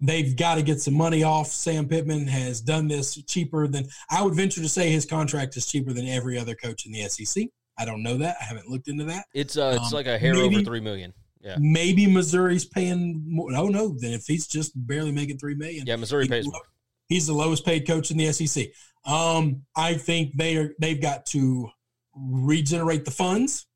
They've 0.00 0.34
got 0.36 0.56
to 0.56 0.62
get 0.62 0.80
some 0.80 0.94
money 0.94 1.22
off. 1.22 1.48
Sam 1.48 1.86
Pittman 1.86 2.26
has 2.26 2.60
done 2.60 2.88
this 2.88 3.14
cheaper 3.24 3.68
than 3.68 3.86
I 4.10 4.22
would 4.22 4.34
venture 4.34 4.60
to 4.60 4.68
say 4.68 4.90
his 4.90 5.06
contract 5.06 5.56
is 5.56 5.66
cheaper 5.66 5.92
than 5.92 6.06
every 6.08 6.38
other 6.38 6.54
coach 6.54 6.84
in 6.86 6.92
the 6.92 7.02
SEC. 7.08 7.44
I 7.78 7.84
don't 7.84 8.02
know 8.02 8.16
that. 8.18 8.36
I 8.40 8.44
haven't 8.44 8.68
looked 8.68 8.88
into 8.88 9.04
that. 9.04 9.26
It's 9.34 9.56
uh, 9.56 9.76
it's 9.80 9.92
Um, 9.92 9.96
like 9.96 10.06
a 10.06 10.18
hair 10.18 10.34
maybe- 10.34 10.56
over 10.56 10.64
three 10.64 10.80
million. 10.80 11.12
Yeah, 11.40 11.56
Maybe 11.60 12.06
Missouri's 12.06 12.64
paying 12.64 13.22
more. 13.28 13.54
Oh 13.54 13.68
no, 13.68 13.94
then 13.98 14.12
if 14.14 14.24
he's 14.26 14.46
just 14.46 14.72
barely 14.86 15.12
making 15.12 15.36
three 15.38 15.54
million, 15.54 15.86
yeah. 15.86 15.96
Missouri 15.96 16.26
pays 16.26 16.46
more. 16.46 16.62
He's 17.08 17.26
the 17.26 17.32
lowest 17.32 17.64
paid 17.64 17.86
coach 17.86 18.10
in 18.10 18.16
the 18.16 18.32
SEC. 18.32 18.68
Um, 19.06 19.62
I 19.76 19.94
think 19.94 20.36
they 20.36 20.56
are 20.56 20.74
they've 20.78 21.00
got 21.00 21.26
to 21.26 21.68
regenerate 22.14 23.04
the 23.04 23.10
funds 23.10 23.66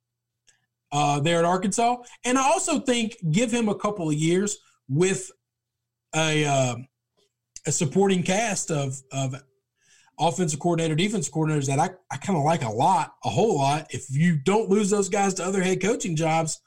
uh, 0.93 1.20
there 1.20 1.39
at 1.39 1.45
Arkansas, 1.45 1.97
and 2.24 2.39
I 2.39 2.43
also 2.43 2.81
think 2.81 3.16
give 3.31 3.53
him 3.53 3.68
a 3.68 3.74
couple 3.74 4.09
of 4.09 4.14
years 4.14 4.59
with 4.89 5.31
a 6.14 6.45
uh, 6.45 6.76
a 7.66 7.72
supporting 7.72 8.22
cast 8.22 8.70
of 8.70 9.01
of 9.12 9.35
offensive 10.18 10.59
coordinator, 10.59 10.95
defense 10.95 11.29
coordinators 11.29 11.66
that 11.66 11.79
I, 11.79 11.91
I 12.11 12.16
kind 12.16 12.39
of 12.39 12.45
like 12.45 12.62
a 12.62 12.70
lot, 12.70 13.14
a 13.24 13.29
whole 13.29 13.57
lot. 13.57 13.87
If 13.91 14.07
you 14.11 14.37
don't 14.37 14.68
lose 14.68 14.91
those 14.91 15.09
guys 15.09 15.35
to 15.35 15.45
other 15.45 15.62
head 15.62 15.81
coaching 15.81 16.16
jobs, 16.16 16.61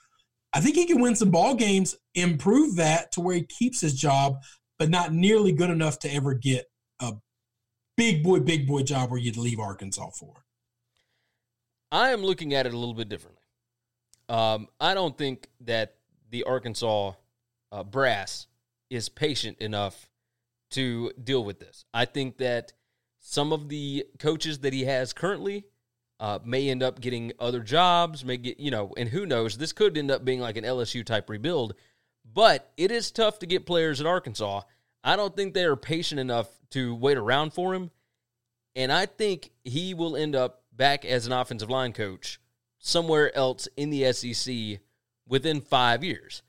I 0.53 0.61
think 0.61 0.75
he 0.75 0.85
can 0.85 1.01
win 1.01 1.15
some 1.15 1.31
ball 1.31 1.55
games, 1.55 1.95
improve 2.15 2.75
that 2.77 3.11
to 3.13 3.21
where 3.21 3.35
he 3.35 3.43
keeps 3.43 3.81
his 3.81 3.93
job, 3.93 4.37
but 4.81 4.89
not 4.89 5.13
nearly 5.13 5.51
good 5.51 5.69
enough 5.69 5.99
to 5.99 6.11
ever 6.11 6.33
get 6.33 6.65
a 6.99 7.13
big 7.95 8.23
boy, 8.23 8.39
big 8.39 8.65
boy 8.65 8.81
job 8.81 9.11
where 9.11 9.19
you'd 9.19 9.37
leave 9.37 9.59
Arkansas 9.59 10.09
for. 10.09 10.43
I 11.91 12.09
am 12.09 12.23
looking 12.23 12.55
at 12.55 12.65
it 12.65 12.73
a 12.73 12.77
little 12.79 12.95
bit 12.95 13.07
differently. 13.07 13.43
Um, 14.27 14.69
I 14.79 14.95
don't 14.95 15.15
think 15.15 15.49
that 15.65 15.97
the 16.31 16.45
Arkansas 16.45 17.13
uh, 17.71 17.83
brass 17.83 18.47
is 18.89 19.07
patient 19.07 19.59
enough 19.59 20.09
to 20.71 21.11
deal 21.23 21.43
with 21.43 21.59
this. 21.59 21.85
I 21.93 22.05
think 22.05 22.39
that 22.39 22.73
some 23.19 23.53
of 23.53 23.69
the 23.69 24.07
coaches 24.17 24.61
that 24.61 24.73
he 24.73 24.85
has 24.85 25.13
currently 25.13 25.65
uh, 26.19 26.39
may 26.43 26.69
end 26.69 26.81
up 26.81 26.99
getting 26.99 27.33
other 27.39 27.59
jobs, 27.59 28.25
may 28.25 28.37
get, 28.37 28.59
you 28.59 28.71
know, 28.71 28.93
and 28.97 29.09
who 29.09 29.27
knows, 29.27 29.59
this 29.59 29.73
could 29.73 29.95
end 29.95 30.09
up 30.09 30.25
being 30.25 30.39
like 30.39 30.57
an 30.57 30.63
LSU 30.63 31.05
type 31.05 31.29
rebuild, 31.29 31.75
but 32.25 32.71
it 32.77 32.91
is 32.91 33.11
tough 33.11 33.39
to 33.39 33.45
get 33.45 33.65
players 33.65 33.99
at 34.01 34.07
Arkansas. 34.07 34.61
I 35.03 35.15
don't 35.15 35.35
think 35.35 35.53
they 35.53 35.65
are 35.65 35.75
patient 35.75 36.19
enough 36.19 36.47
to 36.71 36.95
wait 36.95 37.17
around 37.17 37.53
for 37.53 37.73
him. 37.73 37.91
And 38.75 38.91
I 38.91 39.05
think 39.05 39.51
he 39.63 39.93
will 39.93 40.15
end 40.15 40.35
up 40.35 40.63
back 40.71 41.03
as 41.03 41.25
an 41.25 41.33
offensive 41.33 41.69
line 41.69 41.93
coach 41.93 42.39
somewhere 42.79 43.35
else 43.35 43.67
in 43.75 43.89
the 43.89 44.11
SEC 44.13 44.79
within 45.27 45.61
five 45.61 46.03
years. 46.03 46.41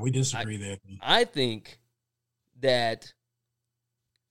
We 0.00 0.10
disagree 0.10 0.56
there. 0.56 0.76
I 1.00 1.24
think 1.24 1.78
that 2.60 3.12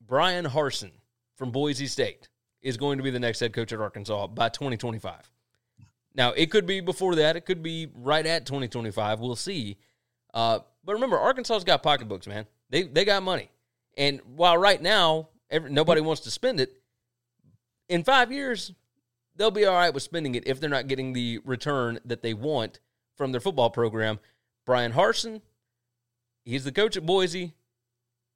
Bryan 0.01 0.45
Harsin 0.45 0.91
from 1.35 1.51
Boise 1.51 1.87
State 1.87 2.29
is 2.61 2.77
going 2.77 2.97
to 2.97 3.03
be 3.03 3.11
the 3.11 3.19
next 3.19 3.39
head 3.39 3.53
coach 3.53 3.71
at 3.73 3.79
Arkansas 3.79 4.27
by 4.27 4.49
2025. 4.49 5.29
Now, 6.15 6.31
it 6.31 6.49
could 6.49 6.65
be 6.65 6.79
before 6.79 7.15
that. 7.15 7.35
It 7.35 7.45
could 7.45 7.61
be 7.61 7.89
right 7.93 8.25
at 8.25 8.45
2025. 8.45 9.19
We'll 9.19 9.35
see. 9.35 9.77
Uh, 10.35 10.59
but 10.83 10.93
remember, 10.93 11.17
Arkansas's 11.17 11.63
got 11.63 11.81
pocketbooks, 11.81 12.27
man. 12.27 12.45
They 12.69 12.83
they 12.83 13.05
got 13.05 13.23
money, 13.23 13.49
and 13.97 14.19
while 14.35 14.57
right 14.57 14.81
now 14.81 15.29
every, 15.49 15.71
nobody 15.71 16.01
wants 16.01 16.21
to 16.23 16.31
spend 16.31 16.59
it, 16.59 16.73
in 17.89 18.03
five 18.03 18.31
years 18.31 18.71
they'll 19.35 19.51
be 19.51 19.65
all 19.65 19.75
right 19.75 19.93
with 19.93 20.03
spending 20.03 20.35
it 20.35 20.47
if 20.47 20.59
they're 20.59 20.69
not 20.69 20.87
getting 20.87 21.13
the 21.13 21.39
return 21.43 21.99
that 22.05 22.21
they 22.21 22.33
want 22.33 22.79
from 23.15 23.31
their 23.31 23.41
football 23.41 23.69
program. 23.69 24.19
Bryan 24.65 24.93
Harsin, 24.93 25.41
he's 26.43 26.63
the 26.63 26.71
coach 26.71 26.97
at 26.97 27.05
Boise. 27.05 27.53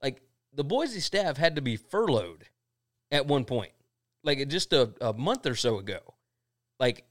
Like 0.02 0.22
the 0.54 0.64
Boise 0.64 1.00
staff 1.00 1.38
had 1.38 1.56
to 1.56 1.62
be 1.62 1.76
furloughed 1.76 2.46
at 3.12 3.28
one 3.28 3.46
point, 3.46 3.72
like 4.24 4.48
just 4.48 4.74
a, 4.74 4.92
a 5.02 5.14
month 5.14 5.46
or 5.46 5.56
so 5.56 5.80
ago. 5.80 6.00
Like 6.80 7.06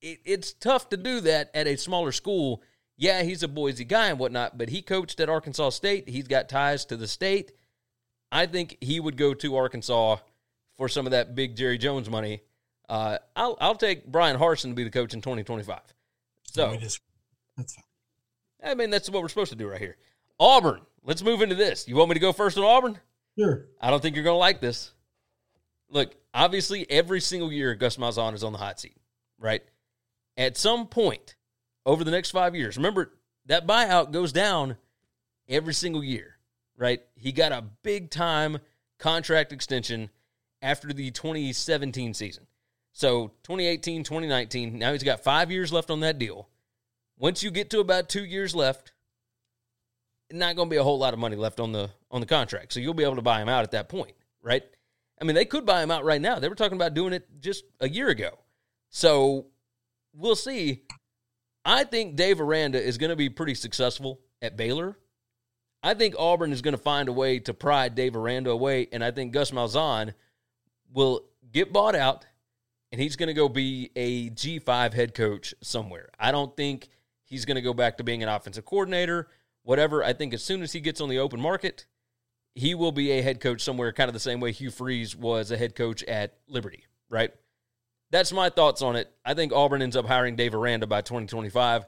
it, 0.00 0.20
it's 0.24 0.52
tough 0.52 0.88
to 0.90 0.96
do 0.96 1.20
that 1.20 1.50
at 1.54 1.66
a 1.66 1.76
smaller 1.76 2.12
school. 2.12 2.62
Yeah, 2.96 3.22
he's 3.22 3.42
a 3.42 3.48
Boise 3.48 3.84
guy 3.84 4.08
and 4.08 4.18
whatnot, 4.18 4.56
but 4.56 4.70
he 4.70 4.80
coached 4.80 5.20
at 5.20 5.28
Arkansas 5.28 5.70
State. 5.70 6.08
He's 6.08 6.26
got 6.26 6.48
ties 6.48 6.84
to 6.86 6.96
the 6.96 7.06
state. 7.06 7.52
I 8.32 8.46
think 8.46 8.78
he 8.80 9.00
would 9.00 9.16
go 9.16 9.34
to 9.34 9.56
Arkansas 9.56 10.16
for 10.76 10.88
some 10.88 11.06
of 11.06 11.12
that 11.12 11.34
big 11.34 11.56
Jerry 11.56 11.78
Jones 11.78 12.08
money. 12.08 12.42
Uh, 12.88 13.18
I'll 13.34 13.56
I'll 13.60 13.74
take 13.74 14.06
Bryan 14.06 14.38
Harsin 14.38 14.70
to 14.70 14.74
be 14.74 14.84
the 14.84 14.90
coach 14.90 15.12
in 15.12 15.20
2025. 15.20 15.80
So. 16.44 16.76
That's 17.56 17.74
fine. 17.74 17.84
I 18.64 18.74
mean 18.74 18.90
that's 18.90 19.10
what 19.10 19.22
we're 19.22 19.28
supposed 19.28 19.50
to 19.50 19.56
do 19.56 19.68
right 19.68 19.80
here. 19.80 19.96
Auburn. 20.38 20.80
Let's 21.02 21.22
move 21.22 21.40
into 21.40 21.54
this. 21.54 21.86
You 21.86 21.96
want 21.96 22.10
me 22.10 22.14
to 22.14 22.20
go 22.20 22.32
first 22.32 22.58
on 22.58 22.64
Auburn? 22.64 22.98
Sure. 23.38 23.66
I 23.80 23.90
don't 23.90 24.02
think 24.02 24.16
you're 24.16 24.24
going 24.24 24.34
to 24.34 24.38
like 24.38 24.60
this. 24.60 24.92
Look, 25.88 26.16
obviously, 26.34 26.90
every 26.90 27.20
single 27.20 27.52
year 27.52 27.76
Gus 27.76 27.96
Malzahn 27.96 28.34
is 28.34 28.42
on 28.42 28.52
the 28.52 28.58
hot 28.58 28.80
seat, 28.80 28.96
right? 29.38 29.62
At 30.36 30.56
some 30.56 30.88
point 30.88 31.36
over 31.86 32.04
the 32.04 32.10
next 32.10 32.32
five 32.32 32.54
years, 32.54 32.76
remember 32.76 33.12
that 33.46 33.66
buyout 33.66 34.10
goes 34.10 34.32
down 34.32 34.76
every 35.48 35.72
single 35.72 36.04
year, 36.04 36.36
right? 36.76 37.00
He 37.14 37.32
got 37.32 37.52
a 37.52 37.64
big 37.82 38.10
time 38.10 38.58
contract 38.98 39.52
extension 39.52 40.10
after 40.60 40.92
the 40.92 41.10
2017 41.10 42.12
season. 42.12 42.46
So 42.92 43.28
2018, 43.44 44.04
2019, 44.04 44.78
now 44.78 44.92
he's 44.92 45.02
got 45.02 45.22
five 45.22 45.50
years 45.50 45.72
left 45.72 45.90
on 45.90 46.00
that 46.00 46.18
deal. 46.18 46.48
Once 47.18 47.42
you 47.42 47.50
get 47.50 47.70
to 47.70 47.80
about 47.80 48.08
two 48.08 48.24
years 48.24 48.54
left, 48.54 48.92
not 50.32 50.56
going 50.56 50.68
to 50.68 50.70
be 50.70 50.78
a 50.78 50.82
whole 50.82 50.98
lot 50.98 51.14
of 51.14 51.20
money 51.20 51.36
left 51.36 51.60
on 51.60 51.72
the 51.72 51.90
on 52.10 52.20
the 52.20 52.26
contract. 52.26 52.72
So 52.72 52.80
you'll 52.80 52.94
be 52.94 53.04
able 53.04 53.16
to 53.16 53.22
buy 53.22 53.40
him 53.40 53.48
out 53.48 53.62
at 53.62 53.70
that 53.72 53.88
point, 53.88 54.14
right? 54.42 54.62
I 55.20 55.24
mean, 55.24 55.34
they 55.34 55.44
could 55.44 55.64
buy 55.64 55.82
him 55.82 55.90
out 55.90 56.04
right 56.04 56.20
now. 56.20 56.38
They 56.38 56.48
were 56.48 56.54
talking 56.54 56.76
about 56.76 56.94
doing 56.94 57.12
it 57.12 57.26
just 57.40 57.64
a 57.80 57.88
year 57.88 58.08
ago. 58.08 58.38
So 58.90 59.46
we'll 60.12 60.36
see. 60.36 60.82
I 61.66 61.82
think 61.82 62.14
Dave 62.14 62.40
Aranda 62.40 62.80
is 62.80 62.96
going 62.96 63.10
to 63.10 63.16
be 63.16 63.28
pretty 63.28 63.56
successful 63.56 64.20
at 64.40 64.56
Baylor. 64.56 64.96
I 65.82 65.94
think 65.94 66.14
Auburn 66.16 66.52
is 66.52 66.62
going 66.62 66.76
to 66.76 66.82
find 66.82 67.08
a 67.08 67.12
way 67.12 67.40
to 67.40 67.52
pry 67.52 67.88
Dave 67.88 68.14
Aranda 68.14 68.50
away, 68.50 68.86
and 68.92 69.02
I 69.02 69.10
think 69.10 69.32
Gus 69.32 69.50
Malzahn 69.50 70.14
will 70.92 71.24
get 71.52 71.72
bought 71.72 71.96
out, 71.96 72.24
and 72.92 73.00
he's 73.00 73.16
going 73.16 73.26
to 73.26 73.34
go 73.34 73.48
be 73.48 73.90
a 73.96 74.30
G5 74.30 74.94
head 74.94 75.12
coach 75.12 75.54
somewhere. 75.60 76.08
I 76.20 76.30
don't 76.30 76.56
think 76.56 76.88
he's 77.24 77.44
going 77.44 77.56
to 77.56 77.62
go 77.62 77.74
back 77.74 77.96
to 77.96 78.04
being 78.04 78.22
an 78.22 78.28
offensive 78.28 78.64
coordinator, 78.64 79.26
whatever. 79.64 80.04
I 80.04 80.12
think 80.12 80.34
as 80.34 80.44
soon 80.44 80.62
as 80.62 80.72
he 80.72 80.78
gets 80.78 81.00
on 81.00 81.08
the 81.08 81.18
open 81.18 81.40
market, 81.40 81.86
he 82.54 82.76
will 82.76 82.92
be 82.92 83.10
a 83.10 83.22
head 83.22 83.40
coach 83.40 83.60
somewhere, 83.60 83.92
kind 83.92 84.08
of 84.08 84.14
the 84.14 84.20
same 84.20 84.38
way 84.38 84.52
Hugh 84.52 84.70
Freeze 84.70 85.16
was 85.16 85.50
a 85.50 85.56
head 85.56 85.74
coach 85.74 86.04
at 86.04 86.36
Liberty, 86.46 86.84
right? 87.10 87.32
That's 88.10 88.32
my 88.32 88.50
thoughts 88.50 88.82
on 88.82 88.96
it. 88.96 89.12
I 89.24 89.34
think 89.34 89.52
Auburn 89.52 89.82
ends 89.82 89.96
up 89.96 90.06
hiring 90.06 90.36
Dave 90.36 90.54
Aranda 90.54 90.86
by 90.86 91.00
2025. 91.00 91.84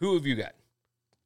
Who 0.00 0.14
have 0.14 0.26
you 0.26 0.34
got? 0.34 0.52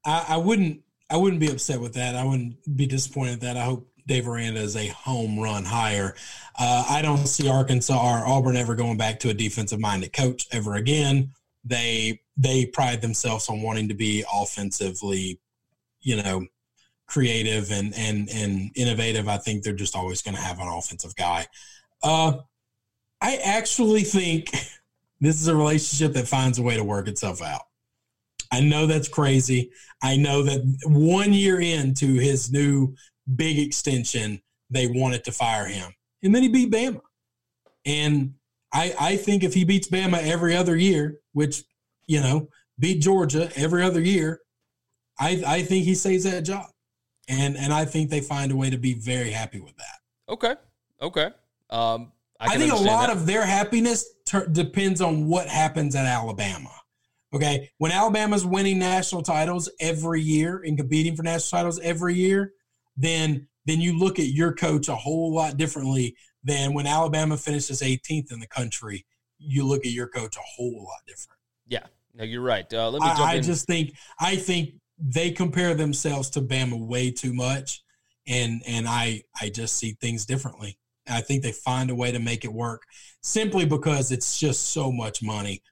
I, 0.04 0.24
I 0.30 0.36
wouldn't 0.36 0.82
I 1.10 1.16
wouldn't 1.16 1.40
be 1.40 1.50
upset 1.50 1.80
with 1.80 1.94
that. 1.94 2.14
I 2.16 2.24
wouldn't 2.24 2.76
be 2.76 2.86
disappointed 2.86 3.40
that. 3.40 3.56
I 3.56 3.64
hope 3.64 3.88
Dave 4.06 4.28
Aranda 4.28 4.60
is 4.60 4.76
a 4.76 4.88
home 4.88 5.38
run 5.38 5.64
hire. 5.64 6.14
Uh, 6.58 6.84
I 6.88 7.02
don't 7.02 7.26
see 7.26 7.48
Arkansas 7.48 7.94
or 7.94 8.26
Auburn 8.26 8.56
ever 8.56 8.74
going 8.74 8.96
back 8.96 9.20
to 9.20 9.30
a 9.30 9.34
defensive 9.34 9.80
minded 9.80 10.12
coach 10.12 10.46
ever 10.52 10.74
again. 10.74 11.32
They 11.64 12.20
they 12.36 12.66
pride 12.66 13.02
themselves 13.02 13.48
on 13.48 13.62
wanting 13.62 13.88
to 13.88 13.94
be 13.94 14.24
offensively, 14.32 15.40
you 16.00 16.22
know, 16.22 16.46
creative 17.06 17.70
and 17.70 17.94
and 17.96 18.28
and 18.30 18.70
innovative. 18.76 19.28
I 19.28 19.38
think 19.38 19.62
they're 19.62 19.72
just 19.72 19.96
always 19.96 20.22
going 20.22 20.36
to 20.36 20.42
have 20.42 20.60
an 20.60 20.68
offensive 20.68 21.16
guy. 21.16 21.46
Uh, 22.02 22.38
I 23.26 23.40
actually 23.42 24.04
think 24.04 24.50
this 25.20 25.40
is 25.40 25.48
a 25.48 25.56
relationship 25.56 26.12
that 26.12 26.28
finds 26.28 26.58
a 26.58 26.62
way 26.62 26.76
to 26.76 26.84
work 26.84 27.08
itself 27.08 27.42
out. 27.42 27.62
I 28.52 28.60
know 28.60 28.86
that's 28.86 29.08
crazy. 29.08 29.72
I 30.00 30.16
know 30.16 30.44
that 30.44 30.60
one 30.84 31.32
year 31.32 31.60
into 31.60 32.14
his 32.14 32.52
new 32.52 32.94
big 33.34 33.58
extension, 33.58 34.40
they 34.70 34.86
wanted 34.86 35.24
to 35.24 35.32
fire 35.32 35.66
him. 35.66 35.92
And 36.22 36.32
then 36.32 36.42
he 36.42 36.48
beat 36.48 36.70
Bama. 36.70 37.00
And 37.84 38.34
I, 38.72 38.94
I 38.98 39.16
think 39.16 39.42
if 39.42 39.54
he 39.54 39.64
beats 39.64 39.88
Bama 39.88 40.18
every 40.22 40.54
other 40.54 40.76
year, 40.76 41.18
which, 41.32 41.64
you 42.06 42.20
know, 42.20 42.48
beat 42.78 43.00
Georgia 43.00 43.50
every 43.56 43.82
other 43.82 44.00
year, 44.00 44.40
I, 45.18 45.42
I 45.44 45.62
think 45.62 45.84
he 45.84 45.96
saves 45.96 46.22
that 46.24 46.42
job. 46.42 46.66
And 47.28 47.56
and 47.56 47.72
I 47.72 47.84
think 47.84 48.08
they 48.08 48.20
find 48.20 48.52
a 48.52 48.56
way 48.56 48.70
to 48.70 48.78
be 48.78 48.94
very 48.94 49.30
happy 49.30 49.58
with 49.58 49.76
that. 49.78 49.98
Okay. 50.28 50.54
Okay. 51.02 51.30
Um, 51.70 52.12
I, 52.40 52.54
I, 52.54 52.58
think 52.58 52.72
a 52.72 52.76
lot 52.76 53.08
that. 53.08 53.16
of 53.16 53.26
their 53.26 53.44
happiness 53.44 54.06
ter- 54.26 54.46
depends 54.46 55.00
on 55.00 55.26
what 55.26 55.48
happens 55.48 55.94
at 55.94 56.06
Alabama. 56.06 56.70
Okay, 57.34 57.70
when 57.78 57.92
Alabama's 57.92 58.46
winning 58.46 58.78
national 58.78 59.22
titles 59.22 59.70
every 59.80 60.22
year 60.22 60.62
and 60.64 60.76
competing 60.78 61.16
for 61.16 61.22
national 61.22 61.58
titles 61.58 61.80
every 61.80 62.14
year, 62.14 62.52
then 62.96 63.48
then 63.66 63.80
you 63.80 63.98
look 63.98 64.18
at 64.18 64.26
your 64.26 64.52
coach 64.52 64.88
a 64.88 64.94
whole 64.94 65.34
lot 65.34 65.56
differently 65.56 66.16
than 66.44 66.72
when 66.72 66.86
Alabama 66.86 67.36
finishes 67.36 67.82
18th 67.82 68.32
in 68.32 68.38
the 68.38 68.46
country. 68.46 69.04
You 69.38 69.66
look 69.66 69.84
at 69.84 69.92
your 69.92 70.06
coach 70.06 70.36
a 70.36 70.42
whole 70.56 70.84
lot 70.84 71.00
different. 71.06 71.38
yeah. 71.66 71.86
No, 72.14 72.24
you're 72.24 72.42
right. 72.42 72.72
Uh, 72.72 72.88
let 72.90 73.02
me 73.02 73.08
jump 73.08 73.20
I, 73.20 73.32
I 73.34 73.40
just 73.40 73.66
think 73.66 73.92
I 74.18 74.36
think 74.36 74.76
they 74.98 75.30
compare 75.30 75.74
themselves 75.74 76.30
to 76.30 76.40
Bama 76.40 76.78
way 76.78 77.10
too 77.10 77.34
much, 77.34 77.82
and 78.26 78.62
and 78.66 78.88
I 78.88 79.22
I 79.40 79.50
just 79.50 79.76
see 79.76 79.92
things 80.00 80.24
differently. 80.24 80.78
I 81.08 81.20
think 81.20 81.42
they 81.42 81.52
find 81.52 81.90
a 81.90 81.94
way 81.94 82.12
to 82.12 82.18
make 82.18 82.44
it 82.44 82.52
work 82.52 82.82
simply 83.22 83.64
because 83.66 84.12
it's 84.12 84.38
just 84.38 84.70
so 84.70 84.90
much 84.92 85.22
money, 85.22 85.62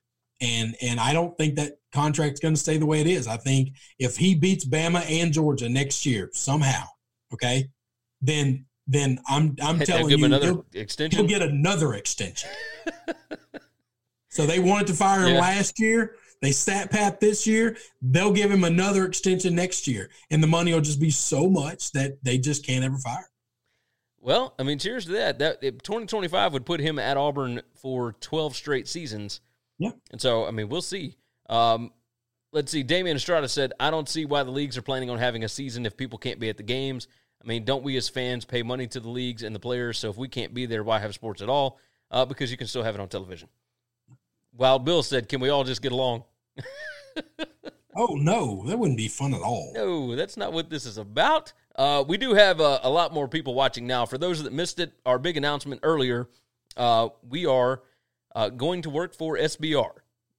and 0.40 0.76
and 0.82 0.98
I 1.00 1.12
don't 1.12 1.36
think 1.38 1.56
that 1.56 1.78
contract's 1.92 2.40
going 2.40 2.54
to 2.54 2.60
stay 2.60 2.76
the 2.76 2.86
way 2.86 3.00
it 3.00 3.06
is. 3.06 3.26
I 3.28 3.36
think 3.36 3.70
if 3.98 4.16
he 4.16 4.34
beats 4.34 4.64
Bama 4.64 5.04
and 5.08 5.32
Georgia 5.32 5.68
next 5.68 6.04
year 6.06 6.30
somehow, 6.32 6.84
okay, 7.32 7.68
then 8.20 8.66
then 8.86 9.18
I'm 9.28 9.56
I'm 9.62 9.78
They'll 9.78 9.86
telling 9.86 10.10
you 10.18 10.24
another 10.24 10.46
he'll, 10.48 10.66
extension. 10.74 11.18
he'll 11.18 11.28
get 11.28 11.42
another 11.42 11.94
extension. 11.94 12.50
so 14.28 14.46
they 14.46 14.58
wanted 14.58 14.88
to 14.88 14.94
fire 14.94 15.22
him 15.26 15.34
Yeah. 15.34 15.40
last 15.40 15.78
year. 15.78 16.16
They 16.42 16.52
sat 16.52 16.90
pat 16.90 17.20
this 17.20 17.46
year. 17.46 17.78
They'll 18.02 18.32
give 18.32 18.50
him 18.50 18.64
another 18.64 19.06
extension 19.06 19.54
next 19.54 19.86
year, 19.86 20.10
and 20.30 20.42
the 20.42 20.46
money 20.46 20.74
will 20.74 20.82
just 20.82 21.00
be 21.00 21.10
so 21.10 21.48
much 21.48 21.92
that 21.92 22.18
they 22.22 22.36
just 22.36 22.66
can't 22.66 22.84
ever 22.84 22.98
fire. 22.98 23.30
Well, 24.24 24.54
I 24.58 24.62
mean, 24.62 24.78
cheers 24.78 25.04
to 25.04 25.12
that. 25.12 25.38
That 25.38 25.60
2025 25.60 26.54
would 26.54 26.64
put 26.64 26.80
him 26.80 26.98
at 26.98 27.18
Auburn 27.18 27.60
for 27.74 28.14
12 28.20 28.56
straight 28.56 28.88
seasons. 28.88 29.42
Yeah. 29.78 29.90
And 30.12 30.20
so, 30.20 30.46
I 30.46 30.50
mean, 30.50 30.70
we'll 30.70 30.80
see. 30.80 31.18
Um, 31.50 31.92
let's 32.50 32.72
see. 32.72 32.82
Damian 32.82 33.16
Estrada 33.16 33.50
said, 33.50 33.74
"I 33.78 33.90
don't 33.90 34.08
see 34.08 34.24
why 34.24 34.42
the 34.42 34.50
leagues 34.50 34.78
are 34.78 34.82
planning 34.82 35.10
on 35.10 35.18
having 35.18 35.44
a 35.44 35.48
season 35.48 35.84
if 35.84 35.94
people 35.94 36.18
can't 36.18 36.40
be 36.40 36.48
at 36.48 36.56
the 36.56 36.62
games. 36.62 37.06
I 37.42 37.46
mean, 37.46 37.66
don't 37.66 37.84
we 37.84 37.98
as 37.98 38.08
fans 38.08 38.46
pay 38.46 38.62
money 38.62 38.86
to 38.86 39.00
the 39.00 39.10
leagues 39.10 39.42
and 39.42 39.54
the 39.54 39.60
players? 39.60 39.98
So 39.98 40.08
if 40.08 40.16
we 40.16 40.26
can't 40.26 40.54
be 40.54 40.64
there, 40.64 40.82
why 40.82 41.00
have 41.00 41.12
sports 41.12 41.42
at 41.42 41.50
all? 41.50 41.78
Uh, 42.10 42.24
because 42.24 42.50
you 42.50 42.56
can 42.56 42.66
still 42.66 42.82
have 42.82 42.94
it 42.94 43.02
on 43.02 43.08
television." 43.08 43.50
Wild 44.56 44.86
Bill 44.86 45.02
said, 45.02 45.28
"Can 45.28 45.40
we 45.40 45.50
all 45.50 45.64
just 45.64 45.82
get 45.82 45.92
along?" 45.92 46.24
Oh 47.96 48.16
no, 48.16 48.64
that 48.66 48.78
wouldn't 48.78 48.98
be 48.98 49.08
fun 49.08 49.34
at 49.34 49.40
all. 49.40 49.72
No, 49.72 50.16
that's 50.16 50.36
not 50.36 50.52
what 50.52 50.68
this 50.68 50.84
is 50.84 50.98
about. 50.98 51.52
Uh, 51.76 52.04
we 52.06 52.16
do 52.16 52.34
have 52.34 52.60
a, 52.60 52.80
a 52.84 52.90
lot 52.90 53.12
more 53.12 53.26
people 53.26 53.54
watching 53.54 53.86
now. 53.86 54.06
For 54.06 54.18
those 54.18 54.42
that 54.42 54.52
missed 54.52 54.78
it, 54.78 54.92
our 55.04 55.18
big 55.18 55.36
announcement 55.36 55.80
earlier, 55.82 56.28
uh, 56.76 57.08
we 57.28 57.46
are 57.46 57.82
uh, 58.34 58.48
going 58.48 58.82
to 58.82 58.90
work 58.90 59.14
for 59.14 59.36
SBR 59.36 59.90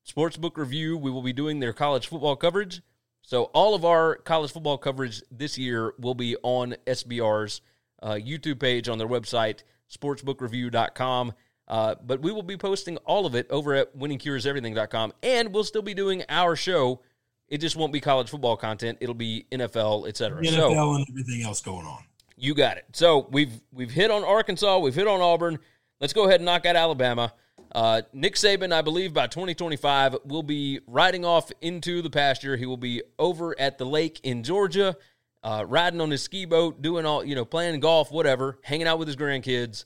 Sportsbook 0.08 0.58
Review. 0.58 0.98
We 0.98 1.12
will 1.12 1.22
be 1.22 1.34
doing 1.34 1.60
their 1.60 1.74
college 1.74 2.08
football 2.08 2.36
coverage. 2.36 2.82
So 3.22 3.46
all 3.54 3.74
of 3.74 3.84
our 3.84 4.18
college 4.18 4.52
football 4.52 4.78
coverage 4.78 5.24
this 5.32 5.58
year 5.58 5.94
will 6.00 6.14
be 6.14 6.38
on 6.44 6.76
SBR's 6.86 7.62
uh, 8.02 8.12
YouTube 8.12 8.60
page 8.60 8.88
on 8.88 8.98
their 8.98 9.08
website, 9.08 9.64
sportsbookreview.com. 9.92 11.34
Uh, 11.68 11.96
but 12.06 12.22
we 12.22 12.32
will 12.32 12.44
be 12.44 12.58
posting 12.58 12.98
all 12.98 13.26
of 13.26 13.34
it 13.34 13.50
over 13.50 13.74
at 13.74 13.98
winningcureseverything.com. 13.98 15.14
And 15.24 15.52
we'll 15.52 15.64
still 15.64 15.82
be 15.82 15.96
doing 15.96 16.24
our 16.30 16.56
show. 16.56 17.02
It 17.48 17.60
just 17.60 17.76
won't 17.76 17.94
be 17.94 18.00
college 18.02 18.30
football 18.30 18.58
content. 18.58 18.98
It'll 19.02 19.14
be 19.14 19.46
NFL, 19.52 20.08
et 20.08 20.18
cetera. 20.18 20.42
NFL 20.42 20.52
So 20.56 20.94
and 20.96 21.06
everything 21.10 21.44
else 21.44 21.62
going 21.62 21.86
on. 21.86 22.04
you 22.38 22.56
got 22.56 22.78
it. 22.78 22.86
So 22.94 23.28
we've 23.32 23.62
we've 23.72 23.92
hit 23.92 24.12
on 24.12 24.24
Arkansas, 24.24 24.80
we've 24.80 24.96
hit 24.96 25.08
on 25.08 25.22
Auburn. 25.22 25.60
Let's 26.02 26.14
go 26.14 26.26
ahead 26.26 26.40
and 26.42 26.46
knock 26.46 26.66
out 26.66 26.76
Alabama. 26.76 27.34
Uh, 27.74 28.02
Nick 28.14 28.36
Saban, 28.36 28.72
I 28.72 28.82
believe, 28.82 29.14
by 29.14 29.28
2025 29.28 30.18
will 30.26 30.44
be 30.44 30.80
riding 30.88 31.26
off 31.26 31.52
into 31.62 32.02
the 32.02 32.10
pasture. 32.10 32.56
He 32.56 32.66
will 32.66 32.78
be 32.78 33.02
over 33.20 33.54
at 33.60 33.78
the 33.78 33.86
lake 33.86 34.22
in 34.24 34.44
Georgia, 34.44 34.96
uh, 35.44 35.66
riding 35.68 36.00
on 36.00 36.10
his 36.10 36.22
ski 36.22 36.46
boat, 36.46 36.82
doing 36.82 37.06
all 37.06 37.24
you 37.24 37.36
know, 37.36 37.46
playing 37.46 37.80
golf, 37.82 38.12
whatever, 38.12 38.60
hanging 38.64 38.88
out 38.88 38.98
with 38.98 39.08
his 39.08 39.18
grandkids. 39.18 39.86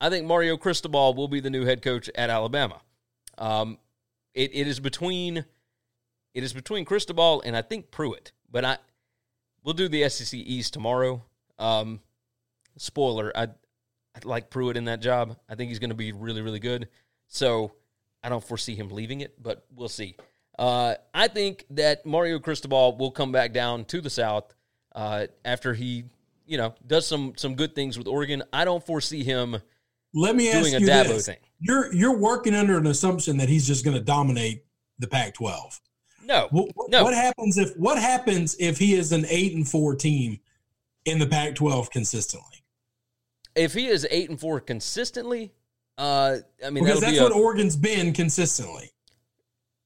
I 0.00 0.10
think 0.10 0.26
Mario 0.26 0.56
Cristobal 0.56 1.14
will 1.14 1.28
be 1.28 1.40
the 1.40 1.50
new 1.50 1.64
head 1.64 1.82
coach 1.82 2.08
at 2.14 2.30
Alabama. 2.30 2.80
Um, 3.38 3.78
it, 4.34 4.50
it 4.54 4.66
is 4.68 4.78
between 4.78 5.44
it 6.36 6.44
is 6.44 6.52
between 6.52 6.84
Cristobal 6.84 7.40
and 7.46 7.56
I 7.56 7.62
think 7.62 7.90
Pruitt, 7.90 8.32
but 8.52 8.62
I 8.62 8.76
we'll 9.64 9.72
do 9.72 9.88
the 9.88 10.06
SEC 10.10 10.38
East 10.38 10.74
tomorrow. 10.74 11.24
Um, 11.58 12.00
spoiler, 12.76 13.32
I 13.34 13.44
I 13.44 14.18
like 14.22 14.50
Pruitt 14.50 14.76
in 14.76 14.84
that 14.84 15.00
job. 15.00 15.38
I 15.48 15.54
think 15.54 15.70
he's 15.70 15.78
going 15.78 15.90
to 15.90 15.96
be 15.96 16.12
really 16.12 16.42
really 16.42 16.58
good. 16.58 16.88
So 17.26 17.72
I 18.22 18.28
don't 18.28 18.44
foresee 18.44 18.74
him 18.74 18.90
leaving 18.90 19.22
it, 19.22 19.42
but 19.42 19.64
we'll 19.74 19.88
see. 19.88 20.14
Uh, 20.58 20.96
I 21.14 21.28
think 21.28 21.64
that 21.70 22.04
Mario 22.04 22.38
Cristobal 22.38 22.98
will 22.98 23.10
come 23.10 23.32
back 23.32 23.54
down 23.54 23.86
to 23.86 24.02
the 24.02 24.10
South 24.10 24.54
uh, 24.94 25.26
after 25.42 25.72
he, 25.72 26.04
you 26.46 26.58
know, 26.58 26.74
does 26.86 27.06
some 27.06 27.32
some 27.38 27.54
good 27.54 27.74
things 27.74 27.96
with 27.96 28.06
Oregon. 28.06 28.42
I 28.52 28.66
don't 28.66 28.84
foresee 28.84 29.24
him 29.24 29.56
Let 30.12 30.36
me 30.36 30.50
ask 30.50 30.60
doing 30.60 30.74
a 30.74 30.80
you 30.80 30.86
Dabo 30.86 31.08
this: 31.08 31.24
thing. 31.24 31.38
You're 31.60 31.94
you're 31.94 32.18
working 32.18 32.54
under 32.54 32.76
an 32.76 32.86
assumption 32.86 33.38
that 33.38 33.48
he's 33.48 33.66
just 33.66 33.86
going 33.86 33.96
to 33.96 34.04
dominate 34.04 34.66
the 34.98 35.06
Pac-12. 35.08 35.80
No, 36.26 36.48
What, 36.50 36.70
what- 36.74 36.90
no. 36.90 37.04
what 37.04 37.14
happens 37.14 37.56
if 37.56 37.76
what 37.76 37.98
happens 37.98 38.56
if 38.58 38.78
he 38.78 38.94
is 38.94 39.12
an 39.12 39.24
eight 39.28 39.54
and 39.54 39.68
four 39.68 39.94
team 39.94 40.40
in 41.04 41.18
the 41.20 41.26
Pac-12 41.26 41.90
consistently? 41.90 42.64
if 43.54 43.72
he 43.72 43.86
is 43.86 44.06
eight 44.10 44.28
and 44.28 44.38
four 44.38 44.60
consistently, 44.60 45.52
uh, 45.98 46.38
I 46.64 46.70
mean 46.70 46.84
Because 46.84 47.00
that's 47.00 47.16
be 47.16 47.22
what 47.22 47.32
a, 47.32 47.34
Oregon's 47.36 47.76
been 47.76 48.12
consistently. 48.12 48.90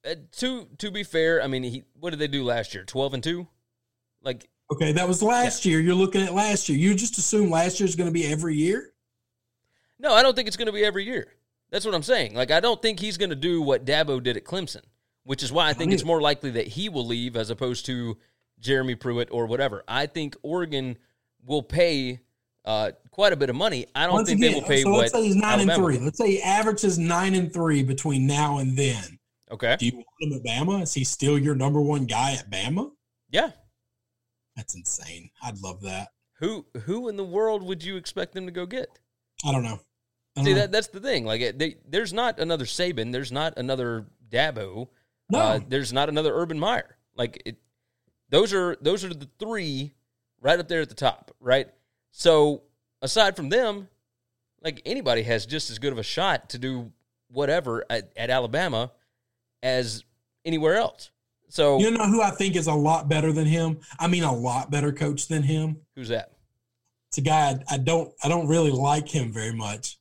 uh, 0.05 0.15
to 0.39 0.67
to 0.79 0.91
be 0.91 1.03
fair. 1.05 1.43
I 1.43 1.47
mean, 1.47 1.63
he 1.63 1.85
what 1.99 2.11
did 2.11 2.19
they 2.19 2.27
do 2.27 2.43
last 2.43 2.75
year? 2.75 2.85
Twelve 2.85 3.13
and 3.15 3.23
two, 3.23 3.47
like 4.23 4.49
Okay, 4.73 4.93
that 4.93 5.07
was 5.07 5.23
last 5.23 5.65
year. 5.67 5.79
You're 5.81 5.95
looking 5.95 6.23
at 6.23 6.33
last 6.33 6.69
year. 6.69 6.79
You 6.79 6.95
just 6.95 7.19
assume 7.19 7.51
last 7.51 7.79
year 7.81 7.87
is 7.89 7.97
going 7.97 8.09
to 8.09 8.13
be 8.15 8.25
every 8.27 8.55
year. 8.57 8.93
no, 9.99 10.15
I 10.15 10.23
don't 10.23 10.35
think 10.35 10.49
it's 10.49 10.57
going 10.57 10.67
to 10.67 10.73
be 10.73 10.85
every 10.85 11.05
year. 11.05 11.35
That's 11.71 11.85
what 11.85 11.95
I'm 11.95 12.03
saying. 12.03 12.35
Like 12.35 12.51
I 12.51 12.61
don't 12.61 12.81
think 12.81 12.99
he's 12.99 13.19
going 13.19 13.31
to 13.31 13.37
do 13.37 13.61
what 13.63 13.85
Dabo 13.85 14.21
did 14.23 14.37
at 14.37 14.45
Clemson, 14.45 14.83
which 15.25 15.43
is 15.43 15.53
why 15.53 15.69
I 15.69 15.73
think 15.73 15.93
it's 15.93 16.05
more 16.05 16.21
likely 16.21 16.51
that 16.53 16.67
he 16.67 16.89
will 16.89 17.07
leave 17.07 17.37
as 17.37 17.51
opposed 17.51 17.87
to 17.87 18.17
Jeremy 18.59 18.95
Pruitt 18.95 19.29
or 19.31 19.47
whatever. 19.47 19.83
I 19.89 20.07
think 20.07 20.37
Oregon 20.43 20.99
will 21.45 21.63
pay 21.63 22.21
uh, 22.65 22.93
quite 23.11 23.33
a 23.33 23.37
bit 23.37 23.51
of 23.51 23.57
money. 23.57 23.87
I 23.95 24.07
don't 24.07 24.15
Once 24.15 24.29
think 24.29 24.41
again, 24.41 24.53
they 24.53 24.61
will 24.61 24.67
pay 24.67 24.83
so 24.83 24.91
what 24.91 24.99
let's 25.01 25.13
say 25.13 25.23
he's 25.23 25.37
nine 25.37 25.61
Alabama 25.61 25.73
and 25.73 25.83
three. 25.83 25.99
Let's 26.05 26.19
say 26.19 26.31
he 26.33 26.43
averages 26.43 26.99
nine 26.99 27.35
and 27.35 27.53
three 27.53 27.83
between 27.83 28.27
now 28.27 28.59
and 28.59 28.77
then. 28.77 29.19
Okay. 29.51 29.77
Do 29.79 29.87
you 29.87 29.93
want 29.97 30.07
him 30.21 30.33
at 30.35 30.45
Bama? 30.45 30.83
Is 30.83 30.95
he 30.95 31.05
still 31.05 31.39
your 31.39 31.55
number 31.55 31.81
one 31.81 32.05
guy 32.05 32.33
at 32.33 32.51
Bama? 32.51 32.91
Yeah. 33.31 33.51
That's 34.57 34.75
insane. 34.75 35.31
I'd 35.43 35.59
love 35.59 35.81
that. 35.83 36.09
Who 36.35 36.67
who 36.85 37.09
in 37.09 37.17
the 37.17 37.25
world 37.25 37.63
would 37.63 37.83
you 37.83 37.97
expect 37.97 38.35
them 38.35 38.47
to 38.47 38.53
go 38.53 38.67
get? 38.67 38.89
I 39.45 39.53
don't 39.53 39.63
know. 39.63 39.81
I 40.37 40.41
don't 40.41 40.45
See 40.45 40.53
know. 40.53 40.59
that 40.61 40.73
that's 40.73 40.89
the 40.89 41.01
thing. 41.01 41.25
Like 41.25 41.59
they, 41.59 41.77
there's 41.89 42.13
not 42.13 42.39
another 42.39 42.65
Saban. 42.65 43.13
There's 43.13 43.33
not 43.33 43.55
another 43.57 44.07
Dabo. 44.31 44.89
No. 45.31 45.39
Uh, 45.39 45.61
there's 45.69 45.93
not 45.93 46.09
another 46.09 46.35
Urban 46.35 46.59
Meyer. 46.59 46.97
Like 47.17 47.43
it, 47.45 47.57
those 48.29 48.53
are 48.53 48.77
those 48.81 49.05
are 49.05 49.13
the 49.13 49.29
three 49.39 49.93
right 50.41 50.59
up 50.59 50.69
there 50.69 50.81
at 50.81 50.89
the 50.89 50.95
top. 50.95 51.35
Right. 51.41 51.69
So 52.13 52.63
aside 53.03 53.37
from 53.37 53.49
them, 53.49 53.89
like 54.63 54.83
anybody 54.87 55.23
has 55.23 55.47
just 55.47 55.71
as 55.71 55.79
good 55.79 55.93
of 55.93 55.99
a 55.99 56.03
shot 56.03 56.51
to 56.51 56.59
do 56.59 56.93
whatever 57.29 57.85
at, 57.91 58.13
at 58.17 58.31
Alabama 58.31 58.93
as 59.63 60.05
anywhere 60.45 60.77
else. 60.77 61.11
So 61.49 61.79
You 61.79 61.91
know 61.91 62.07
who 62.07 62.23
I 62.23 62.31
think 62.31 62.57
is 62.57 62.67
a 62.69 62.75
lot 62.75 63.09
better 63.09 63.33
than 63.33 63.47
him? 63.47 63.81
I 63.99 64.07
mean, 64.07 64.23
a 64.23 64.33
lot 64.35 64.71
better 64.71 64.93
coach 64.93 65.29
than 65.29 65.43
him. 65.43 65.79
who's 65.97 66.09
that? 66.09 66.33
It's 67.09 67.19
a 67.19 67.23
guy 67.23 67.51
I, 67.51 67.75
I 67.75 67.79
don't 67.79 68.13
I 68.23 68.29
don't 68.29 68.47
really 68.47 68.71
like 68.71 69.09
him 69.09 69.33
very 69.33 69.53
much. 69.53 69.99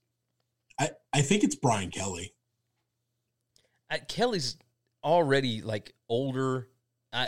I 0.79 0.91
I 1.11 1.21
think 1.21 1.43
it's 1.43 1.55
Brian 1.55 1.89
Kelly. 1.89 2.33
Uh, 3.89 3.97
Kelly's 4.07 4.57
already 5.03 5.61
like 5.61 5.93
older. 6.07 6.67
I. 7.13 7.27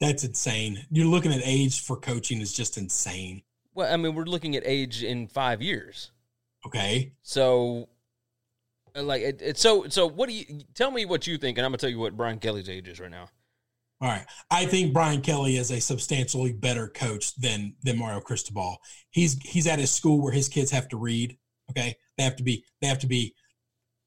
That's 0.00 0.24
insane. 0.24 0.84
You're 0.90 1.06
looking 1.06 1.32
at 1.32 1.40
age 1.44 1.80
for 1.80 1.96
coaching 1.96 2.40
is 2.40 2.52
just 2.52 2.76
insane. 2.76 3.42
well, 3.74 3.92
I 3.92 3.96
mean, 3.96 4.14
we're 4.14 4.24
looking 4.24 4.56
at 4.56 4.62
age 4.66 5.02
in 5.02 5.28
five 5.28 5.62
years. 5.62 6.10
Okay. 6.66 7.12
So, 7.22 7.88
uh, 8.96 9.02
like, 9.02 9.22
it, 9.22 9.40
it's 9.40 9.60
so. 9.60 9.86
So, 9.88 10.06
what 10.06 10.28
do 10.28 10.34
you 10.34 10.62
tell 10.74 10.90
me 10.90 11.04
what 11.04 11.26
you 11.26 11.38
think, 11.38 11.58
and 11.58 11.64
I'm 11.64 11.70
gonna 11.70 11.78
tell 11.78 11.90
you 11.90 11.98
what 11.98 12.16
Brian 12.16 12.38
Kelly's 12.38 12.68
age 12.68 12.88
is 12.88 13.00
right 13.00 13.10
now. 13.10 13.28
All 14.00 14.08
right. 14.08 14.26
I 14.50 14.66
think 14.66 14.92
Brian 14.92 15.22
Kelly 15.22 15.56
is 15.56 15.70
a 15.70 15.80
substantially 15.80 16.52
better 16.52 16.88
coach 16.88 17.34
than 17.36 17.74
than 17.82 17.96
Mario 17.98 18.20
Cristobal. 18.20 18.78
He's 19.10 19.40
he's 19.42 19.66
at 19.66 19.78
a 19.78 19.86
school 19.86 20.20
where 20.20 20.32
his 20.32 20.48
kids 20.48 20.70
have 20.72 20.88
to 20.88 20.96
read. 20.96 21.38
Okay. 21.70 21.96
They 22.18 22.24
have 22.24 22.36
to 22.36 22.42
be 22.42 22.64
they 22.80 22.88
have 22.88 22.98
to 22.98 23.06
be 23.06 23.34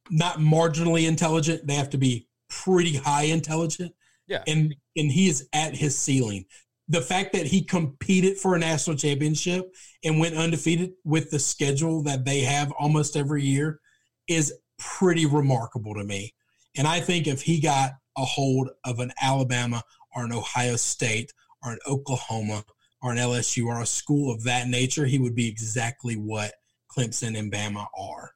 not 0.10 0.38
marginally 0.38 1.08
intelligent. 1.08 1.66
They 1.66 1.76
have 1.76 1.90
to 1.92 1.98
be 1.98 2.27
pretty 2.50 2.96
high 2.96 3.24
intelligent. 3.24 3.94
Yeah. 4.28 4.44
And 4.48 4.76
and 4.96 5.12
he 5.12 5.30
is 5.30 5.48
at 5.54 5.76
his 5.76 5.98
ceiling. 5.98 6.46
the 6.90 7.02
fact 7.02 7.34
that 7.34 7.46
he 7.46 7.62
competed 7.62 8.38
for 8.38 8.56
a 8.56 8.60
national 8.60 8.96
championship 8.96 9.66
and 10.04 10.20
went 10.20 10.36
undefeated 10.38 10.92
with 11.04 11.30
the 11.32 11.40
schedule 11.40 12.02
that 12.04 12.24
they 12.24 12.40
have 12.42 12.72
almost 12.80 13.18
every 13.18 13.44
year 13.44 13.80
is 14.28 14.54
pretty 14.80 15.26
remarkable 15.26 15.94
to 15.96 16.04
me. 16.04 16.34
And 16.78 16.88
I 16.88 17.00
think 17.02 17.28
if 17.28 17.42
he 17.42 17.60
got 17.60 17.92
a 18.18 18.24
hold 18.24 18.70
of 18.86 19.00
an 19.00 19.12
Alabama 19.22 19.84
or 20.16 20.26
an 20.26 20.32
Ohio 20.32 20.76
State 20.78 21.34
or 21.64 21.72
an 21.72 21.80
Oklahoma 21.88 22.64
or 23.02 23.12
an 23.12 23.18
LSU 23.18 23.66
or 23.66 23.82
a 23.82 23.86
school 23.86 24.34
of 24.34 24.44
that 24.44 24.68
nature, 24.68 25.06
he 25.06 25.20
would 25.20 25.36
be 25.36 25.48
exactly 25.48 26.16
what 26.16 26.54
Clemson 26.96 27.38
and 27.38 27.52
Bama 27.52 27.86
are. 27.98 28.32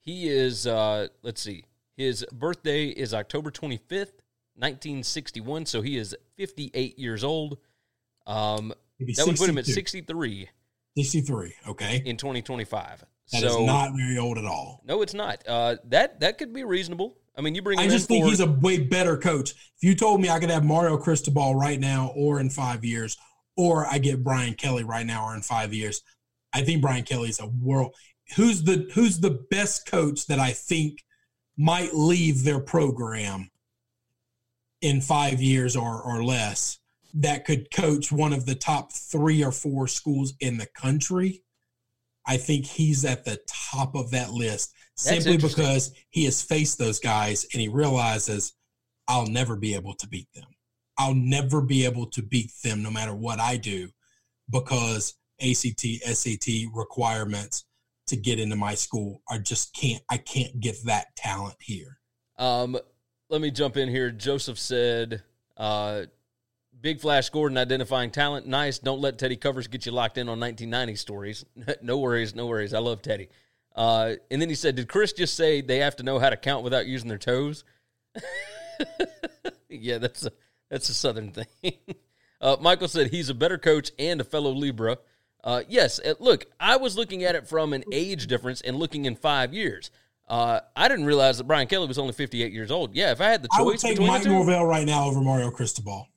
He 0.00 0.28
is, 0.28 0.66
uh, 0.66 1.08
let's 1.22 1.42
see, 1.42 1.64
his 1.98 2.24
birthday 2.32 2.86
is 2.86 3.12
October 3.12 3.50
25th, 3.50 4.22
1961. 4.54 5.66
So 5.66 5.82
he 5.82 5.96
is 5.96 6.16
58 6.36 6.96
years 6.96 7.24
old. 7.24 7.58
Um, 8.24 8.72
that 9.00 9.26
would 9.26 9.36
put 9.36 9.50
him 9.50 9.58
at 9.58 9.66
63. 9.66 10.48
63, 10.96 11.54
okay. 11.66 12.02
In 12.06 12.16
2025. 12.16 13.04
That 13.32 13.40
so, 13.40 13.46
is 13.46 13.66
not 13.66 13.96
very 13.96 14.16
old 14.16 14.38
at 14.38 14.44
all. 14.44 14.80
No, 14.86 15.02
it's 15.02 15.12
not. 15.12 15.42
Uh, 15.46 15.76
that 15.88 16.20
that 16.20 16.38
could 16.38 16.54
be 16.54 16.64
reasonable. 16.64 17.18
I 17.36 17.40
mean, 17.40 17.54
you 17.54 17.62
bring. 17.62 17.78
I 17.78 17.88
just 17.88 18.08
think 18.08 18.24
for, 18.24 18.30
he's 18.30 18.40
a 18.40 18.50
way 18.50 18.78
better 18.78 19.18
coach. 19.18 19.50
If 19.50 19.82
you 19.82 19.94
told 19.94 20.20
me 20.20 20.30
I 20.30 20.38
could 20.38 20.50
have 20.50 20.64
Mario 20.64 20.96
Cristobal 20.96 21.54
right 21.54 21.78
now 21.78 22.12
or 22.16 22.40
in 22.40 22.48
five 22.48 22.84
years, 22.84 23.18
or 23.56 23.86
I 23.86 23.98
get 23.98 24.24
Brian 24.24 24.54
Kelly 24.54 24.84
right 24.84 25.04
now 25.04 25.26
or 25.26 25.34
in 25.34 25.42
five 25.42 25.74
years, 25.74 26.00
I 26.54 26.62
think 26.62 26.80
Brian 26.80 27.04
Kelly's 27.04 27.40
a 27.40 27.46
world. 27.46 27.94
Who's 28.36 28.62
the 28.62 28.88
Who's 28.94 29.20
the 29.20 29.44
best 29.50 29.86
coach 29.86 30.26
that 30.28 30.38
I 30.38 30.52
think 30.52 31.04
might 31.58 31.92
leave 31.92 32.44
their 32.44 32.60
program 32.60 33.50
in 34.80 35.00
five 35.00 35.42
years 35.42 35.76
or 35.76 36.00
or 36.00 36.22
less 36.22 36.78
that 37.14 37.44
could 37.44 37.70
coach 37.72 38.12
one 38.12 38.32
of 38.32 38.46
the 38.46 38.54
top 38.54 38.92
three 38.92 39.42
or 39.42 39.50
four 39.50 39.88
schools 39.88 40.34
in 40.40 40.56
the 40.56 40.68
country? 40.74 41.42
I 42.26 42.36
think 42.36 42.66
he's 42.66 43.04
at 43.04 43.24
the 43.24 43.40
top 43.46 43.94
of 43.94 44.10
that 44.10 44.32
list 44.32 44.72
That's 45.02 45.24
simply 45.24 45.38
because 45.38 45.92
he 46.10 46.24
has 46.26 46.42
faced 46.42 46.78
those 46.78 47.00
guys 47.00 47.46
and 47.52 47.60
he 47.60 47.68
realizes 47.68 48.52
I'll 49.08 49.26
never 49.26 49.56
be 49.56 49.74
able 49.74 49.94
to 49.94 50.06
beat 50.06 50.28
them. 50.34 50.44
I'll 50.98 51.14
never 51.14 51.62
be 51.62 51.86
able 51.86 52.06
to 52.10 52.22
beat 52.22 52.52
them 52.62 52.82
no 52.82 52.90
matter 52.90 53.14
what 53.14 53.40
I 53.40 53.56
do 53.56 53.88
because 54.50 55.14
ACT, 55.40 55.80
SAT 56.04 56.46
requirements 56.74 57.64
to 58.08 58.16
get 58.16 58.38
into 58.38 58.56
my 58.56 58.74
school 58.74 59.22
I 59.28 59.38
just 59.38 59.74
can't 59.74 60.02
I 60.10 60.18
can't 60.18 60.60
get 60.60 60.76
that 60.84 61.14
talent 61.16 61.56
here. 61.60 61.98
Um 62.38 62.78
let 63.30 63.40
me 63.40 63.50
jump 63.50 63.76
in 63.76 63.88
here. 63.88 64.10
Joseph 64.10 64.58
said 64.58 65.22
uh 65.56 66.04
Big 66.80 67.00
Flash 67.00 67.30
Gordon 67.30 67.58
identifying 67.58 68.10
talent. 68.10 68.46
Nice. 68.46 68.78
Don't 68.78 69.00
let 69.00 69.18
Teddy 69.18 69.36
Covers 69.36 69.66
get 69.66 69.86
you 69.86 69.92
locked 69.92 70.16
in 70.16 70.28
on 70.28 70.38
1990 70.38 70.96
stories. 70.96 71.44
no 71.82 71.98
worries. 71.98 72.34
No 72.34 72.46
worries. 72.46 72.74
I 72.74 72.78
love 72.78 73.02
Teddy. 73.02 73.28
Uh, 73.74 74.14
and 74.30 74.40
then 74.40 74.48
he 74.48 74.54
said, 74.54 74.76
Did 74.76 74.88
Chris 74.88 75.12
just 75.12 75.34
say 75.34 75.60
they 75.60 75.78
have 75.78 75.96
to 75.96 76.02
know 76.02 76.18
how 76.18 76.30
to 76.30 76.36
count 76.36 76.64
without 76.64 76.86
using 76.86 77.08
their 77.08 77.18
toes? 77.18 77.64
yeah, 79.68 79.98
that's 79.98 80.26
a, 80.26 80.32
that's 80.70 80.88
a 80.88 80.94
Southern 80.94 81.32
thing. 81.32 81.46
uh, 82.40 82.56
Michael 82.60 82.88
said 82.88 83.10
he's 83.10 83.28
a 83.28 83.34
better 83.34 83.58
coach 83.58 83.90
and 83.98 84.20
a 84.20 84.24
fellow 84.24 84.50
Libra. 84.50 84.98
Uh, 85.44 85.62
yes, 85.68 86.00
look, 86.18 86.46
I 86.58 86.76
was 86.76 86.96
looking 86.96 87.24
at 87.24 87.34
it 87.34 87.46
from 87.46 87.72
an 87.72 87.84
age 87.92 88.26
difference 88.26 88.60
and 88.60 88.76
looking 88.76 89.04
in 89.04 89.16
five 89.16 89.54
years. 89.54 89.90
Uh, 90.28 90.60
I 90.76 90.88
didn't 90.88 91.06
realize 91.06 91.38
that 91.38 91.44
Brian 91.44 91.68
Kelly 91.68 91.86
was 91.86 91.98
only 91.98 92.12
58 92.12 92.52
years 92.52 92.70
old. 92.70 92.94
Yeah, 92.94 93.12
if 93.12 93.20
I 93.20 93.26
had 93.26 93.42
the 93.42 93.48
choice, 93.48 93.60
I 93.60 93.62
would 93.62 93.78
take 93.78 93.98
Mike 93.98 94.24
Norvell 94.24 94.66
right 94.66 94.86
now 94.86 95.06
over 95.06 95.20
Mario 95.20 95.50
Cristobal 95.50 96.08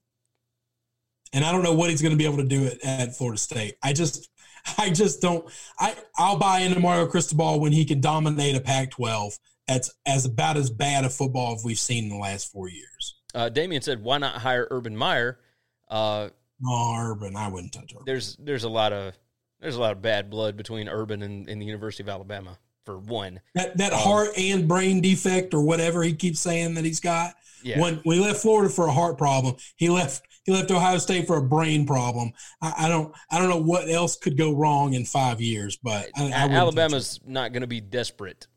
and 1.33 1.45
I 1.45 1.51
don't 1.51 1.63
know 1.63 1.73
what 1.73 1.89
he's 1.89 2.01
going 2.01 2.11
to 2.11 2.17
be 2.17 2.25
able 2.25 2.37
to 2.37 2.47
do 2.47 2.67
at, 2.67 2.83
at 2.83 3.15
Florida 3.15 3.37
State. 3.37 3.75
I 3.81 3.93
just, 3.93 4.29
I 4.77 4.89
just 4.89 5.21
don't. 5.21 5.49
I 5.79 5.95
I'll 6.17 6.37
buy 6.37 6.59
into 6.59 6.79
Mario 6.79 7.07
Cristobal 7.07 7.59
when 7.59 7.71
he 7.71 7.85
can 7.85 8.01
dominate 8.01 8.55
a 8.55 8.61
Pac-12. 8.61 9.37
That's 9.67 9.91
as 10.05 10.25
about 10.25 10.57
as 10.57 10.69
bad 10.69 11.05
a 11.05 11.09
football 11.09 11.55
as 11.55 11.63
we've 11.63 11.79
seen 11.79 12.05
in 12.05 12.09
the 12.09 12.17
last 12.17 12.51
four 12.51 12.69
years. 12.69 13.15
Uh, 13.33 13.49
Damien 13.49 13.81
said, 13.81 14.03
"Why 14.03 14.17
not 14.17 14.41
hire 14.41 14.67
Urban 14.69 14.95
Meyer?" 14.95 15.39
Uh, 15.89 16.29
Urban, 16.67 17.35
I 17.35 17.47
wouldn't 17.47 17.73
touch 17.73 17.93
Urban. 17.93 18.03
There's 18.05 18.35
there's 18.37 18.63
a 18.63 18.69
lot 18.69 18.93
of 18.93 19.13
there's 19.59 19.75
a 19.75 19.79
lot 19.79 19.91
of 19.91 20.01
bad 20.01 20.29
blood 20.29 20.57
between 20.57 20.89
Urban 20.89 21.21
and, 21.21 21.47
and 21.47 21.61
the 21.61 21.65
University 21.65 22.03
of 22.03 22.09
Alabama 22.09 22.57
for 22.85 22.97
one. 22.97 23.39
That 23.55 23.77
that 23.77 23.93
um, 23.93 23.99
heart 23.99 24.29
and 24.37 24.67
brain 24.67 25.01
defect 25.01 25.53
or 25.53 25.63
whatever 25.63 26.03
he 26.03 26.13
keeps 26.13 26.39
saying 26.39 26.73
that 26.75 26.85
he's 26.85 26.99
got. 26.99 27.35
Yeah. 27.63 27.79
When, 27.79 28.01
we 28.05 28.19
left 28.19 28.41
Florida 28.41 28.73
for 28.73 28.87
a 28.87 28.91
heart 28.91 29.19
problem, 29.19 29.55
he 29.75 29.89
left 29.89 30.23
he 30.43 30.51
left 30.51 30.71
Ohio 30.71 30.97
State 30.97 31.27
for 31.27 31.37
a 31.37 31.43
brain 31.43 31.85
problem. 31.85 32.31
I, 32.61 32.73
I 32.85 32.89
don't 32.89 33.13
I 33.29 33.37
don't 33.37 33.49
know 33.49 33.61
what 33.61 33.87
else 33.87 34.15
could 34.15 34.37
go 34.37 34.53
wrong 34.53 34.93
in 34.93 35.05
five 35.05 35.39
years, 35.39 35.77
but 35.77 36.09
I, 36.15 36.31
I 36.31 36.49
Alabama's 36.49 37.19
not 37.25 37.53
going 37.53 37.61
to 37.61 37.67
be 37.67 37.81
desperate. 37.81 38.47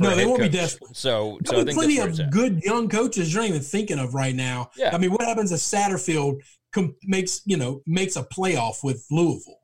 No, 0.00 0.16
they 0.16 0.24
won't 0.24 0.38
coach. 0.40 0.50
be 0.50 0.56
desperate. 0.56 0.96
So, 0.96 1.38
so 1.44 1.60
I 1.60 1.64
think 1.64 1.76
plenty 1.76 1.98
of 1.98 2.18
good 2.30 2.62
young 2.62 2.88
coaches 2.88 3.34
you're 3.34 3.42
not 3.42 3.50
even 3.50 3.60
thinking 3.60 3.98
of 3.98 4.14
right 4.14 4.34
now. 4.34 4.70
Yeah. 4.74 4.94
I 4.94 4.98
mean, 4.98 5.10
what 5.10 5.22
happens 5.22 5.52
if 5.52 5.60
Satterfield 5.60 6.40
com- 6.72 6.96
makes 7.04 7.42
you 7.44 7.56
know 7.56 7.82
makes 7.86 8.16
a 8.16 8.22
playoff 8.22 8.82
with 8.82 9.06
Louisville? 9.10 9.60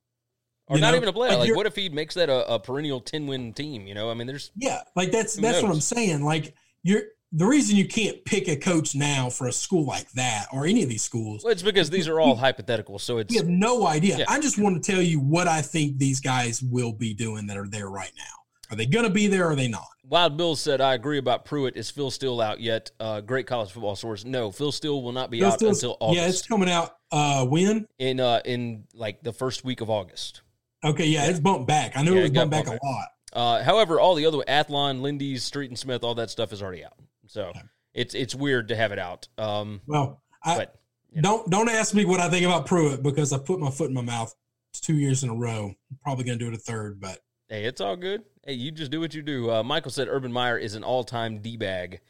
Or 0.68 0.78
not 0.78 0.90
know? 0.90 0.96
even 0.96 1.08
a 1.08 1.12
playoff. 1.12 1.28
Like, 1.28 1.38
like 1.38 1.56
what 1.56 1.66
if 1.66 1.76
he 1.76 1.88
makes 1.88 2.14
that 2.14 2.28
a, 2.28 2.54
a 2.54 2.58
perennial 2.58 3.00
ten 3.00 3.26
win 3.26 3.52
team? 3.52 3.86
You 3.86 3.94
know, 3.94 4.10
I 4.10 4.14
mean, 4.14 4.26
there's 4.26 4.50
yeah, 4.56 4.82
like 4.96 5.12
that's 5.12 5.34
that's 5.36 5.56
knows? 5.56 5.62
what 5.62 5.72
I'm 5.72 5.80
saying. 5.80 6.24
Like 6.24 6.54
you're 6.82 7.02
the 7.32 7.44
reason 7.44 7.76
you 7.76 7.86
can't 7.86 8.24
pick 8.24 8.48
a 8.48 8.56
coach 8.56 8.94
now 8.94 9.28
for 9.28 9.46
a 9.46 9.52
school 9.52 9.84
like 9.84 10.10
that 10.12 10.46
or 10.52 10.66
any 10.66 10.82
of 10.82 10.88
these 10.88 11.02
schools. 11.02 11.44
Well, 11.44 11.52
it's 11.52 11.62
because 11.62 11.90
these 11.90 12.08
are 12.08 12.20
all 12.20 12.36
hypothetical. 12.36 12.98
So 12.98 13.18
it's 13.18 13.30
we 13.30 13.36
have 13.36 13.48
no 13.48 13.86
idea. 13.86 14.18
Yeah. 14.18 14.24
I 14.28 14.40
just 14.40 14.58
want 14.58 14.82
to 14.82 14.92
tell 14.92 15.02
you 15.02 15.20
what 15.20 15.48
I 15.48 15.60
think 15.60 15.98
these 15.98 16.20
guys 16.20 16.62
will 16.62 16.92
be 16.92 17.14
doing 17.14 17.46
that 17.48 17.56
are 17.56 17.68
there 17.68 17.88
right 17.88 18.12
now. 18.16 18.22
Are 18.70 18.76
they 18.76 18.86
going 18.86 19.04
to 19.04 19.10
be 19.10 19.26
there 19.26 19.46
or 19.46 19.52
are 19.52 19.56
they 19.56 19.68
not? 19.68 19.86
Wild 20.04 20.36
Bill 20.36 20.56
said, 20.56 20.80
I 20.80 20.94
agree 20.94 21.18
about 21.18 21.44
Pruitt. 21.44 21.76
Is 21.76 21.90
Phil 21.90 22.10
Steele 22.10 22.40
out 22.40 22.60
yet? 22.60 22.90
Uh, 23.00 23.20
great 23.20 23.46
college 23.46 23.72
football 23.72 23.96
source. 23.96 24.24
No, 24.24 24.50
Phil 24.50 24.72
Steele 24.72 25.02
will 25.02 25.12
not 25.12 25.30
be 25.30 25.40
Phil 25.40 25.48
out 25.48 25.54
Steele's, 25.54 25.82
until 25.82 25.96
August. 26.00 26.20
Yeah, 26.20 26.28
it's 26.28 26.46
coming 26.46 26.70
out 26.70 26.96
uh, 27.10 27.44
when? 27.46 27.86
In 27.98 28.20
uh, 28.20 28.40
in 28.44 28.84
like 28.94 29.22
the 29.22 29.32
first 29.32 29.64
week 29.64 29.80
of 29.80 29.90
August. 29.90 30.42
Okay, 30.84 31.06
yeah, 31.06 31.26
it's 31.26 31.40
bumped 31.40 31.66
back. 31.66 31.96
I 31.96 32.02
knew 32.02 32.12
yeah, 32.12 32.20
it 32.20 32.22
was 32.22 32.30
it 32.30 32.34
bumped 32.34 32.50
back, 32.52 32.66
back, 32.66 32.78
a 32.80 32.86
lot. 32.86 33.08
Uh, 33.32 33.62
however, 33.62 33.98
all 33.98 34.14
the 34.14 34.26
other 34.26 34.38
Athlon, 34.46 35.00
Lindy's, 35.00 35.42
Street 35.42 35.70
and 35.70 35.78
Smith, 35.78 36.04
all 36.04 36.14
that 36.14 36.30
stuff 36.30 36.52
is 36.52 36.62
already 36.62 36.84
out. 36.84 36.94
So 37.26 37.46
okay 37.46 37.62
it's 37.96 38.14
it's 38.14 38.34
weird 38.34 38.68
to 38.68 38.76
have 38.76 38.92
it 38.92 38.98
out. 38.98 39.26
Um, 39.38 39.80
well, 39.86 40.22
I, 40.44 40.58
but, 40.58 40.76
you 41.10 41.22
know. 41.22 41.38
don't 41.38 41.50
don't 41.50 41.68
ask 41.70 41.94
me 41.94 42.04
what 42.04 42.20
I 42.20 42.28
think 42.28 42.44
about 42.46 42.66
Pruitt 42.66 43.02
because 43.02 43.32
I 43.32 43.38
put 43.38 43.58
my 43.58 43.70
foot 43.70 43.88
in 43.88 43.94
my 43.94 44.02
mouth 44.02 44.32
two 44.74 44.96
years 44.96 45.24
in 45.24 45.30
a 45.30 45.34
row. 45.34 45.74
I'm 45.90 45.98
probably 46.04 46.24
going 46.24 46.38
to 46.38 46.44
do 46.44 46.52
it 46.52 46.54
a 46.54 46.58
third, 46.58 47.00
but 47.00 47.18
hey, 47.48 47.64
it's 47.64 47.80
all 47.80 47.96
good. 47.96 48.24
Hey, 48.44 48.54
you 48.54 48.70
just 48.70 48.90
do 48.90 49.00
what 49.00 49.14
you 49.14 49.22
do. 49.22 49.50
Uh, 49.50 49.62
Michael 49.62 49.90
said 49.90 50.08
Urban 50.08 50.32
Meyer 50.32 50.58
is 50.58 50.74
an 50.74 50.84
all-time 50.84 51.38
d 51.38 51.56
bag. 51.56 52.00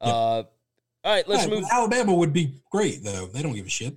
Uh, 0.00 0.44
all 1.04 1.12
right, 1.12 1.26
let's 1.28 1.48
move. 1.48 1.64
Alabama 1.70 2.14
would 2.14 2.32
be 2.32 2.62
great 2.70 3.02
though. 3.02 3.26
They 3.26 3.42
don't 3.42 3.54
give 3.54 3.66
a 3.66 3.70
shit. 3.70 3.94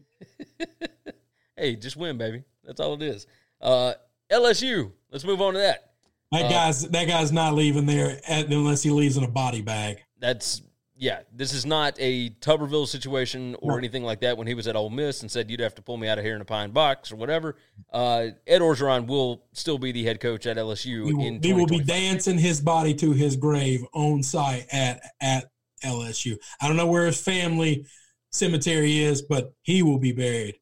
hey, 1.57 1.75
just 1.75 1.97
win, 1.97 2.17
baby. 2.17 2.43
That's 2.63 2.79
all 2.79 2.95
it 2.95 3.01
is. 3.01 3.27
Uh, 3.61 3.93
LSU. 4.31 4.91
Let's 5.11 5.23
move 5.23 5.41
on 5.41 5.53
to 5.53 5.59
that. 5.59 5.91
That 6.31 6.45
uh, 6.45 6.49
guy's 6.49 6.81
that 6.89 7.07
guy's 7.07 7.31
not 7.31 7.53
leaving 7.53 7.85
there 7.85 8.19
at, 8.27 8.47
unless 8.47 8.83
he 8.83 8.89
leaves 8.89 9.17
in 9.17 9.23
a 9.23 9.29
body 9.29 9.61
bag. 9.61 10.03
That's 10.19 10.61
yeah, 10.97 11.21
this 11.33 11.53
is 11.53 11.65
not 11.65 11.95
a 11.99 12.29
Tuberville 12.29 12.87
situation 12.87 13.55
or 13.59 13.71
no. 13.71 13.77
anything 13.77 14.03
like 14.03 14.21
that. 14.21 14.37
When 14.37 14.47
he 14.47 14.53
was 14.53 14.65
at 14.67 14.75
Ole 14.75 14.89
Miss 14.89 15.21
and 15.21 15.29
said 15.29 15.51
you'd 15.51 15.59
have 15.59 15.75
to 15.75 15.81
pull 15.81 15.97
me 15.97 16.07
out 16.07 16.17
of 16.17 16.23
here 16.23 16.35
in 16.35 16.41
a 16.41 16.45
pine 16.45 16.71
box 16.71 17.11
or 17.11 17.17
whatever, 17.17 17.57
uh, 17.91 18.27
Ed 18.47 18.61
Orgeron 18.61 19.05
will 19.05 19.43
still 19.51 19.77
be 19.77 19.91
the 19.91 20.05
head 20.05 20.21
coach 20.21 20.45
at 20.45 20.55
LSU. 20.55 21.05
He 21.05 21.13
will, 21.13 21.39
he 21.41 21.53
will 21.53 21.67
be 21.67 21.81
dancing 21.81 22.37
his 22.37 22.61
body 22.61 22.93
to 22.95 23.11
his 23.11 23.35
grave 23.35 23.83
on 23.93 24.23
site 24.23 24.67
at 24.71 25.01
at 25.19 25.45
LSU. 25.83 26.37
I 26.61 26.67
don't 26.67 26.77
know 26.77 26.87
where 26.87 27.05
his 27.05 27.21
family 27.21 27.85
cemetery 28.31 28.99
is, 28.99 29.21
but 29.21 29.53
he 29.63 29.83
will 29.83 29.99
be 29.99 30.13
buried 30.13 30.55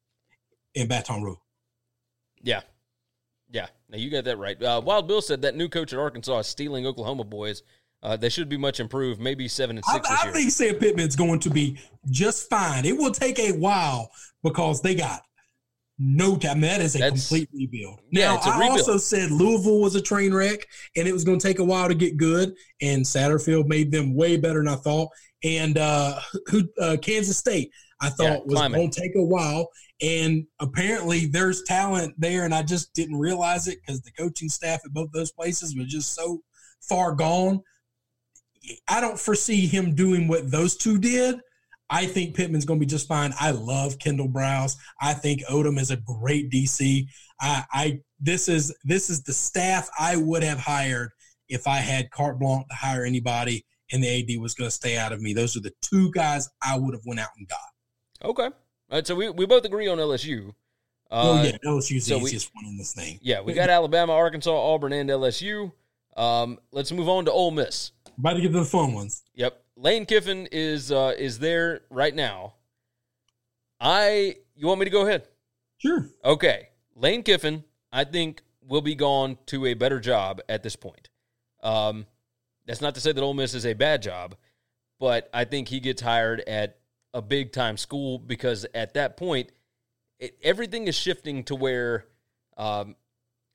in 0.74 0.88
Baton 0.88 1.22
Rouge. 1.22 1.38
Yeah, 2.42 2.62
yeah. 3.50 3.68
Now 3.88 3.98
you 3.98 4.10
got 4.10 4.24
that 4.24 4.38
right. 4.38 4.60
Uh, 4.60 4.82
Wild 4.84 5.06
Bill 5.06 5.22
said 5.22 5.42
that 5.42 5.54
new 5.54 5.68
coach 5.68 5.92
at 5.92 5.98
Arkansas 6.00 6.40
is 6.40 6.46
stealing 6.48 6.86
Oklahoma 6.86 7.22
boys. 7.22 7.62
Uh, 8.04 8.16
they 8.18 8.28
should 8.28 8.50
be 8.50 8.58
much 8.58 8.80
improved, 8.80 9.18
maybe 9.18 9.48
seven 9.48 9.76
and 9.76 9.84
six. 9.86 10.08
I, 10.08 10.28
I 10.28 10.30
think 10.30 10.50
Sam 10.50 10.74
Pittman's 10.74 11.16
going 11.16 11.40
to 11.40 11.48
be 11.50 11.78
just 12.10 12.50
fine. 12.50 12.84
It 12.84 12.96
will 12.96 13.10
take 13.10 13.38
a 13.38 13.52
while 13.52 14.10
because 14.42 14.82
they 14.82 14.94
got 14.94 15.22
no 15.98 16.36
time. 16.36 16.60
That 16.60 16.82
is 16.82 16.94
a 16.96 16.98
That's, 16.98 17.28
complete 17.28 17.48
rebuild. 17.54 18.00
Yeah, 18.10 18.34
now, 18.34 18.40
I 18.42 18.58
rebuild. 18.58 18.80
also 18.80 18.98
said 18.98 19.30
Louisville 19.30 19.80
was 19.80 19.94
a 19.94 20.02
train 20.02 20.34
wreck 20.34 20.66
and 20.96 21.08
it 21.08 21.12
was 21.12 21.24
going 21.24 21.38
to 21.38 21.46
take 21.46 21.60
a 21.60 21.64
while 21.64 21.88
to 21.88 21.94
get 21.94 22.18
good. 22.18 22.54
And 22.82 23.02
Satterfield 23.02 23.68
made 23.68 23.90
them 23.90 24.14
way 24.14 24.36
better 24.36 24.62
than 24.62 24.68
I 24.68 24.76
thought. 24.76 25.08
And 25.42 25.78
uh, 25.78 26.20
who 26.48 26.68
uh, 26.78 26.98
Kansas 27.00 27.38
State, 27.38 27.70
I 28.02 28.10
thought 28.10 28.24
yeah, 28.24 28.38
was 28.44 28.68
going 28.68 28.90
to 28.90 29.00
take 29.00 29.16
a 29.16 29.24
while. 29.24 29.70
And 30.02 30.44
apparently 30.60 31.24
there's 31.24 31.62
talent 31.62 32.14
there, 32.18 32.44
and 32.44 32.52
I 32.54 32.62
just 32.64 32.92
didn't 32.92 33.16
realize 33.18 33.66
it 33.66 33.78
because 33.80 34.02
the 34.02 34.10
coaching 34.10 34.50
staff 34.50 34.80
at 34.84 34.92
both 34.92 35.10
those 35.12 35.32
places 35.32 35.74
was 35.74 35.86
just 35.86 36.14
so 36.14 36.42
far 36.82 37.14
gone 37.14 37.62
I 38.88 39.00
don't 39.00 39.18
foresee 39.18 39.66
him 39.66 39.94
doing 39.94 40.28
what 40.28 40.50
those 40.50 40.76
two 40.76 40.98
did. 40.98 41.40
I 41.90 42.06
think 42.06 42.34
Pittman's 42.34 42.64
going 42.64 42.80
to 42.80 42.84
be 42.84 42.90
just 42.90 43.06
fine. 43.06 43.32
I 43.38 43.50
love 43.50 43.98
Kendall 43.98 44.28
Briles. 44.28 44.76
I 45.00 45.12
think 45.12 45.42
Odom 45.46 45.78
is 45.78 45.90
a 45.90 45.98
great 45.98 46.50
DC. 46.50 47.06
I, 47.40 47.64
I 47.72 48.00
this 48.20 48.48
is 48.48 48.74
this 48.84 49.10
is 49.10 49.22
the 49.22 49.32
staff 49.32 49.88
I 49.98 50.16
would 50.16 50.42
have 50.42 50.58
hired 50.58 51.10
if 51.48 51.66
I 51.66 51.76
had 51.76 52.10
carte 52.10 52.38
blanche 52.38 52.66
to 52.70 52.74
hire 52.74 53.04
anybody 53.04 53.64
and 53.92 54.02
the 54.02 54.08
AD 54.36 54.40
was 54.40 54.54
going 54.54 54.68
to 54.68 54.74
stay 54.74 54.96
out 54.96 55.12
of 55.12 55.20
me. 55.20 55.34
Those 55.34 55.56
are 55.56 55.60
the 55.60 55.72
two 55.82 56.10
guys 56.12 56.48
I 56.62 56.78
would 56.78 56.94
have 56.94 57.04
went 57.04 57.20
out 57.20 57.28
and 57.36 57.46
got. 57.46 58.28
Okay. 58.28 58.44
All 58.44 58.52
right, 58.90 59.06
so 59.06 59.14
we, 59.14 59.30
we 59.30 59.46
both 59.46 59.64
agree 59.64 59.88
on 59.88 59.98
LSU. 59.98 60.50
Uh, 61.10 61.22
oh 61.22 61.42
yeah, 61.42 61.56
LSU's 61.64 62.06
so 62.06 62.18
the 62.18 62.24
easiest 62.24 62.50
we, 62.54 62.62
one 62.62 62.72
in 62.72 62.78
this 62.78 62.92
thing. 62.94 63.18
Yeah, 63.22 63.40
we 63.40 63.52
got 63.52 63.70
Alabama, 63.70 64.12
Arkansas, 64.12 64.50
Auburn, 64.50 64.92
and 64.92 65.08
LSU. 65.08 65.72
Um, 66.16 66.58
let's 66.72 66.92
move 66.92 67.08
on 67.08 67.26
to 67.26 67.32
Ole 67.32 67.50
Miss. 67.50 67.92
About 68.18 68.34
to 68.34 68.40
get 68.40 68.52
to 68.52 68.60
the 68.60 68.64
fun 68.64 68.94
ones. 68.94 69.22
Yep, 69.34 69.62
Lane 69.76 70.06
Kiffin 70.06 70.48
is 70.52 70.92
uh, 70.92 71.14
is 71.18 71.38
there 71.38 71.82
right 71.90 72.14
now. 72.14 72.54
I 73.80 74.36
you 74.54 74.66
want 74.66 74.80
me 74.80 74.84
to 74.84 74.90
go 74.90 75.06
ahead? 75.06 75.28
Sure. 75.78 76.08
Okay, 76.24 76.68
Lane 76.94 77.22
Kiffin, 77.22 77.64
I 77.92 78.04
think 78.04 78.42
will 78.66 78.80
be 78.80 78.94
gone 78.94 79.36
to 79.46 79.66
a 79.66 79.74
better 79.74 80.00
job 80.00 80.40
at 80.48 80.62
this 80.62 80.76
point. 80.76 81.08
Um, 81.62 82.06
that's 82.66 82.80
not 82.80 82.94
to 82.94 83.00
say 83.00 83.12
that 83.12 83.22
Ole 83.22 83.34
Miss 83.34 83.54
is 83.54 83.66
a 83.66 83.74
bad 83.74 84.02
job, 84.02 84.36
but 84.98 85.28
I 85.34 85.44
think 85.44 85.68
he 85.68 85.80
gets 85.80 86.00
hired 86.00 86.40
at 86.40 86.78
a 87.12 87.20
big 87.20 87.52
time 87.52 87.76
school 87.76 88.18
because 88.18 88.66
at 88.74 88.94
that 88.94 89.16
point, 89.16 89.52
it, 90.18 90.38
everything 90.42 90.86
is 90.88 90.94
shifting 90.94 91.44
to 91.44 91.54
where 91.54 92.06
um, 92.56 92.96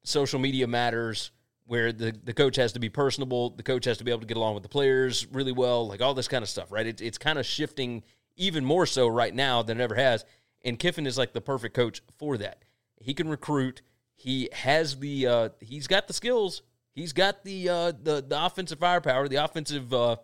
social 0.03 0.39
media 0.39 0.67
matters, 0.67 1.31
where 1.69 1.91
the, 1.91 2.13
the 2.23 2.33
coach 2.33 2.55
has 2.57 2.73
to 2.73 2.79
be 2.79 2.89
personable, 2.89 3.51
the 3.51 3.63
coach 3.63 3.85
has 3.85 3.97
to 3.99 4.03
be 4.03 4.11
able 4.11 4.21
to 4.21 4.27
get 4.27 4.37
along 4.37 4.55
with 4.55 4.63
the 4.63 4.69
players 4.69 5.25
really 5.27 5.51
well, 5.51 5.87
like 5.87 6.01
all 6.01 6.13
this 6.13 6.27
kind 6.27 6.43
of 6.43 6.49
stuff, 6.49 6.71
right? 6.71 6.87
It, 6.87 7.01
it's 7.01 7.17
kind 7.17 7.39
of 7.39 7.45
shifting 7.45 8.03
even 8.35 8.65
more 8.65 8.85
so 8.85 9.07
right 9.07 9.33
now 9.33 9.61
than 9.61 9.79
it 9.79 9.83
ever 9.83 9.95
has. 9.95 10.25
And 10.63 10.77
Kiffin 10.77 11.07
is 11.07 11.17
like 11.17 11.33
the 11.33 11.41
perfect 11.41 11.75
coach 11.75 12.01
for 12.17 12.37
that. 12.37 12.63
He 13.01 13.13
can 13.13 13.29
recruit. 13.29 13.81
He 14.15 14.49
has 14.51 14.97
the 14.97 15.27
uh, 15.27 15.49
he's 15.61 15.87
got 15.87 16.07
the 16.07 16.13
skills 16.13 16.63
He's 16.99 17.13
got 17.13 17.45
the 17.45 17.69
uh, 17.69 17.91
the 17.91 18.21
the 18.27 18.45
offensive 18.45 18.79
firepower, 18.79 19.29
the 19.29 19.37
offensive 19.37 19.93
uh, 19.93 20.17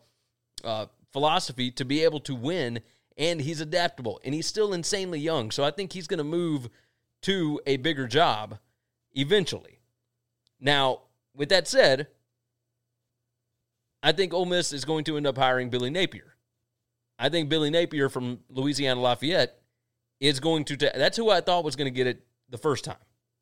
uh, 0.64 0.88
philosophy 1.14 1.72
to 1.72 1.86
be 1.86 2.04
able 2.04 2.20
to 2.22 2.36
win, 2.36 2.82
and 3.18 3.40
he's 3.40 3.62
adaptable, 3.62 4.20
and 4.26 4.34
he's 4.34 4.46
still 4.46 4.74
insanely 4.74 5.20
young. 5.20 5.52
So 5.52 5.64
I 5.64 5.72
think 5.72 5.94
he's 5.94 6.08
going 6.08 6.18
to 6.18 6.26
move 6.26 6.70
to 7.22 7.62
a 7.66 7.78
bigger 7.78 8.08
job 8.08 8.60
eventually. 9.14 9.80
Now, 10.60 11.04
with 11.36 11.50
that 11.50 11.68
said, 11.68 12.08
I 14.02 14.12
think 14.12 14.34
Ole 14.34 14.46
Miss 14.46 14.72
is 14.72 14.86
going 14.86 15.04
to 15.06 15.18
end 15.18 15.28
up 15.28 15.38
hiring 15.38 15.70
Billy 15.70 15.90
Napier. 15.90 16.36
I 17.18 17.30
think 17.30 17.50
Billy 17.50 17.70
Napier 17.70 18.10
from 18.10 18.40
Louisiana 18.50 19.00
Lafayette 19.00 19.60
is 20.20 20.40
going 20.40 20.66
to. 20.66 20.78
that's 20.78 21.18
who 21.18 21.30
I 21.30 21.42
thought 21.42 21.64
was 21.64 21.76
going 21.76 21.92
to 21.92 21.96
get 21.96 22.08
it 22.08 22.26
the 22.50 22.58
first 22.58 22.84
time. 22.84 22.98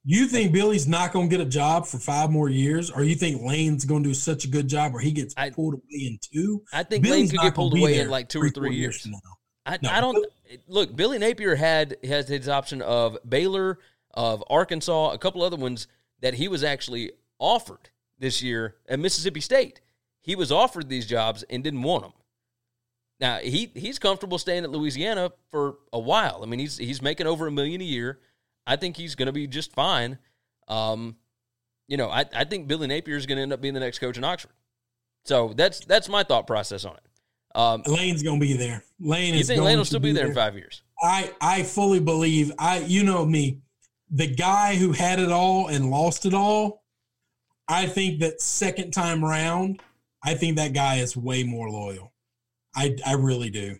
You 0.05 0.27
think 0.27 0.51
Billy's 0.51 0.85
not 0.87 1.13
going 1.13 1.29
to 1.29 1.37
get 1.37 1.45
a 1.45 1.49
job 1.49 1.85
for 1.87 1.97
five 1.97 2.29
more 2.29 2.49
years, 2.49 2.91
or 2.91 3.03
you 3.03 3.15
think 3.15 3.41
Lane's 3.41 3.85
going 3.85 4.03
to 4.03 4.09
do 4.09 4.13
such 4.13 4.43
a 4.43 4.49
good 4.49 4.67
job 4.67 4.91
where 4.91 5.01
he 5.01 5.13
gets 5.13 5.33
I, 5.37 5.49
pulled 5.49 5.75
away 5.75 5.81
in 5.91 6.19
two? 6.21 6.61
I 6.73 6.83
think 6.83 7.03
Billy's 7.03 7.31
Lane 7.31 7.39
could 7.39 7.43
get 7.45 7.55
pulled 7.55 7.77
away 7.77 7.99
in 7.99 8.09
like 8.09 8.27
two 8.27 8.41
or 8.41 8.49
three 8.49 8.75
years. 8.75 9.05
years 9.05 9.17
I, 9.65 9.79
no. 9.81 9.89
I, 9.89 10.01
don't 10.01 10.25
look. 10.67 10.93
Billy 10.93 11.19
Napier 11.19 11.55
had 11.55 11.95
has 12.03 12.27
his 12.27 12.49
option 12.49 12.81
of 12.81 13.17
Baylor, 13.27 13.79
of 14.13 14.43
Arkansas, 14.49 15.11
a 15.11 15.17
couple 15.17 15.41
other 15.41 15.55
ones 15.55 15.87
that 16.19 16.33
he 16.33 16.49
was 16.49 16.65
actually 16.65 17.11
offered 17.39 17.89
this 18.19 18.41
year 18.41 18.75
at 18.87 18.99
Mississippi 18.99 19.41
State. 19.41 19.81
He 20.21 20.35
was 20.35 20.51
offered 20.51 20.89
these 20.89 21.05
jobs 21.05 21.43
and 21.49 21.63
didn't 21.63 21.81
want 21.81 22.03
them. 22.03 22.13
Now 23.19 23.37
he 23.37 23.71
he's 23.75 23.99
comfortable 23.99 24.37
staying 24.37 24.63
at 24.63 24.71
Louisiana 24.71 25.31
for 25.51 25.75
a 25.91 25.99
while. 25.99 26.41
I 26.43 26.45
mean 26.45 26.59
he's 26.59 26.77
he's 26.77 27.01
making 27.01 27.27
over 27.27 27.47
a 27.47 27.51
million 27.51 27.81
a 27.81 27.85
year. 27.85 28.19
I 28.65 28.75
think 28.75 28.97
he's 28.97 29.15
going 29.15 29.27
to 29.27 29.33
be 29.33 29.47
just 29.47 29.73
fine. 29.73 30.17
Um, 30.67 31.17
you 31.87 31.97
know, 31.97 32.09
I, 32.09 32.25
I 32.33 32.45
think 32.45 32.67
Billy 32.67 32.87
Napier 32.87 33.17
is 33.17 33.25
going 33.25 33.35
to 33.37 33.41
end 33.41 33.53
up 33.53 33.61
being 33.61 33.73
the 33.73 33.79
next 33.79 33.99
coach 33.99 34.17
in 34.17 34.23
Oxford. 34.23 34.51
So 35.25 35.53
that's 35.55 35.81
that's 35.81 36.09
my 36.09 36.23
thought 36.23 36.47
process 36.47 36.85
on 36.85 36.95
it. 36.95 37.03
Um, 37.55 37.83
Lane's 37.85 38.23
going 38.23 38.39
to 38.39 38.45
be 38.45 38.53
there. 38.53 38.83
Lane 38.99 39.33
you 39.33 39.41
is. 39.41 39.47
think 39.47 39.61
Lane 39.61 39.77
will 39.77 39.85
still 39.85 39.99
be 39.99 40.11
there, 40.11 40.23
there 40.23 40.31
in 40.31 40.35
five 40.35 40.55
years? 40.55 40.81
I 41.01 41.31
I 41.39 41.63
fully 41.63 41.99
believe. 41.99 42.51
I 42.57 42.79
you 42.79 43.03
know 43.03 43.25
me, 43.25 43.59
the 44.09 44.27
guy 44.27 44.75
who 44.75 44.91
had 44.91 45.19
it 45.19 45.31
all 45.31 45.67
and 45.67 45.89
lost 45.89 46.25
it 46.25 46.33
all. 46.33 46.82
I 47.67 47.87
think 47.87 48.19
that 48.19 48.41
second 48.41 48.91
time 48.91 49.23
round, 49.23 49.81
I 50.23 50.35
think 50.35 50.57
that 50.57 50.73
guy 50.73 50.95
is 50.95 51.15
way 51.15 51.43
more 51.43 51.69
loyal. 51.69 52.13
I 52.75 52.95
I 53.05 53.13
really 53.13 53.49
do. 53.49 53.77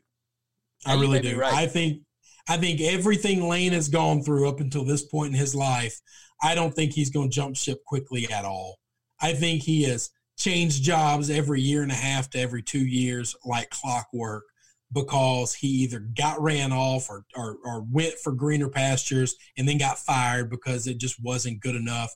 I 0.86 0.94
really 0.94 1.22
do. 1.22 1.40
Right. 1.40 1.54
I 1.54 1.68
think 1.68 2.02
I 2.48 2.58
think 2.58 2.82
everything 2.82 3.48
Lane 3.48 3.72
has 3.74 3.88
gone 3.88 4.22
through 4.22 4.50
up 4.50 4.60
until 4.60 4.84
this 4.84 5.04
point 5.04 5.34
in 5.34 5.40
his 5.40 5.56
life, 5.56 6.00
I 6.42 6.56
don't 6.56 6.74
think 6.74 6.94
he's 6.94 7.10
going 7.10 7.30
to 7.30 7.36
jump 7.36 7.56
ship 7.56 7.84
quickly 7.86 8.30
at 8.32 8.46
all. 8.46 8.80
I 9.22 9.34
think 9.34 9.64
he 9.64 9.84
has 9.84 10.10
changed 10.38 10.84
jobs 10.84 11.30
every 11.30 11.62
year 11.62 11.84
and 11.84 11.92
a 11.92 11.96
half 11.96 12.30
to 12.32 12.40
every 12.40 12.62
two 12.62 12.86
years 12.86 13.36
like 13.46 13.70
clockwork 13.70 14.44
because 14.92 15.54
he 15.54 15.68
either 15.68 16.00
got 16.00 16.42
ran 16.42 16.72
off 16.72 17.10
or, 17.10 17.26
or, 17.36 17.58
or 17.64 17.86
went 17.90 18.14
for 18.16 18.32
greener 18.32 18.70
pastures 18.70 19.36
and 19.58 19.68
then 19.68 19.78
got 19.78 19.98
fired 19.98 20.50
because 20.50 20.86
it 20.86 21.00
just 21.00 21.22
wasn't 21.24 21.62
good 21.62 21.76
enough. 21.76 22.14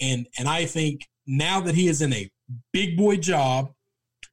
And 0.00 0.26
and 0.38 0.48
I 0.48 0.64
think 0.64 1.08
now 1.26 1.60
that 1.60 1.74
he 1.74 1.88
is 1.88 2.02
in 2.02 2.12
a 2.12 2.30
big 2.72 2.96
boy 2.96 3.16
job, 3.16 3.72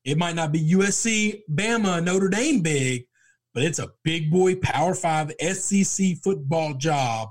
it 0.03 0.17
might 0.17 0.35
not 0.35 0.51
be 0.51 0.71
USC, 0.73 1.41
Bama, 1.51 2.03
Notre 2.03 2.29
Dame 2.29 2.61
big, 2.61 3.05
but 3.53 3.63
it's 3.63 3.79
a 3.79 3.91
big 4.03 4.31
boy 4.31 4.55
Power 4.55 4.93
Five 4.93 5.31
SEC 5.39 6.17
football 6.23 6.73
job. 6.75 7.29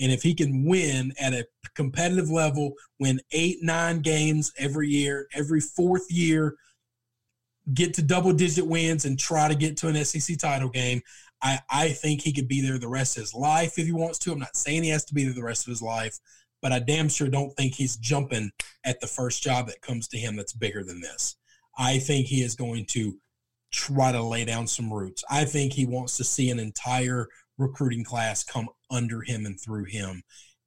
And 0.00 0.10
if 0.10 0.22
he 0.22 0.34
can 0.34 0.64
win 0.64 1.12
at 1.20 1.32
a 1.32 1.46
competitive 1.74 2.30
level, 2.30 2.72
win 2.98 3.20
eight, 3.32 3.58
nine 3.62 4.00
games 4.00 4.52
every 4.58 4.88
year, 4.88 5.28
every 5.32 5.60
fourth 5.60 6.10
year, 6.10 6.56
get 7.74 7.94
to 7.94 8.02
double 8.02 8.32
digit 8.32 8.66
wins 8.66 9.04
and 9.04 9.18
try 9.18 9.48
to 9.48 9.54
get 9.54 9.76
to 9.78 9.88
an 9.88 10.04
SEC 10.04 10.38
title 10.38 10.68
game, 10.68 11.00
I, 11.42 11.60
I 11.70 11.88
think 11.88 12.22
he 12.22 12.32
could 12.32 12.48
be 12.48 12.60
there 12.60 12.78
the 12.78 12.88
rest 12.88 13.16
of 13.16 13.22
his 13.22 13.34
life 13.34 13.78
if 13.78 13.86
he 13.86 13.92
wants 13.92 14.18
to. 14.20 14.32
I'm 14.32 14.38
not 14.38 14.56
saying 14.56 14.84
he 14.84 14.90
has 14.90 15.04
to 15.06 15.14
be 15.14 15.24
there 15.24 15.34
the 15.34 15.42
rest 15.42 15.66
of 15.66 15.70
his 15.70 15.82
life, 15.82 16.18
but 16.62 16.72
I 16.72 16.78
damn 16.78 17.08
sure 17.08 17.28
don't 17.28 17.54
think 17.56 17.74
he's 17.74 17.96
jumping 17.96 18.52
at 18.84 19.00
the 19.00 19.06
first 19.06 19.42
job 19.42 19.66
that 19.66 19.82
comes 19.82 20.08
to 20.08 20.18
him 20.18 20.36
that's 20.36 20.54
bigger 20.54 20.84
than 20.84 21.00
this. 21.00 21.36
I 21.76 21.98
think 21.98 22.26
he 22.26 22.42
is 22.42 22.54
going 22.54 22.86
to 22.90 23.18
try 23.72 24.12
to 24.12 24.22
lay 24.22 24.44
down 24.44 24.66
some 24.66 24.92
roots. 24.92 25.24
I 25.30 25.44
think 25.44 25.72
he 25.72 25.86
wants 25.86 26.16
to 26.18 26.24
see 26.24 26.50
an 26.50 26.58
entire 26.58 27.28
recruiting 27.58 28.04
class 28.04 28.44
come 28.44 28.68
under 28.90 29.22
him 29.22 29.44
and 29.44 29.60
through 29.60 29.84
him. 29.84 30.22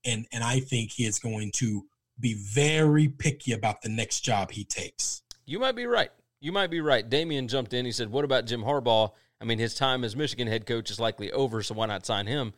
And 0.06 0.28
and 0.32 0.44
I 0.44 0.60
think 0.60 0.92
he 0.92 1.06
is 1.06 1.18
going 1.18 1.52
to 1.56 1.86
be 2.20 2.36
very 2.54 3.08
picky 3.08 3.54
about 3.54 3.82
the 3.82 3.90
next 3.90 4.22
job 4.22 4.52
he 4.52 4.64
takes. 4.66 5.24
You 5.46 5.60
might 5.60 5.76
be 5.76 5.86
right. 5.86 6.12
You 6.40 6.52
might 6.52 6.70
be 6.70 6.82
right. 6.82 7.08
Damien 7.08 7.48
jumped 7.48 7.74
in. 7.74 7.86
He 7.86 7.92
said, 7.92 8.12
What 8.12 8.26
about 8.26 8.46
Jim 8.46 8.62
Harbaugh? 8.62 9.12
I 9.42 9.46
mean, 9.46 9.60
his 9.60 9.76
time 9.76 10.04
as 10.04 10.16
Michigan 10.16 10.48
head 10.48 10.66
coach 10.66 10.90
is 10.90 11.00
likely 11.00 11.32
over, 11.32 11.62
so 11.62 11.76
why 11.76 11.88
not 11.88 12.06
sign 12.06 12.28
him? 12.28 12.54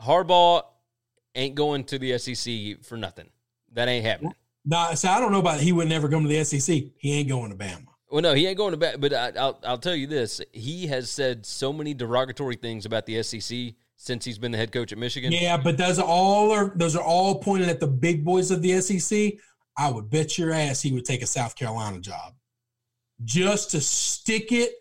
Harbaugh 0.00 0.62
ain't 1.34 1.54
going 1.54 1.84
to 1.84 1.98
the 1.98 2.18
SEC 2.18 2.84
for 2.84 2.96
nothing. 2.96 3.30
That 3.72 3.88
ain't 3.88 4.04
happening. 4.04 4.34
No, 4.64 4.94
so 4.94 5.08
I 5.08 5.20
don't 5.20 5.32
know 5.32 5.38
about 5.38 5.60
he 5.60 5.72
would 5.72 5.88
never 5.88 6.08
come 6.08 6.22
to 6.22 6.28
the 6.28 6.44
SEC. 6.44 6.84
He 6.98 7.12
ain't 7.12 7.28
going 7.28 7.50
to 7.50 7.56
Bama. 7.56 7.86
Well, 8.10 8.22
no, 8.22 8.34
he 8.34 8.46
ain't 8.46 8.56
going 8.56 8.72
to 8.72 8.76
bat. 8.76 9.00
But 9.00 9.12
I, 9.12 9.30
will 9.30 9.58
I'll 9.64 9.78
tell 9.78 9.94
you 9.94 10.06
this: 10.06 10.40
he 10.52 10.86
has 10.86 11.10
said 11.10 11.44
so 11.44 11.72
many 11.72 11.94
derogatory 11.94 12.56
things 12.56 12.86
about 12.86 13.06
the 13.06 13.22
SEC 13.22 13.74
since 13.96 14.24
he's 14.24 14.38
been 14.38 14.52
the 14.52 14.58
head 14.58 14.72
coach 14.72 14.92
at 14.92 14.98
Michigan. 14.98 15.32
Yeah, 15.32 15.56
but 15.56 15.76
those 15.76 15.98
are 15.98 16.06
all 16.06 16.50
are 16.50 16.72
those 16.74 16.96
are 16.96 17.02
all 17.02 17.40
pointed 17.40 17.68
at 17.68 17.80
the 17.80 17.86
big 17.86 18.24
boys 18.24 18.50
of 18.50 18.62
the 18.62 18.80
SEC. 18.80 19.34
I 19.76 19.90
would 19.90 20.10
bet 20.10 20.38
your 20.38 20.52
ass 20.52 20.80
he 20.80 20.92
would 20.92 21.04
take 21.04 21.22
a 21.22 21.26
South 21.26 21.54
Carolina 21.54 22.00
job 22.00 22.34
just 23.24 23.70
to 23.72 23.80
stick 23.80 24.52
it 24.52 24.72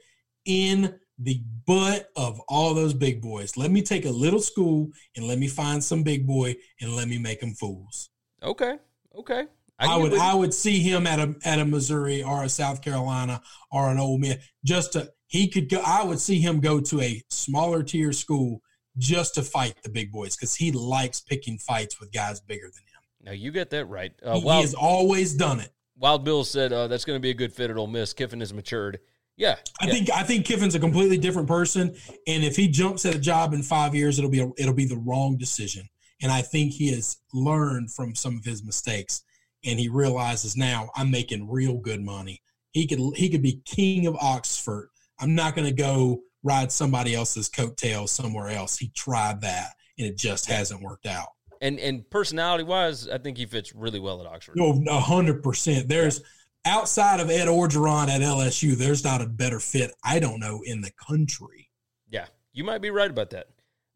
in 0.46 1.00
the 1.20 1.42
butt 1.66 2.10
of 2.16 2.40
all 2.48 2.74
those 2.74 2.94
big 2.94 3.22
boys. 3.22 3.58
Let 3.58 3.72
me 3.72 3.82
take 3.82 4.06
a 4.06 4.12
little 4.12 4.40
school 4.40 4.90
and 5.16 5.28
let 5.28 5.40
me 5.40 5.48
find 5.48 5.84
some 5.84 6.04
big 6.04 6.28
boy 6.28 6.56
and 6.82 6.96
let 6.96 7.08
me 7.08 7.18
make 7.18 7.40
them 7.40 7.54
fools. 7.54 8.10
Okay. 8.44 8.78
Okay. 9.16 9.46
I, 9.80 9.94
I 9.94 9.98
would 9.98 10.14
I 10.14 10.34
would 10.34 10.54
see 10.54 10.80
him 10.80 11.06
at 11.06 11.20
a 11.20 11.36
at 11.44 11.60
a 11.60 11.66
Missouri 11.66 12.24
or 12.24 12.44
a 12.44 12.50
South 12.50 12.82
Carolina 12.82 13.42
or 13.72 13.90
an 13.90 14.00
Ole 14.00 14.18
Miss 14.18 14.38
just 14.64 14.94
to 14.94 15.12
he 15.28 15.48
could 15.48 15.70
go. 15.70 15.82
I 15.86 16.04
would 16.04 16.20
see 16.20 16.40
him 16.40 16.60
go 16.60 16.80
to 16.80 17.02
a 17.02 17.22
smaller 17.30 17.84
tier 17.84 18.12
school 18.12 18.62
just 18.98 19.36
to 19.36 19.44
fight 19.44 19.76
the 19.84 19.90
big 19.90 20.12
boys 20.12 20.36
because 20.36 20.56
he 20.56 20.72
likes 20.72 21.22
picking 21.22 21.60
fights 21.60 22.00
with 22.00 22.12
guys 22.12 22.40
bigger 22.40 22.66
than 22.66 22.84
him. 22.84 23.02
Now 23.22 23.32
you 23.34 23.52
get 23.52 23.70
that 23.72 23.86
right. 23.86 24.14
Uh, 24.24 24.40
he, 24.40 24.46
Wild, 24.46 24.58
he 24.58 24.62
has 24.62 24.74
always 24.74 25.34
done 25.34 25.60
it. 25.60 25.72
Wild 25.98 26.24
Bill 26.24 26.44
said 26.44 26.74
uh, 26.74 26.88
that's 26.88 27.06
going 27.06 27.18
to 27.18 27.22
be 27.22 27.30
a 27.30 27.36
good 27.36 27.54
fit 27.54 27.70
at 27.70 27.78
Ole 27.78 27.88
Miss. 27.88 28.14
Kiffin 28.14 28.40
has 28.40 28.54
matured. 28.54 29.00
Yeah, 29.38 29.56
I 29.80 29.86
yeah. 29.86 29.94
think 29.94 30.10
I 30.12 30.24
think 30.24 30.46
Kiffin's 30.46 30.76
a 30.76 30.80
completely 30.80 31.18
different 31.18 31.48
person, 31.48 31.96
and 32.26 32.44
if 32.44 32.56
he 32.56 32.68
jumps 32.68 33.06
at 33.06 33.16
a 33.16 33.20
job 33.20 33.54
in 33.54 33.62
five 33.62 33.94
years, 33.94 34.18
it'll 34.18 34.32
be 34.32 34.42
a, 34.42 34.50
it'll 34.58 34.74
be 34.74 34.86
the 34.86 34.98
wrong 34.98 35.38
decision. 35.38 35.88
And 36.22 36.32
I 36.32 36.42
think 36.42 36.74
he 36.74 36.92
has 36.94 37.18
learned 37.32 37.94
from 37.94 38.16
some 38.16 38.38
of 38.38 38.44
his 38.44 38.64
mistakes 38.64 39.22
and 39.66 39.80
he 39.80 39.90
realizes 39.90 40.56
now 40.56 40.90
I'm 40.96 41.12
making 41.12 41.50
real 41.50 41.78
good 41.78 42.02
money. 42.02 42.42
He 42.72 42.88
could 42.88 43.00
he 43.16 43.30
could 43.30 43.42
be 43.42 43.62
king 43.66 44.08
of 44.08 44.16
Oxford. 44.16 44.90
I'm 45.20 45.36
not 45.36 45.56
going 45.56 45.68
to 45.68 45.74
go 45.74 46.22
ride 46.44 46.72
somebody 46.72 47.16
else's 47.16 47.50
coattails 47.50 48.12
somewhere 48.12 48.50
else. 48.50 48.78
He 48.78 48.90
tried 48.90 49.42
that, 49.42 49.74
and 49.98 50.08
it 50.08 50.18
just 50.18 50.46
hasn't 50.46 50.82
worked 50.82 51.06
out. 51.06 51.28
And 51.62 51.80
and 51.80 52.08
personality 52.10 52.64
wise, 52.64 53.08
I 53.08 53.18
think 53.18 53.38
he 53.38 53.46
fits 53.46 53.74
really 53.74 54.00
well 54.00 54.22
at 54.22 54.28
Oxford. 54.28 54.56
No, 54.56 54.82
a 54.90 55.00
hundred 55.00 55.42
percent. 55.42 55.88
There's 55.88 56.22
outside 56.66 57.20
of 57.20 57.30
Ed 57.30 57.48
Orgeron 57.48 58.10
at 58.10 58.22
LSU, 58.22 58.76
there's 58.76 59.04
not 59.04 59.22
a 59.22 59.28
better 59.28 59.60
fit. 59.60 59.92
I 60.04 60.20
don't 60.20 60.40
know 60.40 60.62
in 60.66 60.82
the 60.82 60.92
country. 60.92 61.70
Yeah, 62.10 62.26
you 62.54 62.64
might 62.64 62.82
be 62.82 62.90
right 62.90 63.10
about 63.10 63.32
that. 63.32 63.48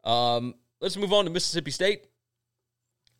Um, 0.08 0.54
let's 0.80 0.96
move 0.96 1.12
on 1.12 1.24
to 1.24 1.30
Mississippi 1.30 1.70
State. 1.70 2.06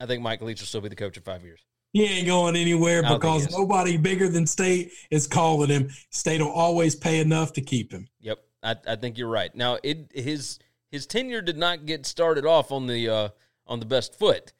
I 0.00 0.06
think 0.06 0.22
Mike 0.22 0.42
Leach 0.42 0.60
will 0.60 0.66
still 0.66 0.80
be 0.80 0.88
the 0.88 0.96
coach 0.96 1.16
in 1.16 1.22
five 1.22 1.44
years. 1.44 1.64
He 1.92 2.04
ain't 2.04 2.26
going 2.26 2.56
anywhere 2.56 3.04
I 3.04 3.08
don't 3.08 3.20
think 3.20 3.34
he 3.34 3.38
because 3.40 3.58
nobody 3.58 3.96
bigger 3.98 4.28
than 4.28 4.46
State 4.46 4.92
is 5.10 5.26
calling 5.26 5.68
him. 5.68 5.90
State 6.10 6.40
will 6.40 6.50
always 6.50 6.96
pay 6.96 7.20
enough 7.20 7.52
to 7.52 7.60
keep 7.60 7.92
him. 7.92 8.08
Yep, 8.20 8.38
I, 8.62 8.76
I 8.86 8.96
think 8.96 9.18
you're 9.18 9.28
right. 9.28 9.54
Now, 9.54 9.78
it 9.82 10.10
his 10.14 10.58
his 10.90 11.06
tenure 11.06 11.42
did 11.42 11.58
not 11.58 11.84
get 11.84 12.06
started 12.06 12.46
off 12.46 12.72
on 12.72 12.86
the 12.86 13.08
uh, 13.08 13.28
on 13.66 13.78
the 13.78 13.86
best 13.86 14.18
foot, 14.18 14.54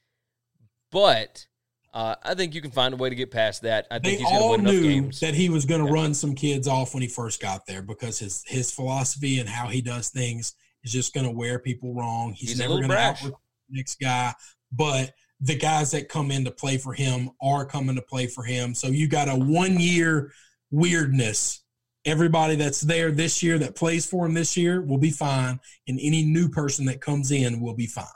but 0.90 1.46
uh, 1.94 2.14
I 2.22 2.34
think 2.34 2.54
you 2.54 2.62
can 2.62 2.70
find 2.70 2.94
a 2.94 2.96
way 2.96 3.08
to 3.10 3.14
get 3.14 3.30
past 3.30 3.62
that. 3.62 3.86
I 3.90 3.98
think 3.98 4.04
They 4.18 4.24
he's 4.24 4.28
going 4.28 4.38
to 4.38 4.42
all 4.44 4.50
win 4.52 4.62
knew 4.64 4.82
games. 4.82 5.20
that 5.20 5.34
he 5.34 5.48
was 5.50 5.64
going 5.66 5.80
to 5.80 5.86
Yeah. 5.86 5.92
run 6.00 6.14
some 6.14 6.34
kids 6.34 6.66
off 6.66 6.94
when 6.94 7.02
he 7.02 7.08
first 7.08 7.40
got 7.40 7.66
there 7.66 7.82
because 7.82 8.18
his 8.18 8.42
his 8.46 8.70
philosophy 8.72 9.38
and 9.40 9.48
how 9.48 9.68
he 9.68 9.80
does 9.82 10.08
things 10.08 10.54
is 10.84 10.92
just 10.92 11.12
going 11.14 11.26
to 11.26 11.32
wear 11.32 11.58
people 11.58 11.94
wrong. 11.94 12.32
He's, 12.32 12.50
He's 12.50 12.58
never 12.58 12.76
going 12.76 12.88
to 12.88 12.96
out 12.98 13.16
the 13.20 13.32
next 13.70 14.00
guy, 14.00 14.32
but 14.72 15.12
the 15.40 15.56
guys 15.56 15.90
that 15.90 16.08
come 16.08 16.30
in 16.30 16.44
to 16.44 16.50
play 16.50 16.78
for 16.78 16.92
him 16.94 17.30
are 17.42 17.64
coming 17.66 17.96
to 17.96 18.02
play 18.02 18.26
for 18.26 18.44
him. 18.44 18.74
So 18.74 18.88
you 18.88 19.08
got 19.08 19.28
a 19.28 19.34
one 19.36 19.78
year 19.78 20.32
weirdness. 20.70 21.60
Everybody 22.04 22.56
that's 22.56 22.80
there 22.80 23.12
this 23.12 23.42
year 23.44 23.58
that 23.58 23.76
plays 23.76 24.04
for 24.06 24.26
him 24.26 24.34
this 24.34 24.56
year 24.56 24.82
will 24.82 24.98
be 24.98 25.10
fine, 25.10 25.60
and 25.86 26.00
any 26.02 26.24
new 26.24 26.48
person 26.48 26.84
that 26.86 27.00
comes 27.00 27.30
in 27.30 27.60
will 27.60 27.74
be 27.76 27.86
fine. 27.86 28.06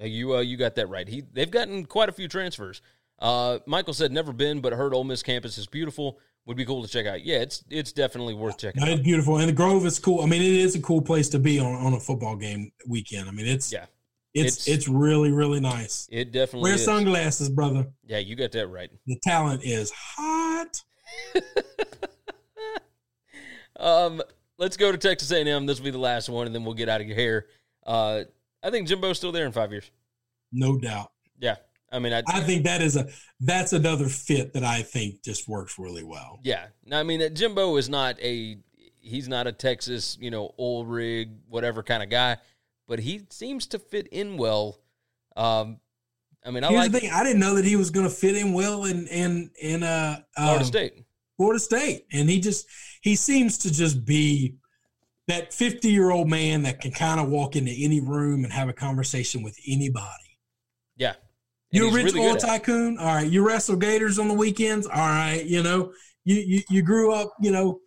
You 0.00 0.36
uh, 0.36 0.40
you 0.40 0.56
got 0.56 0.74
that 0.76 0.88
right. 0.88 1.08
He 1.08 1.22
they've 1.32 1.50
gotten 1.50 1.84
quite 1.86 2.08
a 2.08 2.12
few 2.12 2.28
transfers. 2.28 2.80
Uh, 3.18 3.58
Michael 3.66 3.94
said 3.94 4.12
never 4.12 4.32
been, 4.32 4.60
but 4.60 4.72
heard 4.72 4.94
Ole 4.94 5.04
Miss 5.04 5.22
campus 5.22 5.58
is 5.58 5.66
beautiful. 5.66 6.18
Would 6.46 6.56
be 6.56 6.64
cool 6.64 6.82
to 6.82 6.88
check 6.88 7.04
out. 7.06 7.24
Yeah, 7.24 7.38
it's 7.38 7.64
it's 7.68 7.92
definitely 7.92 8.34
worth 8.34 8.58
checking 8.58 8.80
No, 8.80 8.86
out. 8.86 8.92
it's 8.94 9.02
beautiful, 9.02 9.38
and 9.38 9.48
the 9.48 9.52
Grove 9.52 9.84
is 9.84 9.98
cool. 9.98 10.22
I 10.22 10.26
mean, 10.26 10.40
it 10.40 10.52
is 10.52 10.74
a 10.76 10.80
cool 10.80 11.02
place 11.02 11.28
to 11.30 11.38
be 11.38 11.58
on, 11.58 11.74
on 11.74 11.92
a 11.94 12.00
football 12.00 12.36
game 12.36 12.70
weekend. 12.86 13.28
I 13.28 13.32
mean, 13.32 13.46
it's 13.46 13.72
Yeah, 13.72 13.86
it's 14.34 14.56
It's- 14.66 14.68
it's, 14.68 14.88
really 14.88 15.30
really 15.32 15.60
nice. 15.60 16.08
it 16.10 16.30
definitely 16.32 16.68
Wear 16.68 16.74
is. 16.76 16.84
sunglasses, 16.84 17.48
brother. 17.50 17.88
Yeah, 18.04 18.18
you 18.18 18.34
got 18.36 18.52
that 18.52 18.68
right. 18.68 18.90
The 19.06 19.18
talent 19.22 19.62
is 19.64 19.90
hot. 19.90 20.82
Um, 23.80 24.20
let's 24.58 24.76
go 24.76 24.90
to 24.90 24.98
Texas 24.98 25.30
A&M. 25.30 25.66
This 25.66 25.78
will 25.78 25.84
be 25.84 25.90
the 25.92 25.98
last 25.98 26.28
one, 26.28 26.46
and 26.46 26.54
then 26.54 26.64
we'll 26.64 26.74
get 26.74 26.88
out 26.88 27.00
of 27.00 27.06
your 27.06 27.16
hair. 27.16 27.46
Uh, 27.86 28.24
I 28.62 28.70
think 28.70 28.88
Jimbo's 28.88 29.18
still 29.18 29.32
there 29.32 29.46
in 29.46 29.52
five 29.52 29.70
years. 29.70 29.90
No 30.52 30.78
doubt. 30.78 31.12
Yeah, 31.38 31.56
I 31.92 31.98
mean, 31.98 32.12
I, 32.12 32.22
I 32.26 32.40
think 32.40 32.64
that 32.64 32.82
is 32.82 32.96
a 32.96 33.06
that's 33.40 33.72
another 33.72 34.08
fit 34.08 34.52
that 34.54 34.64
I 34.64 34.82
think 34.82 35.22
just 35.22 35.48
works 35.48 35.78
really 35.78 36.04
well. 36.04 36.40
yeah. 36.42 36.66
No, 36.84 36.98
I 36.98 37.02
mean, 37.02 37.22
uh, 37.22 37.28
Jimbo 37.28 37.76
is 37.76 37.88
not 37.88 38.20
a 38.20 38.58
he's 39.00 39.28
not 39.28 39.46
a 39.46 39.52
Texas, 39.52 40.18
you 40.20 40.30
know, 40.30 40.54
oil 40.58 40.84
rig 40.84 41.30
whatever 41.48 41.82
kind 41.82 42.02
of 42.02 42.10
guy, 42.10 42.36
but 42.86 42.98
he 42.98 43.22
seems 43.30 43.66
to 43.68 43.78
fit 43.78 44.08
in 44.08 44.36
well. 44.36 44.80
Um, 45.36 45.80
I 46.44 46.50
mean, 46.50 46.64
I 46.64 46.68
Here's 46.68 46.82
like 46.82 46.92
the 46.92 47.00
thing: 47.00 47.10
I 47.12 47.22
didn't 47.24 47.40
know 47.40 47.54
that 47.54 47.64
he 47.64 47.76
was 47.76 47.90
going 47.90 48.06
to 48.06 48.14
fit 48.14 48.36
in 48.36 48.52
well 48.52 48.84
in 48.84 49.06
in 49.08 49.50
in 49.60 49.82
uh, 49.82 50.20
Florida 50.36 50.60
um, 50.60 50.64
State. 50.64 51.04
Florida 51.36 51.60
State, 51.60 52.06
and 52.12 52.28
he 52.28 52.40
just 52.40 52.66
he 53.02 53.14
seems 53.14 53.58
to 53.58 53.72
just 53.72 54.04
be 54.04 54.56
that 55.28 55.52
50 55.52 55.88
year 55.90 56.10
old 56.10 56.28
man 56.28 56.62
that 56.62 56.80
can 56.80 56.90
kind 56.90 57.20
of 57.20 57.28
walk 57.28 57.54
into 57.54 57.70
any 57.70 58.00
room 58.00 58.44
and 58.44 58.52
have 58.52 58.68
a 58.68 58.72
conversation 58.72 59.42
with 59.42 59.56
anybody. 59.68 60.38
Yeah, 60.96 61.14
And 61.72 61.82
You 61.82 61.90
a 61.90 61.92
rich 61.92 62.06
really 62.06 62.20
oil 62.20 62.34
good 62.34 62.42
at 62.42 62.44
it. 62.44 62.46
tycoon? 62.46 62.98
All 62.98 63.14
right. 63.14 63.30
You 63.30 63.46
wrestle 63.46 63.76
gators 63.76 64.18
on 64.18 64.26
the 64.28 64.34
weekends? 64.34 64.86
All 64.86 64.96
right. 64.96 65.44
You 65.44 65.62
know, 65.62 65.92
you 66.24 66.36
you, 66.36 66.62
you 66.70 66.82
grew 66.82 67.12
up, 67.12 67.34
you 67.40 67.52
know, 67.52 67.80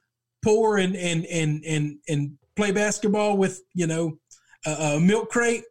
poor 0.44 0.78
and 0.78 0.96
and 0.96 1.26
and 1.26 1.64
and 1.66 1.98
and 2.08 2.38
play 2.56 2.72
basketball 2.72 3.38
with, 3.38 3.62
you 3.74 3.88
know, 3.88 4.18
a, 4.66 4.72
a 4.72 5.00
milk 5.00 5.30
crate, 5.30 5.64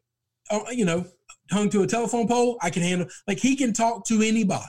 uh, 0.50 0.60
you 0.70 0.84
know, 0.84 1.04
hung 1.50 1.70
to 1.70 1.82
a 1.82 1.86
telephone 1.86 2.26
pole. 2.28 2.58
I 2.60 2.70
can 2.70 2.82
handle 2.82 3.08
like 3.26 3.38
he 3.38 3.56
can 3.56 3.72
talk 3.72 4.04
to 4.06 4.22
anybody. 4.22 4.66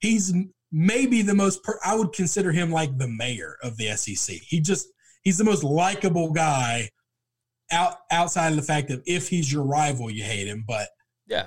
He's 0.00 0.34
maybe 0.72 1.22
the 1.22 1.34
most 1.34 1.62
per, 1.62 1.78
I 1.84 1.94
would 1.94 2.12
consider 2.12 2.50
him 2.50 2.70
like 2.72 2.98
the 2.98 3.08
mayor 3.08 3.56
of 3.62 3.76
the 3.76 3.96
SEC. 3.96 4.36
He 4.36 4.60
just 4.60 4.88
he's 5.22 5.38
the 5.38 5.44
most 5.44 5.64
likable 5.64 6.30
guy 6.32 6.88
out 7.70 7.98
outside 8.10 8.50
of 8.50 8.56
the 8.56 8.62
fact 8.62 8.88
that 8.88 9.02
if 9.06 9.28
he's 9.28 9.52
your 9.52 9.64
rival, 9.64 10.10
you 10.10 10.22
hate 10.22 10.46
him, 10.46 10.64
but 10.66 10.88
Yeah, 11.26 11.46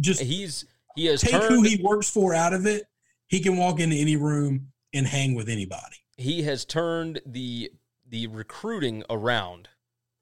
just 0.00 0.20
he's 0.20 0.64
he 0.94 1.06
has 1.06 1.20
take 1.20 1.42
who 1.44 1.62
he 1.62 1.82
works 1.82 2.08
for 2.10 2.34
out 2.34 2.52
of 2.52 2.66
it, 2.66 2.84
he 3.28 3.40
can 3.40 3.56
walk 3.56 3.80
into 3.80 3.96
any 3.96 4.16
room 4.16 4.68
and 4.94 5.06
hang 5.06 5.34
with 5.34 5.48
anybody. 5.48 5.96
he 6.16 6.42
has 6.42 6.64
turned 6.64 7.20
the 7.26 7.70
the 8.08 8.26
recruiting 8.28 9.02
around 9.08 9.68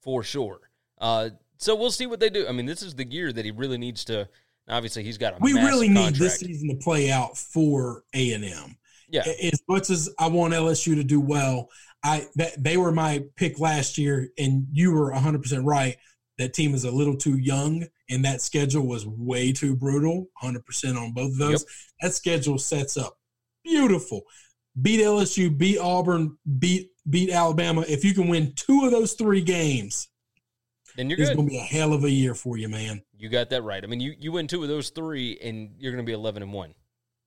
for 0.01 0.23
sure. 0.23 0.59
Uh, 0.99 1.29
so 1.57 1.75
we'll 1.75 1.91
see 1.91 2.07
what 2.07 2.19
they 2.19 2.29
do. 2.29 2.47
I 2.47 2.51
mean, 2.53 2.65
this 2.65 2.81
is 2.81 2.95
the 2.95 3.05
year 3.05 3.31
that 3.33 3.43
he 3.45 3.51
really 3.51 3.77
needs 3.77 4.05
to. 4.05 4.27
Obviously, 4.69 5.03
he's 5.03 5.17
got 5.17 5.33
a. 5.33 5.37
We 5.41 5.53
really 5.53 5.89
need 5.89 5.95
contract. 5.95 6.19
this 6.19 6.39
season 6.39 6.69
to 6.69 6.75
play 6.75 7.11
out 7.11 7.37
for 7.37 8.03
A 8.13 8.31
and 8.31 8.45
M. 8.45 8.77
Yeah, 9.09 9.23
As 9.43 9.61
much 9.67 9.89
as 9.89 10.09
I 10.17 10.27
want 10.27 10.53
LSU 10.53 10.95
to 10.95 11.03
do 11.03 11.19
well, 11.19 11.67
I 12.03 12.27
that 12.35 12.63
they 12.63 12.77
were 12.77 12.91
my 12.91 13.23
pick 13.35 13.59
last 13.59 13.97
year, 13.97 14.29
and 14.37 14.67
you 14.71 14.91
were 14.91 15.11
100 15.11 15.41
percent 15.41 15.65
right. 15.65 15.97
That 16.37 16.53
team 16.53 16.73
is 16.73 16.85
a 16.85 16.91
little 16.91 17.15
too 17.15 17.37
young, 17.37 17.85
and 18.09 18.25
that 18.25 18.41
schedule 18.41 18.87
was 18.87 19.05
way 19.05 19.51
too 19.51 19.75
brutal. 19.75 20.29
100 20.39 20.65
percent 20.65 20.97
on 20.97 21.13
both 21.13 21.33
of 21.33 21.37
those. 21.37 21.65
That 22.01 22.13
schedule 22.13 22.57
sets 22.57 22.97
up 22.97 23.17
beautiful. 23.63 24.23
Beat 24.81 25.01
LSU, 25.01 25.55
beat 25.55 25.77
Auburn, 25.79 26.37
beat 26.59 26.91
beat 27.09 27.29
Alabama. 27.29 27.83
If 27.87 28.03
you 28.03 28.13
can 28.13 28.27
win 28.27 28.53
two 28.55 28.85
of 28.85 28.91
those 28.91 29.13
three 29.13 29.41
games, 29.41 30.07
then 30.95 31.09
you're 31.09 31.19
it's 31.19 31.29
good. 31.29 31.37
to 31.37 31.43
be 31.43 31.57
a 31.57 31.61
hell 31.61 31.93
of 31.93 32.03
a 32.03 32.09
year 32.09 32.33
for 32.33 32.57
you, 32.57 32.69
man. 32.69 33.01
You 33.17 33.29
got 33.29 33.49
that 33.49 33.63
right. 33.63 33.83
I 33.83 33.87
mean, 33.87 33.99
you 33.99 34.15
you 34.17 34.31
win 34.31 34.47
two 34.47 34.63
of 34.63 34.69
those 34.69 34.89
three, 34.89 35.37
and 35.41 35.71
you're 35.77 35.91
going 35.91 36.03
to 36.03 36.09
be 36.09 36.13
11 36.13 36.41
and 36.41 36.53
one. 36.53 36.73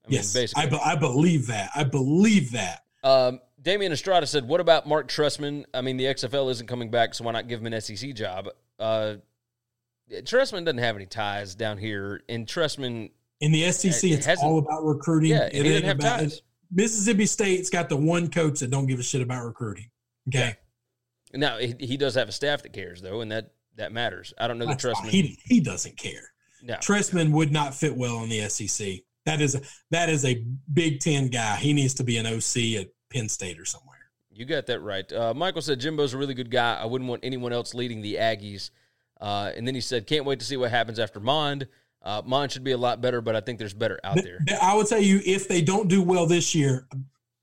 I 0.04 0.08
mean, 0.08 0.16
yes, 0.16 0.34
I, 0.34 0.40
basically. 0.40 0.70
be- 0.70 0.82
I 0.84 0.96
believe 0.96 1.46
that. 1.48 1.70
I 1.74 1.84
believe 1.84 2.52
that. 2.52 2.80
Um, 3.04 3.40
Damian 3.62 3.92
Estrada 3.92 4.26
said, 4.26 4.48
"What 4.48 4.60
about 4.60 4.86
Marc 4.88 5.08
Trestman? 5.08 5.64
I 5.72 5.80
mean, 5.82 5.96
the 5.96 6.04
XFL 6.06 6.50
isn't 6.50 6.66
coming 6.66 6.90
back, 6.90 7.14
so 7.14 7.24
why 7.24 7.32
not 7.32 7.46
give 7.48 7.60
him 7.60 7.72
an 7.72 7.80
SEC 7.80 8.12
job?" 8.14 8.48
Uh, 8.78 9.16
Trestman 10.10 10.64
doesn't 10.64 10.78
have 10.78 10.96
any 10.96 11.06
ties 11.06 11.54
down 11.54 11.78
here, 11.78 12.22
and 12.28 12.46
Trestman, 12.46 13.10
In 13.40 13.52
the 13.52 13.70
SEC, 13.72 14.10
It 14.10 14.26
it's 14.26 14.42
all 14.42 14.58
about 14.58 14.84
recruiting. 14.84 15.30
yeah, 15.30 15.48
It 15.52 15.64
ain't 15.66 15.84
have 15.84 15.98
about- 15.98 16.20
ties. 16.20 16.42
Mississippi 16.70 17.26
State's 17.26 17.70
got 17.70 17.88
the 17.88 17.96
one 17.96 18.30
coach 18.30 18.60
that 18.60 18.70
don't 18.70 18.86
give 18.86 18.98
a 18.98 19.02
shit 19.02 19.20
about 19.22 19.44
recruiting. 19.44 19.90
Okay, 20.28 20.56
Now 21.32 21.58
he, 21.58 21.74
he 21.78 21.96
does 21.96 22.14
have 22.16 22.28
a 22.28 22.32
staff 22.32 22.62
that 22.62 22.72
cares 22.72 23.00
though, 23.02 23.20
and 23.20 23.30
that 23.32 23.52
that 23.76 23.92
matters. 23.92 24.32
I 24.38 24.48
don't 24.48 24.58
know 24.58 24.66
that 24.66 24.80
fine. 24.80 24.92
Trestman. 24.94 25.08
he 25.10 25.38
he 25.44 25.60
doesn't 25.60 25.96
care. 25.98 26.32
no, 26.62 26.74
Trestman 26.76 27.32
would 27.32 27.52
not 27.52 27.74
fit 27.74 27.96
well 27.96 28.22
in 28.22 28.28
the 28.30 28.40
SEC. 28.48 29.00
That 29.26 29.40
is 29.40 29.54
a, 29.54 29.60
that 29.90 30.08
is 30.08 30.24
a 30.24 30.44
Big 30.72 31.00
Ten 31.00 31.28
guy. 31.28 31.56
He 31.56 31.72
needs 31.72 31.94
to 31.94 32.04
be 32.04 32.18
an 32.18 32.26
OC 32.26 32.80
at 32.80 32.88
Penn 33.10 33.28
State 33.28 33.58
or 33.58 33.64
somewhere. 33.64 33.98
you 34.30 34.44
got 34.44 34.66
that 34.66 34.80
right. 34.80 35.10
Uh, 35.12 35.32
Michael 35.34 35.62
said 35.62 35.80
Jimbo's 35.80 36.12
a 36.14 36.18
really 36.18 36.34
good 36.34 36.50
guy. 36.50 36.74
I 36.80 36.86
wouldn't 36.86 37.08
want 37.08 37.24
anyone 37.24 37.52
else 37.52 37.72
leading 37.74 38.02
the 38.02 38.16
Aggies. 38.16 38.70
Uh, 39.20 39.52
and 39.56 39.66
then 39.66 39.74
he 39.74 39.80
said, 39.80 40.06
"Can't 40.06 40.24
wait 40.24 40.40
to 40.40 40.44
see 40.44 40.56
what 40.56 40.70
happens 40.70 40.98
after 40.98 41.20
Mond. 41.20 41.68
Uh, 42.02 42.20
Mond 42.24 42.52
should 42.52 42.64
be 42.64 42.72
a 42.72 42.76
lot 42.76 43.00
better, 43.00 43.20
but 43.22 43.34
I 43.34 43.40
think 43.40 43.58
there's 43.58 43.72
better 43.72 43.98
out 44.04 44.22
there." 44.22 44.38
I 44.60 44.74
would 44.74 44.86
tell 44.88 45.00
you 45.00 45.20
if 45.24 45.48
they 45.48 45.62
don't 45.62 45.88
do 45.88 46.02
well 46.02 46.26
this 46.26 46.54
year, 46.54 46.86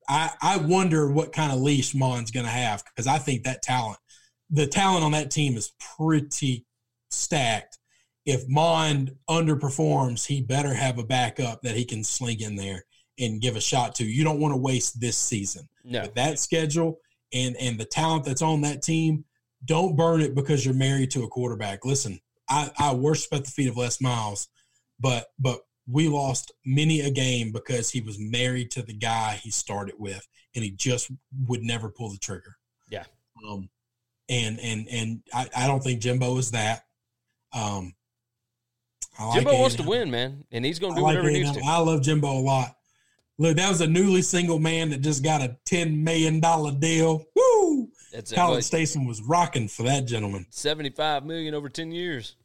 I 0.08 0.30
I 0.42 0.58
wonder 0.58 1.10
what 1.12 1.32
kind 1.34 1.52
of 1.52 1.62
leash 1.62 1.96
Mond's 1.96 2.30
going 2.30 2.46
to 2.46 2.52
have 2.52 2.84
because 2.84 3.08
I 3.08 3.18
think 3.18 3.44
that 3.46 3.64
talent, 3.64 3.98
the 4.50 4.68
talent 4.68 5.04
on 5.04 5.14
that 5.14 5.32
team 5.32 5.56
is 5.58 5.72
pretty 5.98 6.66
stacked. 7.10 7.80
If 8.26 8.48
Mond 8.48 9.16
underperforms, 9.30 10.26
he 10.26 10.42
better 10.42 10.74
have 10.74 11.00
a 11.00 11.04
backup 11.04 11.62
that 11.64 11.76
he 11.76 11.86
can 11.86 12.04
sling 12.04 12.42
in 12.42 12.56
there 12.56 12.86
and 13.20 13.42
give 13.42 13.56
a 13.56 13.62
shot 13.62 13.96
to. 13.96 14.06
You 14.06 14.24
don't 14.24 14.40
want 14.40 14.54
to 14.54 14.58
waste 14.58 15.00
this 15.00 15.18
season 15.18 15.68
No, 15.84 16.02
with 16.02 16.14
that 16.16 16.40
schedule 16.40 17.00
and 17.34 17.56
and 17.58 17.80
the 17.80 17.86
talent 17.86 18.26
that's 18.26 18.42
on 18.42 18.62
that 18.62 18.82
team. 18.82 19.26
Don't 19.66 19.96
burn 19.96 20.22
it 20.22 20.34
because 20.36 20.66
you're 20.66 20.74
married 20.74 21.12
to 21.12 21.24
a 21.24 21.28
quarterback. 21.28 21.86
Listen, 21.86 22.20
I, 22.50 22.72
I 22.78 22.94
worship 22.94 23.34
at 23.34 23.46
the 23.46 23.52
feet 23.52 23.70
of 23.70 23.78
Les 23.78 24.02
Miles, 24.02 24.50
but 25.00 25.28
but 25.40 25.62
we 25.88 26.08
lost 26.08 26.52
many 26.66 27.02
a 27.02 27.10
game 27.10 27.52
because 27.52 27.90
he 27.90 28.02
was 28.02 28.20
married 28.20 28.72
to 28.72 28.82
the 28.82 28.94
guy 28.94 29.40
he 29.42 29.52
started 29.52 29.96
with, 29.98 30.28
and 30.56 30.64
he 30.64 30.72
just 30.72 31.12
would 31.48 31.64
never 31.64 31.90
pull 31.90 32.10
the 32.10 32.18
trigger. 32.18 32.58
Yeah. 32.90 33.06
Um, 33.48 33.70
and 34.30 34.60
and 34.60 34.88
and 34.90 35.24
I, 35.34 35.48
I 35.56 35.68
don't 35.68 35.84
think 35.84 36.02
Jimbo 36.02 36.38
is 36.38 36.52
that. 36.52 36.86
Um, 37.54 37.94
like 39.20 39.36
Jimbo 39.36 39.60
wants 39.60 39.76
to 39.76 39.84
win, 39.84 40.10
man, 40.12 40.44
and 40.52 40.64
he's 40.66 40.80
going 40.80 40.94
to 40.94 41.00
do 41.00 41.04
like 41.04 41.16
whatever 41.16 41.30
he 41.30 41.44
needs 41.44 41.52
to. 41.52 41.62
I 41.66 41.78
love 41.80 42.02
Jimbo 42.02 42.32
a 42.32 42.42
lot. 42.42 42.76
Look, 43.38 43.58
that 43.58 43.70
was 43.70 43.82
a 43.82 43.88
newly 43.88 44.22
single 44.22 44.60
man 44.60 44.90
that 44.92 45.02
just 45.02 45.24
got 45.24 45.42
a 45.42 45.58
ten 45.66 46.04
million 46.04 46.40
dollar 46.40 46.72
deal. 46.72 47.26
Woo! 47.36 47.90
That's 48.14 48.32
But 48.34 48.58
Stason 48.60 49.08
was 49.08 49.22
rocking 49.22 49.68
for 49.68 49.84
that 49.84 50.06
gentleman. 50.06 50.46
75 50.50 51.26
million 51.26 51.54
over 51.54 51.70
10 51.70 51.92
years. 51.94 52.36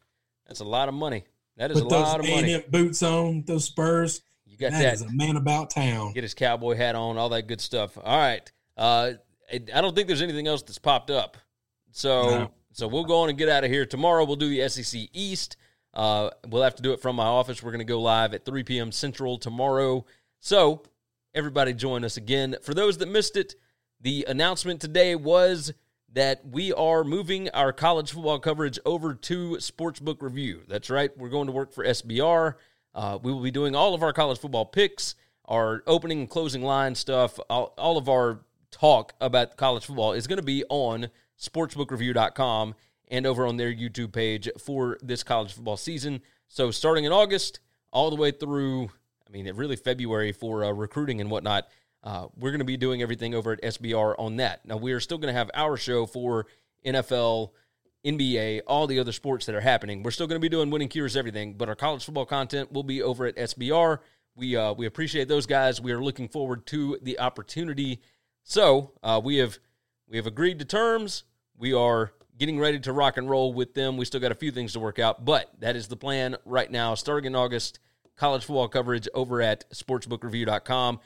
That's 0.47 0.61
a 0.61 0.65
lot 0.65 0.89
of 0.89 0.95
money. 0.95 1.25
That 1.57 1.73
is 1.73 1.83
With 1.83 1.93
a 1.93 1.97
lot 1.99 2.21
of 2.21 2.27
money. 2.29 2.53
A&M 2.53 2.63
boots 2.71 3.03
on, 3.03 3.43
those 3.47 3.65
Spurs. 3.65 4.23
You 4.47 4.57
got 4.57 4.71
That 4.71 4.83
that. 4.83 4.95
is 4.95 5.03
a 5.03 5.11
man 5.13 5.37
about 5.37 5.71
town. 5.71 6.13
Get 6.13 6.23
his 6.23 6.35
cowboy 6.35 6.77
hat 6.77 6.95
on, 6.95 7.19
all 7.19 7.31
that 7.31 7.49
good 7.49 7.61
stuff. 7.61 7.99
All 7.99 8.17
right. 8.17 8.51
Uh, 8.77 9.13
I 9.53 9.61
I 9.75 9.81
don't 9.81 9.95
think 9.95 10.07
there's 10.07 10.23
anything 10.23 10.47
else 10.47 10.63
that's 10.63 10.79
popped 10.79 11.11
up. 11.11 11.37
So 11.91 12.23
No. 12.31 12.51
so 12.73 12.87
we'll 12.87 13.05
go 13.05 13.21
on 13.23 13.29
and 13.29 13.37
get 13.37 13.49
out 13.49 13.65
of 13.65 13.71
here. 13.71 13.85
Tomorrow 13.87 14.25
we'll 14.25 14.37
do 14.37 14.49
the 14.49 14.69
SEC 14.69 15.09
East. 15.13 15.57
Uh, 15.97 16.29
we'll 16.47 16.63
have 16.63 16.75
to 16.77 16.83
do 16.83 16.93
it 16.93 17.01
from 17.01 17.17
my 17.17 17.25
office. 17.25 17.63
We're 17.63 17.71
going 17.73 17.79
to 17.79 17.85
go 17.85 18.01
live 18.01 18.35
at 18.35 18.45
3 18.45 18.63
p.m. 18.65 18.93
Central 18.93 19.39
tomorrow. 19.39 20.05
So 20.41 20.83
everybody 21.35 21.73
join 21.73 22.05
us 22.05 22.19
again. 22.19 22.57
For 22.63 22.75
those 22.75 22.99
that 22.99 23.09
missed 23.09 23.35
it, 23.35 23.55
the 24.03 24.27
announcement 24.29 24.83
today 24.83 25.15
was 25.15 25.73
that 26.13 26.47
we 26.47 26.71
are 26.75 27.03
moving 27.03 27.49
our 27.51 27.73
college 27.73 28.13
football 28.13 28.39
coverage 28.39 28.79
over 28.85 29.15
to 29.15 29.53
Sportsbook 29.53 30.21
Review. 30.21 30.61
That's 30.69 30.91
right. 30.91 31.17
We're 31.17 31.31
going 31.31 31.47
to 31.47 31.53
work 31.53 31.73
for 31.73 31.83
SBR. 31.83 32.55
Uh, 32.95 33.19
we 33.23 33.33
will 33.33 33.43
be 33.43 33.51
doing 33.51 33.75
all 33.75 33.95
of 33.95 34.03
our 34.03 34.13
college 34.13 34.39
football 34.39 34.67
picks, 34.67 35.15
our 35.47 35.83
opening 35.87 36.21
and 36.21 36.31
closing 36.31 36.63
line 36.63 36.95
stuff, 36.95 37.41
all, 37.49 37.73
all 37.79 37.97
of 37.97 38.09
our 38.11 38.41
talk 38.71 39.15
about 39.19 39.57
college 39.57 39.87
football 39.87 40.13
is 40.13 40.27
going 40.27 40.39
to 40.39 40.45
be 40.45 40.63
on 40.69 41.09
sportsbookreview.com 41.41 42.75
and 43.09 43.27
over 43.27 43.47
on 43.47 43.57
their 43.57 43.73
YouTube 43.73 44.13
page 44.13 44.49
for 44.59 44.99
this 45.03 45.23
college 45.23 45.53
football 45.53 45.77
season. 45.77 46.21
So 46.49 46.71
starting 46.71 47.05
in 47.05 47.13
August, 47.13 47.61
all 47.93 48.11
the 48.11 48.17
way 48.17 48.31
through, 48.31 48.91
I 49.27 49.31
mean, 49.31 49.51
really 49.55 49.77
February 49.77 50.33
for 50.33 50.65
uh, 50.65 50.73
recruiting 50.73 51.21
and 51.21 51.31
whatnot, 51.31 51.69
uh, 52.03 52.29
we're 52.37 52.51
going 52.51 52.61
to 52.61 52.65
be 52.65 52.77
doing 52.77 53.03
everything 53.03 53.35
over 53.35 53.53
at 53.53 53.63
SBR 53.63 54.15
on 54.19 54.37
that. 54.37 54.65
Now, 54.65 54.77
we 54.77 54.93
are 54.93 55.01
still 55.01 55.19
going 55.19 55.33
to 55.33 55.39
have 55.39 55.51
our 55.55 55.77
show 55.77 56.07
for 56.07 56.47
NFL, 56.85 57.51
NBA, 58.05 58.63
all 58.67 58.87
the 58.87 59.01
other 59.01 59.13
sports 59.13 59.47
that 59.47 59.55
are 59.55 59.61
happening. 59.61 60.03
We're 60.03 60.13
still 60.13 60.29
going 60.29 60.41
to 60.41 60.45
be 60.45 60.49
doing 60.49 60.71
Winning 60.71 60.89
Cures 60.89 61.17
Everything, 61.17 61.55
but 61.55 61.69
our 61.69 61.75
college 61.75 62.05
football 62.05 62.27
content 62.27 62.73
will 62.73 62.85
be 62.85 63.03
over 63.03 63.27
at 63.27 63.37
SBR. 63.37 63.99
We 64.37 64.55
uh, 64.55 64.75
we 64.75 64.87
appreciate 64.87 65.29
those 65.29 65.47
guys. 65.47 65.81
We 65.81 65.93
are 65.93 66.03
looking 66.03 66.29
forward 66.29 66.67
to 66.67 66.99
the 67.03 67.19
opportunity. 67.19 68.03
So 68.43 68.93
uh, 69.03 69.21
we 69.25 69.39
have 69.39 69.59
we 70.07 70.19
have 70.19 70.27
agreed 70.27 70.59
to 70.59 70.65
terms. 70.65 71.25
We 71.57 71.73
are 71.73 72.13
getting 72.39 72.59
ready 72.59 72.79
to 72.81 72.93
rock 72.93 73.17
and 73.17 73.29
roll 73.29 73.53
with 73.53 73.75
them. 73.75 73.97
We 73.97 74.05
still 74.05 74.21
got 74.21 74.33
a 74.33 74.37
few 74.37 74.51
things 74.51 74.73
to 74.75 74.81
work 74.81 74.99
out, 74.99 75.25
but 75.25 75.51
that 75.61 75.77
is 75.77 75.89
the 75.89 75.97
plan 75.97 76.37
right 76.45 76.71
now. 76.71 76.95
Starting 76.95 77.27
in 77.29 77.35
August, 77.35 77.79
college 78.17 78.45
football 78.45 78.69
coverage 78.69 79.09
over 79.15 79.41
at 79.43 79.69
sportsbookreview.com. 79.71 81.01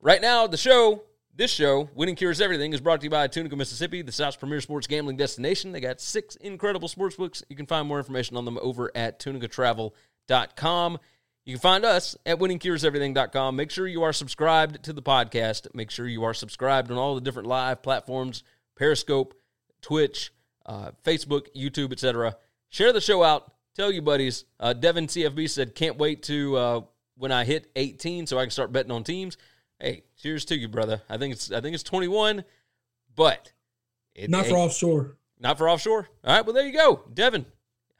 Right 0.00 0.20
now, 0.20 0.46
the 0.46 0.56
show, 0.56 1.02
this 1.34 1.50
show, 1.50 1.88
Winning 1.94 2.14
Cures 2.14 2.40
Everything, 2.40 2.72
is 2.72 2.80
brought 2.80 3.00
to 3.00 3.04
you 3.04 3.10
by 3.10 3.26
Tunica, 3.26 3.56
Mississippi, 3.56 4.02
the 4.02 4.12
South's 4.12 4.36
premier 4.36 4.60
sports 4.60 4.86
gambling 4.86 5.16
destination. 5.16 5.72
They 5.72 5.80
got 5.80 6.00
six 6.00 6.36
incredible 6.36 6.88
sports 6.88 7.16
books. 7.16 7.42
You 7.48 7.56
can 7.56 7.66
find 7.66 7.88
more 7.88 7.98
information 7.98 8.36
on 8.36 8.44
them 8.44 8.58
over 8.62 8.90
at 8.94 9.18
tunicatravel.com. 9.18 10.98
You 11.44 11.54
can 11.54 11.60
find 11.60 11.84
us 11.84 12.14
at 12.26 12.38
winningcureseverything.com. 12.38 13.56
Make 13.56 13.70
sure 13.70 13.86
you 13.86 14.02
are 14.02 14.12
subscribed 14.12 14.82
to 14.84 14.92
the 14.92 15.00
podcast. 15.00 15.74
Make 15.74 15.90
sure 15.90 16.06
you 16.06 16.22
are 16.24 16.34
subscribed 16.34 16.90
on 16.90 16.98
all 16.98 17.14
the 17.14 17.22
different 17.22 17.48
live 17.48 17.82
platforms 17.82 18.44
Periscope, 18.76 19.34
Twitch, 19.80 20.30
uh, 20.68 20.90
Facebook, 21.04 21.46
YouTube, 21.56 21.90
etc. 21.90 22.36
Share 22.68 22.92
the 22.92 23.00
show 23.00 23.24
out. 23.24 23.52
Tell 23.74 23.90
your 23.90 24.02
buddies. 24.02 24.44
Uh, 24.60 24.74
Devin 24.74 25.06
CFB 25.06 25.48
said, 25.48 25.74
"Can't 25.74 25.96
wait 25.96 26.22
to 26.24 26.56
uh, 26.56 26.80
when 27.16 27.32
I 27.32 27.44
hit 27.44 27.70
18, 27.74 28.26
so 28.26 28.38
I 28.38 28.42
can 28.42 28.50
start 28.50 28.70
betting 28.72 28.92
on 28.92 29.02
teams." 29.02 29.36
Hey, 29.80 30.04
cheers 30.20 30.44
to 30.46 30.56
you, 30.56 30.68
brother. 30.68 31.02
I 31.08 31.16
think 31.16 31.32
it's 31.32 31.50
I 31.50 31.60
think 31.60 31.74
it's 31.74 31.82
21, 31.82 32.44
but 33.16 33.52
it, 34.14 34.28
Not 34.28 34.46
for 34.46 34.56
offshore. 34.56 35.16
not 35.40 35.56
for 35.56 35.68
offshore. 35.68 36.08
All 36.24 36.36
right, 36.36 36.44
well 36.44 36.54
there 36.54 36.66
you 36.66 36.72
go, 36.72 37.04
Devin. 37.12 37.46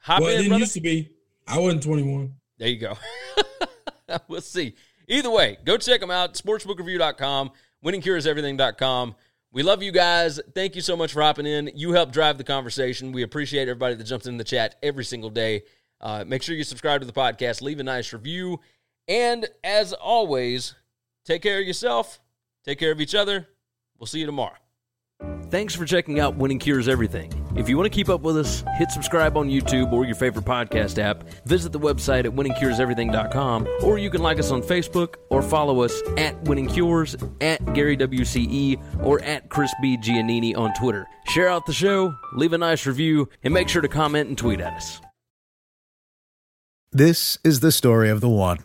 Hop 0.01 0.21
well, 0.21 0.29
it 0.29 0.33
in, 0.33 0.37
didn't 0.37 0.49
brother. 0.49 0.59
used 0.61 0.73
to 0.73 0.81
be. 0.81 1.09
I 1.47 1.57
wasn't 1.59 1.83
21. 1.83 2.33
There 2.57 2.67
you 2.67 2.77
go. 2.77 2.97
we'll 4.27 4.41
see. 4.41 4.75
Either 5.07 5.31
way, 5.31 5.57
go 5.65 5.77
check 5.77 6.01
them 6.01 6.11
out. 6.11 6.35
Sportsbookreview.com, 6.35 7.51
winningcureseverything.com. 7.83 9.15
We 9.51 9.63
love 9.63 9.81
you 9.81 9.91
guys. 9.91 10.39
Thank 10.53 10.75
you 10.75 10.81
so 10.81 10.95
much 10.95 11.11
for 11.11 11.21
hopping 11.21 11.47
in. 11.47 11.71
You 11.73 11.91
help 11.91 12.11
drive 12.11 12.37
the 12.37 12.43
conversation. 12.43 13.11
We 13.11 13.23
appreciate 13.23 13.63
everybody 13.63 13.95
that 13.95 14.03
jumps 14.03 14.27
in 14.27 14.37
the 14.37 14.43
chat 14.43 14.75
every 14.83 15.03
single 15.03 15.31
day. 15.31 15.63
Uh, 15.99 16.23
make 16.25 16.43
sure 16.43 16.55
you 16.55 16.63
subscribe 16.63 17.01
to 17.01 17.07
the 17.07 17.13
podcast, 17.13 17.61
leave 17.61 17.79
a 17.79 17.83
nice 17.83 18.13
review. 18.13 18.59
And 19.07 19.47
as 19.63 19.91
always, 19.91 20.75
take 21.25 21.41
care 21.41 21.59
of 21.59 21.65
yourself, 21.65 22.21
take 22.63 22.79
care 22.79 22.91
of 22.91 23.01
each 23.01 23.15
other. 23.15 23.47
We'll 23.97 24.07
see 24.07 24.19
you 24.19 24.25
tomorrow. 24.25 24.55
Thanks 25.49 25.75
for 25.75 25.85
checking 25.85 26.19
out 26.19 26.35
Winning 26.35 26.59
Cures 26.59 26.87
Everything. 26.87 27.38
If 27.55 27.67
you 27.67 27.77
want 27.77 27.91
to 27.91 27.95
keep 27.95 28.09
up 28.09 28.21
with 28.21 28.37
us, 28.37 28.63
hit 28.77 28.91
subscribe 28.91 29.35
on 29.35 29.49
YouTube 29.49 29.91
or 29.91 30.05
your 30.05 30.15
favorite 30.15 30.45
podcast 30.45 30.97
app. 30.99 31.23
Visit 31.45 31.71
the 31.71 31.79
website 31.79 32.25
at 32.25 32.31
winningcureseverything.com, 32.31 33.67
or 33.83 33.97
you 33.97 34.09
can 34.09 34.21
like 34.21 34.39
us 34.39 34.51
on 34.51 34.61
Facebook 34.61 35.15
or 35.29 35.41
follow 35.41 35.81
us 35.81 35.99
at 36.17 36.39
Winning 36.43 36.67
Cures, 36.67 37.15
at 37.41 37.73
Gary 37.73 37.97
WCE, 37.97 39.03
or 39.03 39.21
at 39.23 39.49
Chris 39.49 39.73
B. 39.81 39.97
Giannini 39.97 40.55
on 40.55 40.73
Twitter. 40.75 41.07
Share 41.27 41.49
out 41.49 41.65
the 41.65 41.73
show, 41.73 42.13
leave 42.33 42.53
a 42.53 42.57
nice 42.57 42.85
review, 42.85 43.27
and 43.43 43.53
make 43.53 43.67
sure 43.67 43.81
to 43.81 43.87
comment 43.87 44.29
and 44.29 44.37
tweet 44.37 44.61
at 44.61 44.73
us. 44.73 45.01
This 46.91 47.37
is 47.43 47.59
the 47.59 47.71
story 47.71 48.09
of 48.09 48.21
the 48.21 48.29
one. 48.29 48.59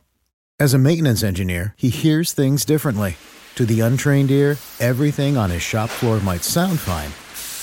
As 0.60 0.72
a 0.72 0.78
maintenance 0.78 1.22
engineer, 1.22 1.74
he 1.76 1.90
hears 1.90 2.32
things 2.32 2.64
differently. 2.64 3.16
To 3.56 3.66
the 3.66 3.80
untrained 3.80 4.30
ear, 4.30 4.56
everything 4.80 5.36
on 5.36 5.50
his 5.50 5.62
shop 5.62 5.88
floor 5.90 6.20
might 6.20 6.42
sound 6.42 6.80
fine, 6.80 7.10